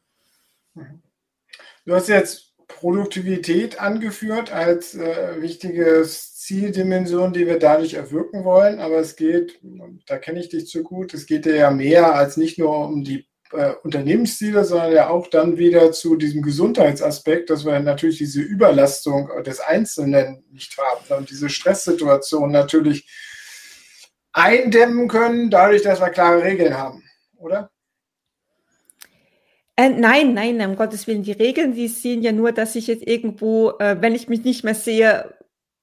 Du 1.87 1.95
hast 1.95 2.09
jetzt 2.09 2.50
Produktivität 2.79 3.81
angeführt 3.81 4.53
als 4.53 4.95
äh, 4.95 5.41
wichtiges 5.41 6.37
Zieldimension, 6.37 7.33
die 7.33 7.47
wir 7.47 7.59
dadurch 7.59 7.95
erwirken 7.95 8.45
wollen. 8.45 8.81
Aber 8.81 8.99
es 8.99 9.17
geht, 9.17 9.61
da 10.07 10.19
kenne 10.19 10.41
ich 10.41 10.49
dich 10.49 10.67
zu 10.67 10.83
gut, 10.83 11.15
es 11.15 11.27
geht 11.27 11.47
ja 11.47 11.71
mehr 11.71 12.15
als 12.15 12.37
nicht 12.37 12.59
nur 12.59 12.87
um 12.87 13.05
die 13.05 13.29
äh, 13.53 13.73
Unternehmensziele, 13.83 14.65
sondern 14.65 14.93
ja 14.93 15.09
auch 15.11 15.29
dann 15.29 15.59
wieder 15.59 15.93
zu 15.93 16.17
diesem 16.17 16.43
Gesundheitsaspekt, 16.43 17.51
dass 17.51 17.65
wir 17.65 17.79
natürlich 17.81 18.19
diese 18.19 18.41
Überlastung 18.41 19.29
des 19.45 19.61
Einzelnen 19.61 20.45
nicht 20.51 20.77
haben 20.79 21.21
und 21.21 21.31
diese 21.31 21.49
Stresssituation 21.51 22.51
natürlich 22.51 23.09
eindämmen 24.33 25.09
können, 25.09 25.51
dadurch, 25.51 25.83
dass 25.83 26.01
wir 26.01 26.11
klare 26.11 26.45
Regeln 26.45 26.77
haben, 26.77 27.03
oder? 27.37 27.71
Äh, 29.81 29.89
nein, 29.89 30.35
nein, 30.35 30.61
um 30.61 30.77
Gottes 30.77 31.07
Willen. 31.07 31.23
Die 31.23 31.33
Regeln, 31.33 31.73
die 31.73 31.89
sehen 31.89 32.21
ja 32.21 32.33
nur, 32.33 32.53
dass 32.53 32.77
ich 32.77 32.87
jetzt 32.87 33.07
irgendwo, 33.07 33.71
äh, 33.79 33.97
wenn 33.99 34.15
ich 34.15 34.29
mich 34.29 34.45
nicht 34.45 34.63
mehr 34.63 34.75
sehe 34.75 35.35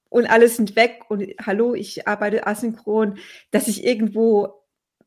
und 0.09 0.27
alles 0.27 0.57
sind 0.57 0.75
weg 0.75 1.05
und 1.09 1.23
hallo, 1.43 1.73
ich 1.73 2.07
arbeite 2.07 2.45
asynchron, 2.45 3.17
dass 3.49 3.67
ich 3.67 3.83
irgendwo 3.83 4.53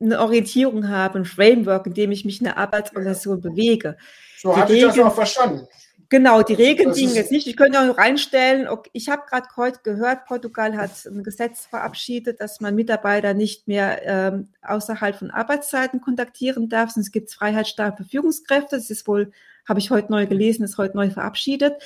eine 0.01 0.19
Orientierung 0.19 0.89
habe, 0.89 1.21
ein 1.21 1.25
Framework, 1.25 1.87
in 1.87 1.95
dem 1.95 2.11
ich 2.11 2.25
mich 2.25 2.41
in 2.41 2.47
der 2.47 2.59
Arbeitsorganisation 2.59 3.41
bewege. 3.41 3.97
So 4.39 4.57
hatte 4.57 4.75
ich 4.75 4.83
das 4.83 4.99
auch 4.99 5.15
verstanden. 5.15 5.69
Genau, 6.11 6.43
die 6.43 6.55
Regeln 6.55 6.93
liegen 6.93 7.15
jetzt 7.15 7.31
nicht. 7.31 7.47
Ich 7.47 7.57
könnte 7.57 7.79
auch 7.79 7.97
reinstellen, 7.97 8.67
okay, 8.67 8.91
ich 8.93 9.09
habe 9.09 9.23
gerade 9.29 9.47
heute 9.57 9.79
gehört, 9.85 10.27
Portugal 10.27 10.77
hat 10.77 11.07
ein 11.07 11.23
Gesetz 11.23 11.67
verabschiedet, 11.67 12.41
dass 12.41 12.61
man 12.61 12.75
Mitarbeiter 12.75 13.33
nicht 13.33 13.69
mehr 13.69 14.03
ähm, 14.05 14.49
außerhalb 14.61 15.15
von 15.15 15.31
Arbeitszeiten 15.31 16.01
kontaktieren 16.01 16.69
darf, 16.69 16.91
sonst 16.91 17.13
gibt 17.13 17.29
es 17.29 17.35
freiheitsstarke 17.35 18.03
Führungskräfte. 18.03 18.75
Das 18.75 18.91
ist 18.91 19.07
wohl, 19.07 19.31
habe 19.69 19.79
ich 19.79 19.93
heute 19.93 20.11
neu 20.11 20.27
gelesen, 20.27 20.65
ist 20.65 20.79
heute 20.79 20.97
neu 20.97 21.11
verabschiedet. 21.11 21.81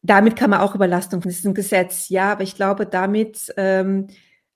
Damit 0.00 0.34
kann 0.34 0.48
man 0.48 0.60
auch 0.60 0.74
Überlastung, 0.74 1.20
das 1.20 1.34
ist 1.34 1.44
ein 1.44 1.52
Gesetz, 1.52 2.08
ja, 2.08 2.32
aber 2.32 2.42
ich 2.42 2.56
glaube, 2.56 2.86
damit 2.86 3.52
ähm, 3.58 4.08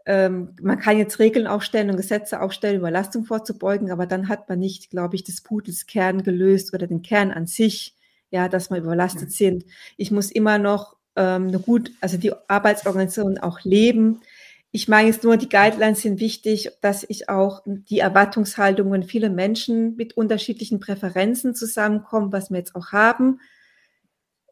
ähm, 0.08 0.54
man 0.62 0.78
kann 0.78 0.96
jetzt 0.96 1.18
Regeln 1.18 1.46
aufstellen 1.46 1.90
und 1.90 1.98
Gesetze 1.98 2.40
aufstellen, 2.40 2.78
Überlastung 2.78 3.26
vorzubeugen, 3.26 3.90
aber 3.90 4.06
dann 4.06 4.28
hat 4.28 4.48
man 4.48 4.58
nicht, 4.58 4.88
glaube 4.88 5.16
ich, 5.16 5.22
des 5.22 5.42
Pudels 5.42 5.86
Kern 5.86 6.22
gelöst 6.22 6.72
oder 6.72 6.86
den 6.86 7.02
Kern 7.02 7.30
an 7.30 7.46
sich, 7.46 7.94
ja, 8.30 8.48
dass 8.48 8.70
man 8.70 8.80
überlastet 8.80 9.32
sind. 9.32 9.66
Ich 9.98 10.10
muss 10.10 10.30
immer 10.30 10.56
noch 10.56 10.96
ähm, 11.14 11.48
eine 11.48 11.58
gut, 11.58 11.92
also 12.00 12.16
die 12.16 12.32
Arbeitsorganisation 12.48 13.36
auch 13.36 13.60
leben. 13.64 14.22
Ich 14.70 14.88
meine 14.88 15.08
jetzt 15.08 15.24
nur, 15.24 15.36
die 15.36 15.50
Guidelines 15.50 16.00
sind 16.00 16.20
wichtig, 16.20 16.70
dass 16.80 17.04
ich 17.06 17.28
auch 17.28 17.60
die 17.66 17.98
Erwartungshaltungen 17.98 19.02
vieler 19.02 19.28
Menschen 19.28 19.94
mit 19.96 20.16
unterschiedlichen 20.16 20.80
Präferenzen 20.80 21.54
zusammenkommen, 21.54 22.32
was 22.32 22.48
wir 22.48 22.56
jetzt 22.56 22.74
auch 22.74 22.92
haben, 22.92 23.40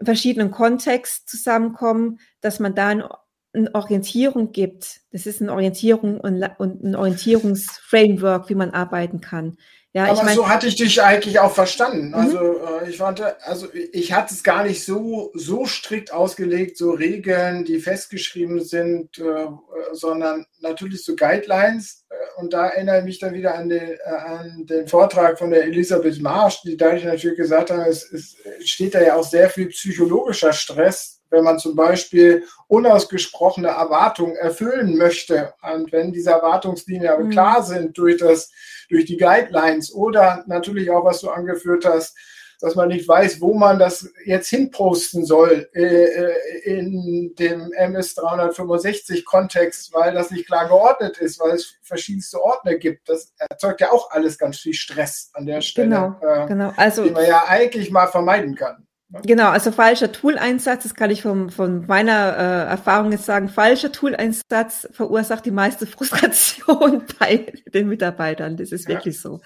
in 0.00 0.04
verschiedenen 0.04 0.50
Kontext 0.50 1.30
zusammenkommen, 1.30 2.20
dass 2.42 2.60
man 2.60 2.74
da 2.74 3.24
eine 3.56 3.74
Orientierung 3.74 4.52
gibt. 4.52 5.00
Das 5.12 5.26
ist 5.26 5.40
eine 5.40 5.52
Orientierung 5.52 6.20
und, 6.20 6.42
und 6.58 6.84
ein 6.84 6.94
Orientierungsframework, 6.94 8.48
wie 8.48 8.54
man 8.54 8.70
arbeiten 8.70 9.20
kann. 9.20 9.56
Ja, 9.96 10.04
Aber 10.04 10.12
ich 10.12 10.22
mein, 10.24 10.34
so 10.36 10.46
hatte 10.46 10.66
ich 10.66 10.76
dich 10.76 11.02
eigentlich 11.02 11.38
auch 11.40 11.52
verstanden. 11.52 12.08
Mhm. 12.08 12.14
Also 12.14 12.38
äh, 12.38 12.90
ich 12.90 12.98
fand, 12.98 13.22
also 13.44 13.66
ich 13.92 14.12
hatte 14.12 14.34
es 14.34 14.44
gar 14.44 14.62
nicht 14.62 14.84
so, 14.84 15.32
so 15.32 15.64
strikt 15.64 16.12
ausgelegt, 16.12 16.76
so 16.76 16.90
Regeln, 16.90 17.64
die 17.64 17.78
festgeschrieben 17.78 18.62
sind, 18.62 19.18
äh, 19.18 19.46
sondern 19.92 20.44
natürlich 20.60 21.02
so 21.02 21.16
Guidelines. 21.16 22.04
Äh, 22.10 22.14
und 22.38 22.52
da 22.52 22.66
erinnere 22.66 22.98
ich 22.98 23.04
mich 23.04 23.18
dann 23.20 23.32
wieder 23.32 23.54
an 23.54 23.70
den, 23.70 23.88
äh, 23.88 23.98
an 24.04 24.66
den 24.66 24.86
Vortrag 24.86 25.38
von 25.38 25.48
der 25.48 25.64
Elisabeth 25.64 26.20
Marsch, 26.20 26.60
die 26.60 26.76
dadurch 26.76 27.04
natürlich 27.04 27.38
gesagt 27.38 27.70
hat, 27.70 27.88
es, 27.88 28.12
es 28.12 28.36
steht 28.64 28.94
da 28.94 29.00
ja 29.00 29.16
auch 29.16 29.24
sehr 29.24 29.48
viel 29.48 29.68
psychologischer 29.68 30.52
Stress 30.52 31.15
wenn 31.30 31.44
man 31.44 31.58
zum 31.58 31.76
Beispiel 31.76 32.44
unausgesprochene 32.68 33.68
Erwartungen 33.68 34.36
erfüllen 34.36 34.96
möchte 34.96 35.54
und 35.62 35.92
wenn 35.92 36.12
diese 36.12 36.30
Erwartungslinien 36.30 37.12
aber 37.12 37.24
mhm. 37.24 37.30
klar 37.30 37.62
sind 37.62 37.96
durch, 37.98 38.18
das, 38.18 38.50
durch 38.88 39.04
die 39.04 39.16
Guidelines 39.16 39.92
oder 39.92 40.44
natürlich 40.46 40.90
auch, 40.90 41.04
was 41.04 41.20
du 41.20 41.30
angeführt 41.30 41.84
hast, 41.84 42.16
dass 42.60 42.74
man 42.74 42.88
nicht 42.88 43.06
weiß, 43.06 43.40
wo 43.40 43.54
man 43.54 43.78
das 43.78 44.10
jetzt 44.24 44.48
hinposten 44.48 45.24
soll 45.24 45.68
äh, 45.74 46.04
äh 46.04 46.34
in 46.64 47.34
dem 47.38 47.72
MS 47.72 48.14
365 48.14 49.24
Kontext, 49.24 49.92
weil 49.92 50.14
das 50.14 50.30
nicht 50.30 50.46
klar 50.46 50.66
geordnet 50.66 51.18
ist, 51.18 51.38
weil 51.38 51.52
es 51.52 51.74
verschiedenste 51.82 52.42
Ordner 52.42 52.76
gibt. 52.76 53.08
Das 53.08 53.34
erzeugt 53.38 53.80
ja 53.80 53.92
auch 53.92 54.10
alles 54.10 54.38
ganz 54.38 54.58
viel 54.58 54.74
Stress 54.74 55.30
an 55.34 55.46
der 55.46 55.60
Stelle, 55.60 56.16
genau, 56.20 56.20
äh, 56.22 56.46
genau. 56.46 56.72
Also, 56.76 57.04
den 57.04 57.12
man 57.12 57.26
ja 57.26 57.44
eigentlich 57.46 57.90
mal 57.90 58.06
vermeiden 58.06 58.54
kann. 58.54 58.85
Genau, 59.08 59.50
also 59.50 59.70
falscher 59.70 60.10
Tool-Einsatz, 60.10 60.82
das 60.82 60.94
kann 60.94 61.10
ich 61.10 61.22
vom, 61.22 61.50
von 61.50 61.86
meiner 61.86 62.36
äh, 62.36 62.70
Erfahrung 62.70 63.12
jetzt 63.12 63.24
sagen, 63.24 63.48
falscher 63.48 63.92
Tool-Einsatz 63.92 64.88
verursacht 64.90 65.46
die 65.46 65.52
meiste 65.52 65.86
Frustration 65.86 67.04
bei 67.18 67.52
den 67.72 67.88
Mitarbeitern. 67.88 68.56
Das 68.56 68.72
ist 68.72 68.88
ja. 68.88 68.96
wirklich 68.96 69.20
so. 69.20 69.40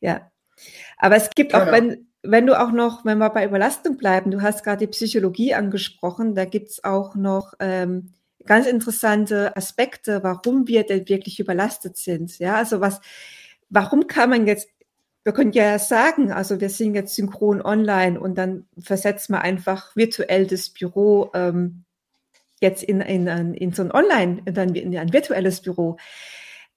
Ja. 0.00 0.30
Aber 0.98 1.16
es 1.16 1.30
gibt 1.30 1.52
genau. 1.52 1.64
auch, 1.64 1.72
wenn, 1.72 2.08
wenn 2.22 2.46
du 2.46 2.60
auch 2.60 2.72
noch, 2.72 3.04
wenn 3.04 3.18
wir 3.18 3.30
bei 3.30 3.44
Überlastung 3.44 3.96
bleiben, 3.96 4.32
du 4.32 4.42
hast 4.42 4.64
gerade 4.64 4.86
die 4.86 4.90
Psychologie 4.90 5.54
angesprochen, 5.54 6.34
da 6.34 6.44
gibt's 6.44 6.82
auch 6.82 7.14
noch 7.14 7.54
ähm, 7.60 8.12
ganz 8.44 8.66
interessante 8.66 9.56
Aspekte, 9.56 10.22
warum 10.24 10.66
wir 10.66 10.84
denn 10.84 11.08
wirklich 11.08 11.38
überlastet 11.38 11.96
sind. 11.96 12.38
Ja, 12.40 12.56
also 12.56 12.80
was, 12.80 13.00
warum 13.68 14.08
kann 14.08 14.30
man 14.30 14.46
jetzt 14.46 14.68
wir 15.24 15.32
können 15.32 15.52
ja 15.52 15.78
sagen, 15.78 16.32
also 16.32 16.60
wir 16.60 16.70
sind 16.70 16.94
jetzt 16.94 17.14
synchron 17.14 17.60
online 17.60 18.18
und 18.18 18.36
dann 18.36 18.66
versetzen 18.78 19.34
wir 19.34 19.42
einfach 19.42 19.94
virtuell 19.94 20.46
das 20.46 20.70
Büro 20.70 21.30
ähm, 21.34 21.84
jetzt 22.60 22.82
in, 22.82 23.00
in, 23.00 23.26
in 23.54 23.72
so 23.72 23.82
ein 23.82 23.92
Online, 23.92 24.42
dann 24.44 24.74
in 24.74 24.96
ein 24.96 25.12
virtuelles 25.12 25.60
Büro. 25.60 25.96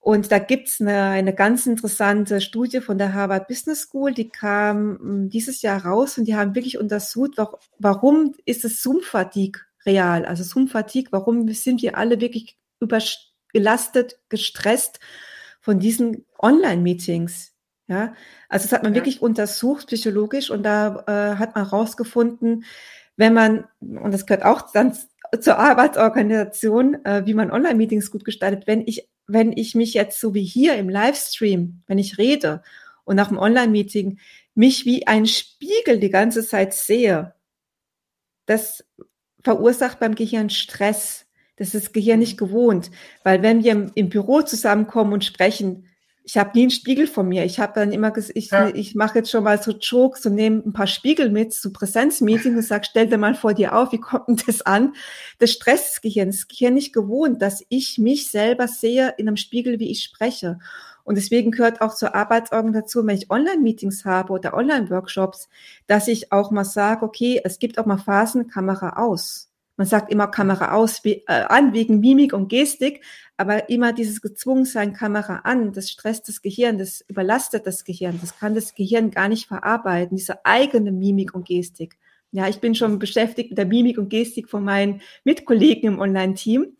Und 0.00 0.30
da 0.30 0.38
gibt's 0.38 0.82
eine, 0.82 1.04
eine 1.04 1.34
ganz 1.34 1.66
interessante 1.66 2.42
Studie 2.42 2.82
von 2.82 2.98
der 2.98 3.14
Harvard 3.14 3.48
Business 3.48 3.82
School, 3.82 4.12
die 4.12 4.28
kam 4.28 4.98
hm, 4.98 5.30
dieses 5.30 5.62
Jahr 5.62 5.82
raus 5.82 6.18
und 6.18 6.26
die 6.26 6.36
haben 6.36 6.54
wirklich 6.54 6.78
untersucht, 6.78 7.32
warum 7.78 8.34
ist 8.44 8.66
es 8.66 8.82
Zoom-Fatigue 8.82 9.62
real? 9.86 10.26
Also 10.26 10.44
Zoom-Fatigue, 10.44 11.10
warum 11.10 11.48
sind 11.48 11.80
wir 11.80 11.96
alle 11.96 12.20
wirklich 12.20 12.58
überlastet, 12.80 14.18
gestresst 14.28 15.00
von 15.62 15.78
diesen 15.78 16.26
Online-Meetings? 16.38 17.53
Ja, 17.86 18.14
also 18.48 18.64
das 18.64 18.72
hat 18.72 18.82
man 18.82 18.92
ja. 18.92 18.96
wirklich 18.96 19.20
untersucht 19.20 19.88
psychologisch 19.88 20.50
und 20.50 20.62
da 20.62 21.04
äh, 21.06 21.36
hat 21.36 21.54
man 21.54 21.68
herausgefunden, 21.68 22.64
wenn 23.16 23.34
man, 23.34 23.64
und 23.80 24.12
das 24.12 24.24
gehört 24.24 24.44
auch 24.44 24.72
dann 24.72 24.96
zur 25.40 25.58
Arbeitsorganisation, 25.58 27.04
äh, 27.04 27.26
wie 27.26 27.34
man 27.34 27.50
Online-Meetings 27.50 28.10
gut 28.10 28.24
gestaltet, 28.24 28.66
wenn 28.66 28.86
ich, 28.86 29.08
wenn 29.26 29.52
ich 29.52 29.74
mich 29.74 29.94
jetzt 29.94 30.18
so 30.18 30.34
wie 30.34 30.44
hier 30.44 30.76
im 30.76 30.88
Livestream, 30.88 31.82
wenn 31.86 31.98
ich 31.98 32.16
rede 32.16 32.62
und 33.04 33.16
nach 33.16 33.28
dem 33.28 33.38
Online-Meeting 33.38 34.18
mich 34.54 34.86
wie 34.86 35.06
ein 35.06 35.26
Spiegel 35.26 35.98
die 35.98 36.10
ganze 36.10 36.46
Zeit 36.46 36.72
sehe, 36.72 37.34
das 38.46 38.84
verursacht 39.42 40.00
beim 40.00 40.14
Gehirn 40.14 40.50
Stress. 40.50 41.26
Das 41.56 41.74
ist 41.74 41.86
das 41.86 41.92
Gehirn 41.92 42.18
nicht 42.18 42.38
gewohnt, 42.38 42.90
weil 43.22 43.42
wenn 43.42 43.62
wir 43.62 43.72
im, 43.72 43.92
im 43.94 44.08
Büro 44.08 44.42
zusammenkommen 44.42 45.12
und 45.12 45.24
sprechen, 45.24 45.86
Ich 46.26 46.38
habe 46.38 46.52
nie 46.54 46.62
einen 46.62 46.70
Spiegel 46.70 47.06
von 47.06 47.28
mir. 47.28 47.44
Ich 47.44 47.60
habe 47.60 47.74
dann 47.74 47.92
immer 47.92 48.10
gesagt, 48.10 48.38
ich, 48.38 48.50
ja. 48.50 48.68
ich 48.68 48.94
mache 48.94 49.18
jetzt 49.18 49.30
schon 49.30 49.44
mal 49.44 49.62
so 49.62 49.72
Jokes 49.72 50.24
und 50.24 50.34
nehme 50.34 50.62
ein 50.64 50.72
paar 50.72 50.86
Spiegel 50.86 51.28
mit 51.28 51.52
zu 51.52 51.70
Präsenzmeetings 51.70 52.56
und 52.56 52.62
sage, 52.62 52.86
stell 52.88 53.08
dir 53.08 53.18
mal 53.18 53.34
vor 53.34 53.52
dir 53.52 53.76
auf, 53.76 53.92
wie 53.92 54.00
kommt 54.00 54.28
denn 54.28 54.38
das 54.46 54.62
an? 54.62 54.94
Das 55.38 55.52
stresst 55.52 55.90
das 55.90 56.00
Gehirn. 56.00 56.30
Das 56.30 56.48
Gehirn 56.48 56.74
nicht 56.74 56.94
gewohnt, 56.94 57.42
dass 57.42 57.62
ich 57.68 57.98
mich 57.98 58.30
selber 58.30 58.68
sehe 58.68 59.14
in 59.18 59.28
einem 59.28 59.36
Spiegel, 59.36 59.78
wie 59.78 59.90
ich 59.90 60.02
spreche. 60.02 60.58
Und 61.04 61.16
deswegen 61.16 61.50
gehört 61.50 61.82
auch 61.82 61.94
zur 61.94 62.14
Arbeitsorganisation, 62.14 63.06
wenn 63.06 63.18
ich 63.18 63.30
Online-Meetings 63.30 64.06
habe 64.06 64.32
oder 64.32 64.54
Online-Workshops, 64.54 65.48
dass 65.86 66.08
ich 66.08 66.32
auch 66.32 66.50
mal 66.50 66.64
sage, 66.64 67.04
okay, 67.04 67.42
es 67.44 67.58
gibt 67.58 67.78
auch 67.78 67.84
mal 67.86 67.98
Phasen, 67.98 68.48
Kamera 68.48 68.96
aus. 68.96 69.50
Man 69.76 69.86
sagt 69.86 70.12
immer 70.12 70.28
Kamera 70.28 70.72
aus, 70.72 71.04
äh, 71.04 71.20
an 71.26 71.72
wegen 71.72 71.98
Mimik 71.98 72.32
und 72.32 72.48
Gestik, 72.48 73.02
aber 73.36 73.68
immer 73.68 73.92
dieses 73.92 74.20
Gezwungensein 74.20 74.92
Kamera 74.92 75.40
an, 75.44 75.72
das 75.72 75.90
stresst 75.90 76.28
das 76.28 76.42
Gehirn, 76.42 76.78
das 76.78 77.04
überlastet 77.08 77.66
das 77.66 77.84
Gehirn, 77.84 78.18
das 78.20 78.38
kann 78.38 78.54
das 78.54 78.74
Gehirn 78.74 79.10
gar 79.10 79.28
nicht 79.28 79.46
verarbeiten, 79.46 80.16
diese 80.16 80.44
eigene 80.44 80.92
Mimik 80.92 81.34
und 81.34 81.46
Gestik. 81.46 81.98
Ja, 82.30 82.48
ich 82.48 82.58
bin 82.58 82.74
schon 82.74 82.98
beschäftigt 82.98 83.50
mit 83.50 83.58
der 83.58 83.66
Mimik 83.66 83.98
und 83.98 84.08
Gestik 84.08 84.48
von 84.48 84.64
meinen 84.64 85.02
Mitkollegen 85.22 85.94
im 85.94 86.00
Online-Team 86.00 86.76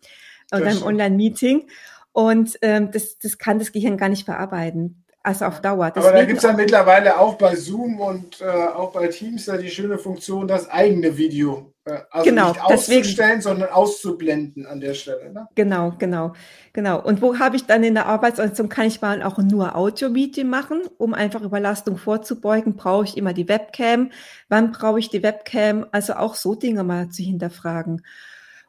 oder 0.53 0.69
im 0.69 0.83
Online-Meeting. 0.83 1.67
Und 2.11 2.57
ähm, 2.61 2.91
das, 2.91 3.19
das 3.19 3.37
kann 3.37 3.59
das 3.59 3.71
Gehirn 3.71 3.97
gar 3.97 4.09
nicht 4.09 4.25
verarbeiten. 4.25 5.04
Also 5.25 5.45
auf 5.45 5.59
Dauer. 5.59 5.89
Deswegen 5.89 6.07
Aber 6.07 6.17
da 6.19 6.25
gibt 6.25 6.37
es 6.37 6.43
ja 6.43 6.53
mittlerweile 6.53 7.19
auch 7.19 7.33
bei 7.33 7.55
Zoom 7.55 7.99
und 7.99 8.41
äh, 8.41 8.45
auch 8.45 8.91
bei 8.91 9.07
Teams 9.07 9.47
ja 9.47 9.57
die 9.57 9.69
schöne 9.69 9.97
Funktion, 9.97 10.47
das 10.47 10.69
eigene 10.69 11.17
Video 11.17 11.73
äh, 11.85 11.99
also 12.11 12.29
genau, 12.29 12.49
nicht 12.49 12.61
auszustellen, 12.61 13.03
deswegen, 13.03 13.41
sondern 13.41 13.69
auszublenden 13.69 14.67
an 14.67 14.79
der 14.79 14.93
Stelle. 14.93 15.33
Ne? 15.33 15.47
Genau, 15.55 15.93
genau, 15.97 16.33
genau. 16.73 17.01
Und 17.01 17.23
wo 17.23 17.39
habe 17.39 17.55
ich 17.55 17.65
dann 17.65 17.83
in 17.83 17.95
der 17.95 18.05
Arbeitsorganisation, 18.05 18.69
kann 18.69 18.85
ich 18.85 19.01
mal 19.01 19.23
auch 19.23 19.39
nur 19.39 19.75
Audio-Meeting 19.75 20.47
machen, 20.47 20.81
um 20.99 21.15
einfach 21.15 21.41
Überlastung 21.41 21.97
vorzubeugen, 21.97 22.75
brauche 22.75 23.05
ich 23.05 23.17
immer 23.17 23.33
die 23.33 23.49
Webcam, 23.49 24.11
wann 24.47 24.71
brauche 24.71 24.99
ich 24.99 25.09
die 25.09 25.23
Webcam, 25.23 25.87
also 25.91 26.13
auch 26.13 26.35
so 26.35 26.53
Dinge 26.53 26.83
mal 26.83 27.09
zu 27.09 27.23
hinterfragen. 27.23 28.03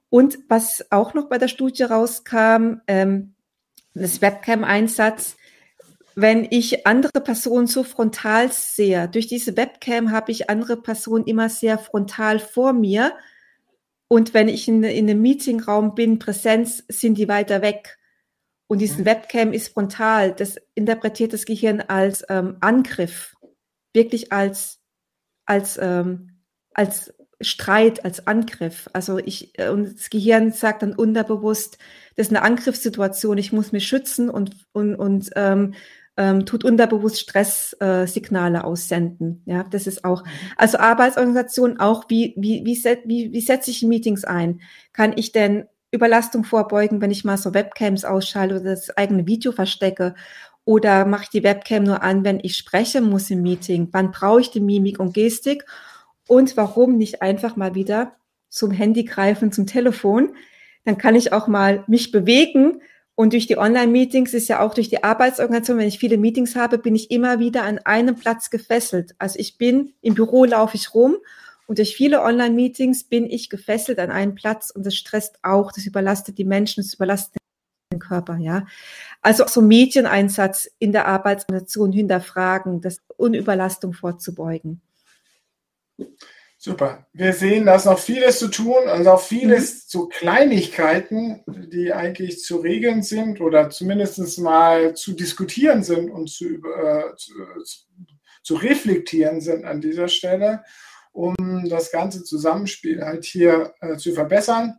Und 0.08 0.38
was 0.48 0.86
auch 0.90 1.12
noch 1.12 1.28
bei 1.28 1.36
der 1.36 1.48
Studie 1.48 1.82
rauskam, 1.82 2.80
ähm, 2.86 3.34
das 3.92 4.22
Webcam-Einsatz, 4.22 5.36
wenn 6.18 6.48
ich 6.50 6.86
andere 6.86 7.20
Personen 7.20 7.66
so 7.66 7.84
frontal 7.84 8.50
sehe, 8.50 9.06
durch 9.06 9.26
diese 9.26 9.56
Webcam 9.56 10.10
habe 10.10 10.32
ich 10.32 10.48
andere 10.48 10.78
Personen 10.78 11.26
immer 11.26 11.50
sehr 11.50 11.78
frontal 11.78 12.38
vor 12.38 12.72
mir. 12.72 13.12
Und 14.08 14.32
wenn 14.32 14.48
ich 14.48 14.66
in, 14.66 14.82
in 14.82 15.10
einem 15.10 15.20
Meetingraum 15.20 15.94
bin, 15.94 16.18
Präsenz, 16.18 16.82
sind 16.88 17.18
die 17.18 17.28
weiter 17.28 17.60
weg. 17.60 17.98
Und 18.66 18.78
diesen 18.78 19.02
mhm. 19.02 19.06
Webcam 19.06 19.52
ist 19.52 19.74
frontal. 19.74 20.32
Das 20.32 20.56
interpretiert 20.74 21.34
das 21.34 21.44
Gehirn 21.44 21.82
als 21.82 22.24
ähm, 22.30 22.56
Angriff, 22.60 23.36
wirklich 23.92 24.32
als, 24.32 24.80
als, 25.44 25.78
ähm, 25.80 26.40
als 26.72 27.12
Streit, 27.42 28.06
als 28.06 28.26
Angriff. 28.26 28.88
Also 28.94 29.18
ich, 29.18 29.58
äh, 29.58 29.68
und 29.68 29.98
das 29.98 30.08
Gehirn 30.08 30.50
sagt 30.50 30.82
dann 30.82 30.94
unterbewusst, 30.94 31.76
das 32.16 32.28
ist 32.28 32.32
eine 32.32 32.42
Angriffssituation, 32.42 33.36
ich 33.36 33.52
muss 33.52 33.72
mich 33.72 33.86
schützen 33.86 34.30
und, 34.30 34.56
und, 34.72 34.94
und 34.94 35.30
ähm, 35.36 35.74
ähm, 36.16 36.46
tut 36.46 36.64
unterbewusst 36.64 37.20
Stresssignale 37.20 38.58
äh, 38.58 38.62
aussenden. 38.62 39.42
Ja, 39.44 39.64
das 39.64 39.86
ist 39.86 40.04
auch, 40.04 40.24
also 40.56 40.78
Arbeitsorganisation 40.78 41.78
auch, 41.78 42.06
wie, 42.08 42.34
wie, 42.36 42.64
wie, 42.64 42.74
set, 42.74 43.00
wie, 43.04 43.32
wie 43.32 43.40
setze 43.40 43.70
ich 43.70 43.82
Meetings 43.82 44.24
ein? 44.24 44.60
Kann 44.92 45.12
ich 45.16 45.32
denn 45.32 45.66
Überlastung 45.90 46.44
vorbeugen, 46.44 47.00
wenn 47.00 47.10
ich 47.10 47.24
mal 47.24 47.36
so 47.36 47.54
Webcams 47.54 48.04
ausschalte 48.04 48.56
oder 48.56 48.70
das 48.70 48.96
eigene 48.96 49.26
Video 49.26 49.52
verstecke? 49.52 50.14
Oder 50.64 51.04
mache 51.04 51.24
ich 51.24 51.28
die 51.30 51.44
Webcam 51.44 51.84
nur 51.84 52.02
an, 52.02 52.24
wenn 52.24 52.40
ich 52.42 52.56
sprechen 52.56 53.08
muss 53.08 53.30
im 53.30 53.42
Meeting? 53.42 53.88
Wann 53.92 54.10
brauche 54.10 54.40
ich 54.40 54.50
die 54.50 54.60
Mimik 54.60 54.98
und 54.98 55.14
Gestik? 55.14 55.64
Und 56.26 56.56
warum 56.56 56.96
nicht 56.96 57.22
einfach 57.22 57.54
mal 57.54 57.76
wieder 57.76 58.16
zum 58.48 58.72
Handy 58.72 59.04
greifen, 59.04 59.52
zum 59.52 59.66
Telefon? 59.66 60.34
Dann 60.84 60.98
kann 60.98 61.14
ich 61.14 61.32
auch 61.32 61.46
mal 61.46 61.84
mich 61.86 62.10
bewegen. 62.10 62.80
Und 63.16 63.32
durch 63.32 63.46
die 63.46 63.56
Online-Meetings 63.56 64.34
ist 64.34 64.48
ja 64.48 64.60
auch 64.60 64.74
durch 64.74 64.90
die 64.90 65.02
Arbeitsorganisation, 65.02 65.78
wenn 65.78 65.88
ich 65.88 65.98
viele 65.98 66.18
Meetings 66.18 66.54
habe, 66.54 66.76
bin 66.76 66.94
ich 66.94 67.10
immer 67.10 67.38
wieder 67.38 67.64
an 67.64 67.78
einem 67.78 68.14
Platz 68.14 68.50
gefesselt. 68.50 69.14
Also 69.18 69.38
ich 69.38 69.56
bin 69.56 69.94
im 70.02 70.14
Büro 70.14 70.44
laufe 70.44 70.76
ich 70.76 70.94
rum 70.94 71.16
und 71.66 71.78
durch 71.78 71.96
viele 71.96 72.22
Online-Meetings 72.22 73.04
bin 73.04 73.24
ich 73.24 73.48
gefesselt 73.48 73.98
an 73.98 74.10
einen 74.10 74.34
Platz 74.34 74.70
und 74.70 74.84
das 74.84 74.94
stresst 74.94 75.38
auch, 75.42 75.72
das 75.72 75.86
überlastet 75.86 76.36
die 76.36 76.44
Menschen, 76.44 76.82
das 76.82 76.92
überlastet 76.92 77.38
den 77.90 78.00
Körper, 78.00 78.36
ja. 78.36 78.66
Also 79.22 79.44
auch 79.44 79.48
so 79.48 79.62
Medieneinsatz 79.62 80.68
in 80.78 80.92
der 80.92 81.06
Arbeitsorganisation 81.06 81.92
hinterfragen, 81.92 82.82
das 82.82 83.00
Unüberlastung 83.16 83.94
vorzubeugen. 83.94 84.82
Super. 86.66 87.06
Wir 87.12 87.32
sehen, 87.32 87.66
da 87.66 87.76
ist 87.76 87.84
noch 87.84 88.00
vieles 88.00 88.40
zu 88.40 88.48
tun 88.48 88.88
und 88.92 89.06
auch 89.06 89.20
vieles 89.20 89.84
mhm. 89.84 89.88
zu 89.88 90.08
Kleinigkeiten, 90.08 91.44
die 91.46 91.92
eigentlich 91.92 92.42
zu 92.42 92.56
regeln 92.56 93.04
sind 93.04 93.40
oder 93.40 93.70
zumindest 93.70 94.40
mal 94.40 94.96
zu 94.96 95.12
diskutieren 95.12 95.84
sind 95.84 96.10
und 96.10 96.28
zu, 96.28 96.44
äh, 96.46 97.14
zu, 97.14 97.34
zu, 98.42 98.54
reflektieren 98.56 99.40
sind 99.40 99.64
an 99.64 99.80
dieser 99.80 100.08
Stelle, 100.08 100.64
um 101.12 101.36
das 101.68 101.92
ganze 101.92 102.24
Zusammenspiel 102.24 103.00
halt 103.00 103.24
hier 103.24 103.72
äh, 103.80 103.96
zu 103.96 104.12
verbessern. 104.12 104.76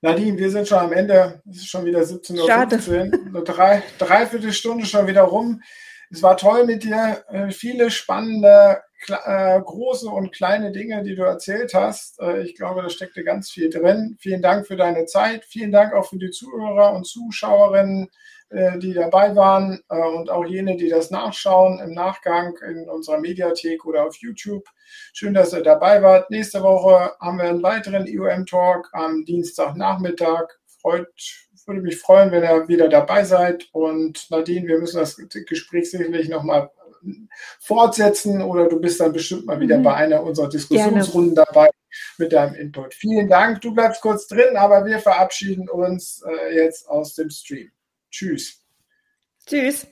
Nadine, 0.00 0.38
wir 0.38 0.50
sind 0.52 0.68
schon 0.68 0.78
am 0.78 0.92
Ende, 0.92 1.42
es 1.50 1.56
ist 1.56 1.70
schon 1.70 1.86
wieder 1.86 2.02
17.15 2.02 3.34
Uhr, 3.34 3.42
drei, 3.42 3.82
dreiviertel 3.98 4.52
Stunde 4.52 4.86
schon 4.86 5.08
wieder 5.08 5.22
rum. 5.22 5.60
Es 6.08 6.22
war 6.22 6.36
toll 6.36 6.66
mit 6.66 6.84
dir, 6.84 7.24
äh, 7.30 7.50
viele 7.50 7.90
spannende 7.90 8.80
äh, 9.08 9.60
große 9.60 10.08
und 10.08 10.32
kleine 10.32 10.72
Dinge, 10.72 11.02
die 11.02 11.14
du 11.14 11.22
erzählt 11.22 11.74
hast. 11.74 12.20
Äh, 12.20 12.42
ich 12.42 12.54
glaube, 12.54 12.82
da 12.82 12.88
steckte 12.88 13.24
ganz 13.24 13.50
viel 13.50 13.70
drin. 13.70 14.16
Vielen 14.20 14.42
Dank 14.42 14.66
für 14.66 14.76
deine 14.76 15.06
Zeit. 15.06 15.44
Vielen 15.44 15.72
Dank 15.72 15.94
auch 15.94 16.06
für 16.06 16.18
die 16.18 16.30
Zuhörer 16.30 16.92
und 16.94 17.06
Zuschauerinnen, 17.06 18.08
äh, 18.50 18.78
die 18.78 18.92
dabei 18.92 19.34
waren 19.34 19.82
äh, 19.88 19.96
und 19.96 20.30
auch 20.30 20.44
jene, 20.44 20.76
die 20.76 20.88
das 20.88 21.10
nachschauen 21.10 21.80
im 21.80 21.94
Nachgang 21.94 22.56
in 22.68 22.88
unserer 22.88 23.18
Mediathek 23.18 23.84
oder 23.84 24.06
auf 24.06 24.16
YouTube. 24.16 24.64
Schön, 25.12 25.34
dass 25.34 25.52
ihr 25.52 25.62
dabei 25.62 26.02
wart. 26.02 26.30
Nächste 26.30 26.62
Woche 26.62 27.12
haben 27.20 27.38
wir 27.38 27.44
einen 27.44 27.62
weiteren 27.62 28.06
IOM-Talk 28.06 28.90
am 28.92 29.24
Dienstagnachmittag. 29.24 30.48
Freut, 30.80 31.08
würde 31.66 31.80
mich 31.80 31.98
freuen, 31.98 32.30
wenn 32.32 32.42
ihr 32.42 32.68
wieder 32.68 32.88
dabei 32.88 33.24
seid. 33.24 33.68
Und 33.72 34.30
Nadine, 34.30 34.66
wir 34.66 34.78
müssen 34.78 34.98
das 34.98 35.16
Gespräch 35.16 35.90
sicherlich 35.90 36.28
nochmal 36.28 36.70
fortsetzen 37.60 38.42
oder 38.42 38.68
du 38.68 38.80
bist 38.80 39.00
dann 39.00 39.12
bestimmt 39.12 39.46
mal 39.46 39.60
wieder 39.60 39.78
mhm. 39.78 39.82
bei 39.82 39.94
einer 39.94 40.22
unserer 40.22 40.48
Diskussionsrunden 40.48 41.34
Gerne. 41.34 41.48
dabei 41.52 41.68
mit 42.18 42.32
deinem 42.32 42.54
Input. 42.54 42.94
Vielen 42.94 43.28
Dank. 43.28 43.60
Du 43.60 43.74
bleibst 43.74 44.00
kurz 44.00 44.26
drin, 44.26 44.56
aber 44.56 44.84
wir 44.84 44.98
verabschieden 44.98 45.68
uns 45.68 46.22
äh, 46.22 46.54
jetzt 46.54 46.88
aus 46.88 47.14
dem 47.14 47.30
Stream. 47.30 47.70
Tschüss. 48.10 48.64
Tschüss. 49.46 49.86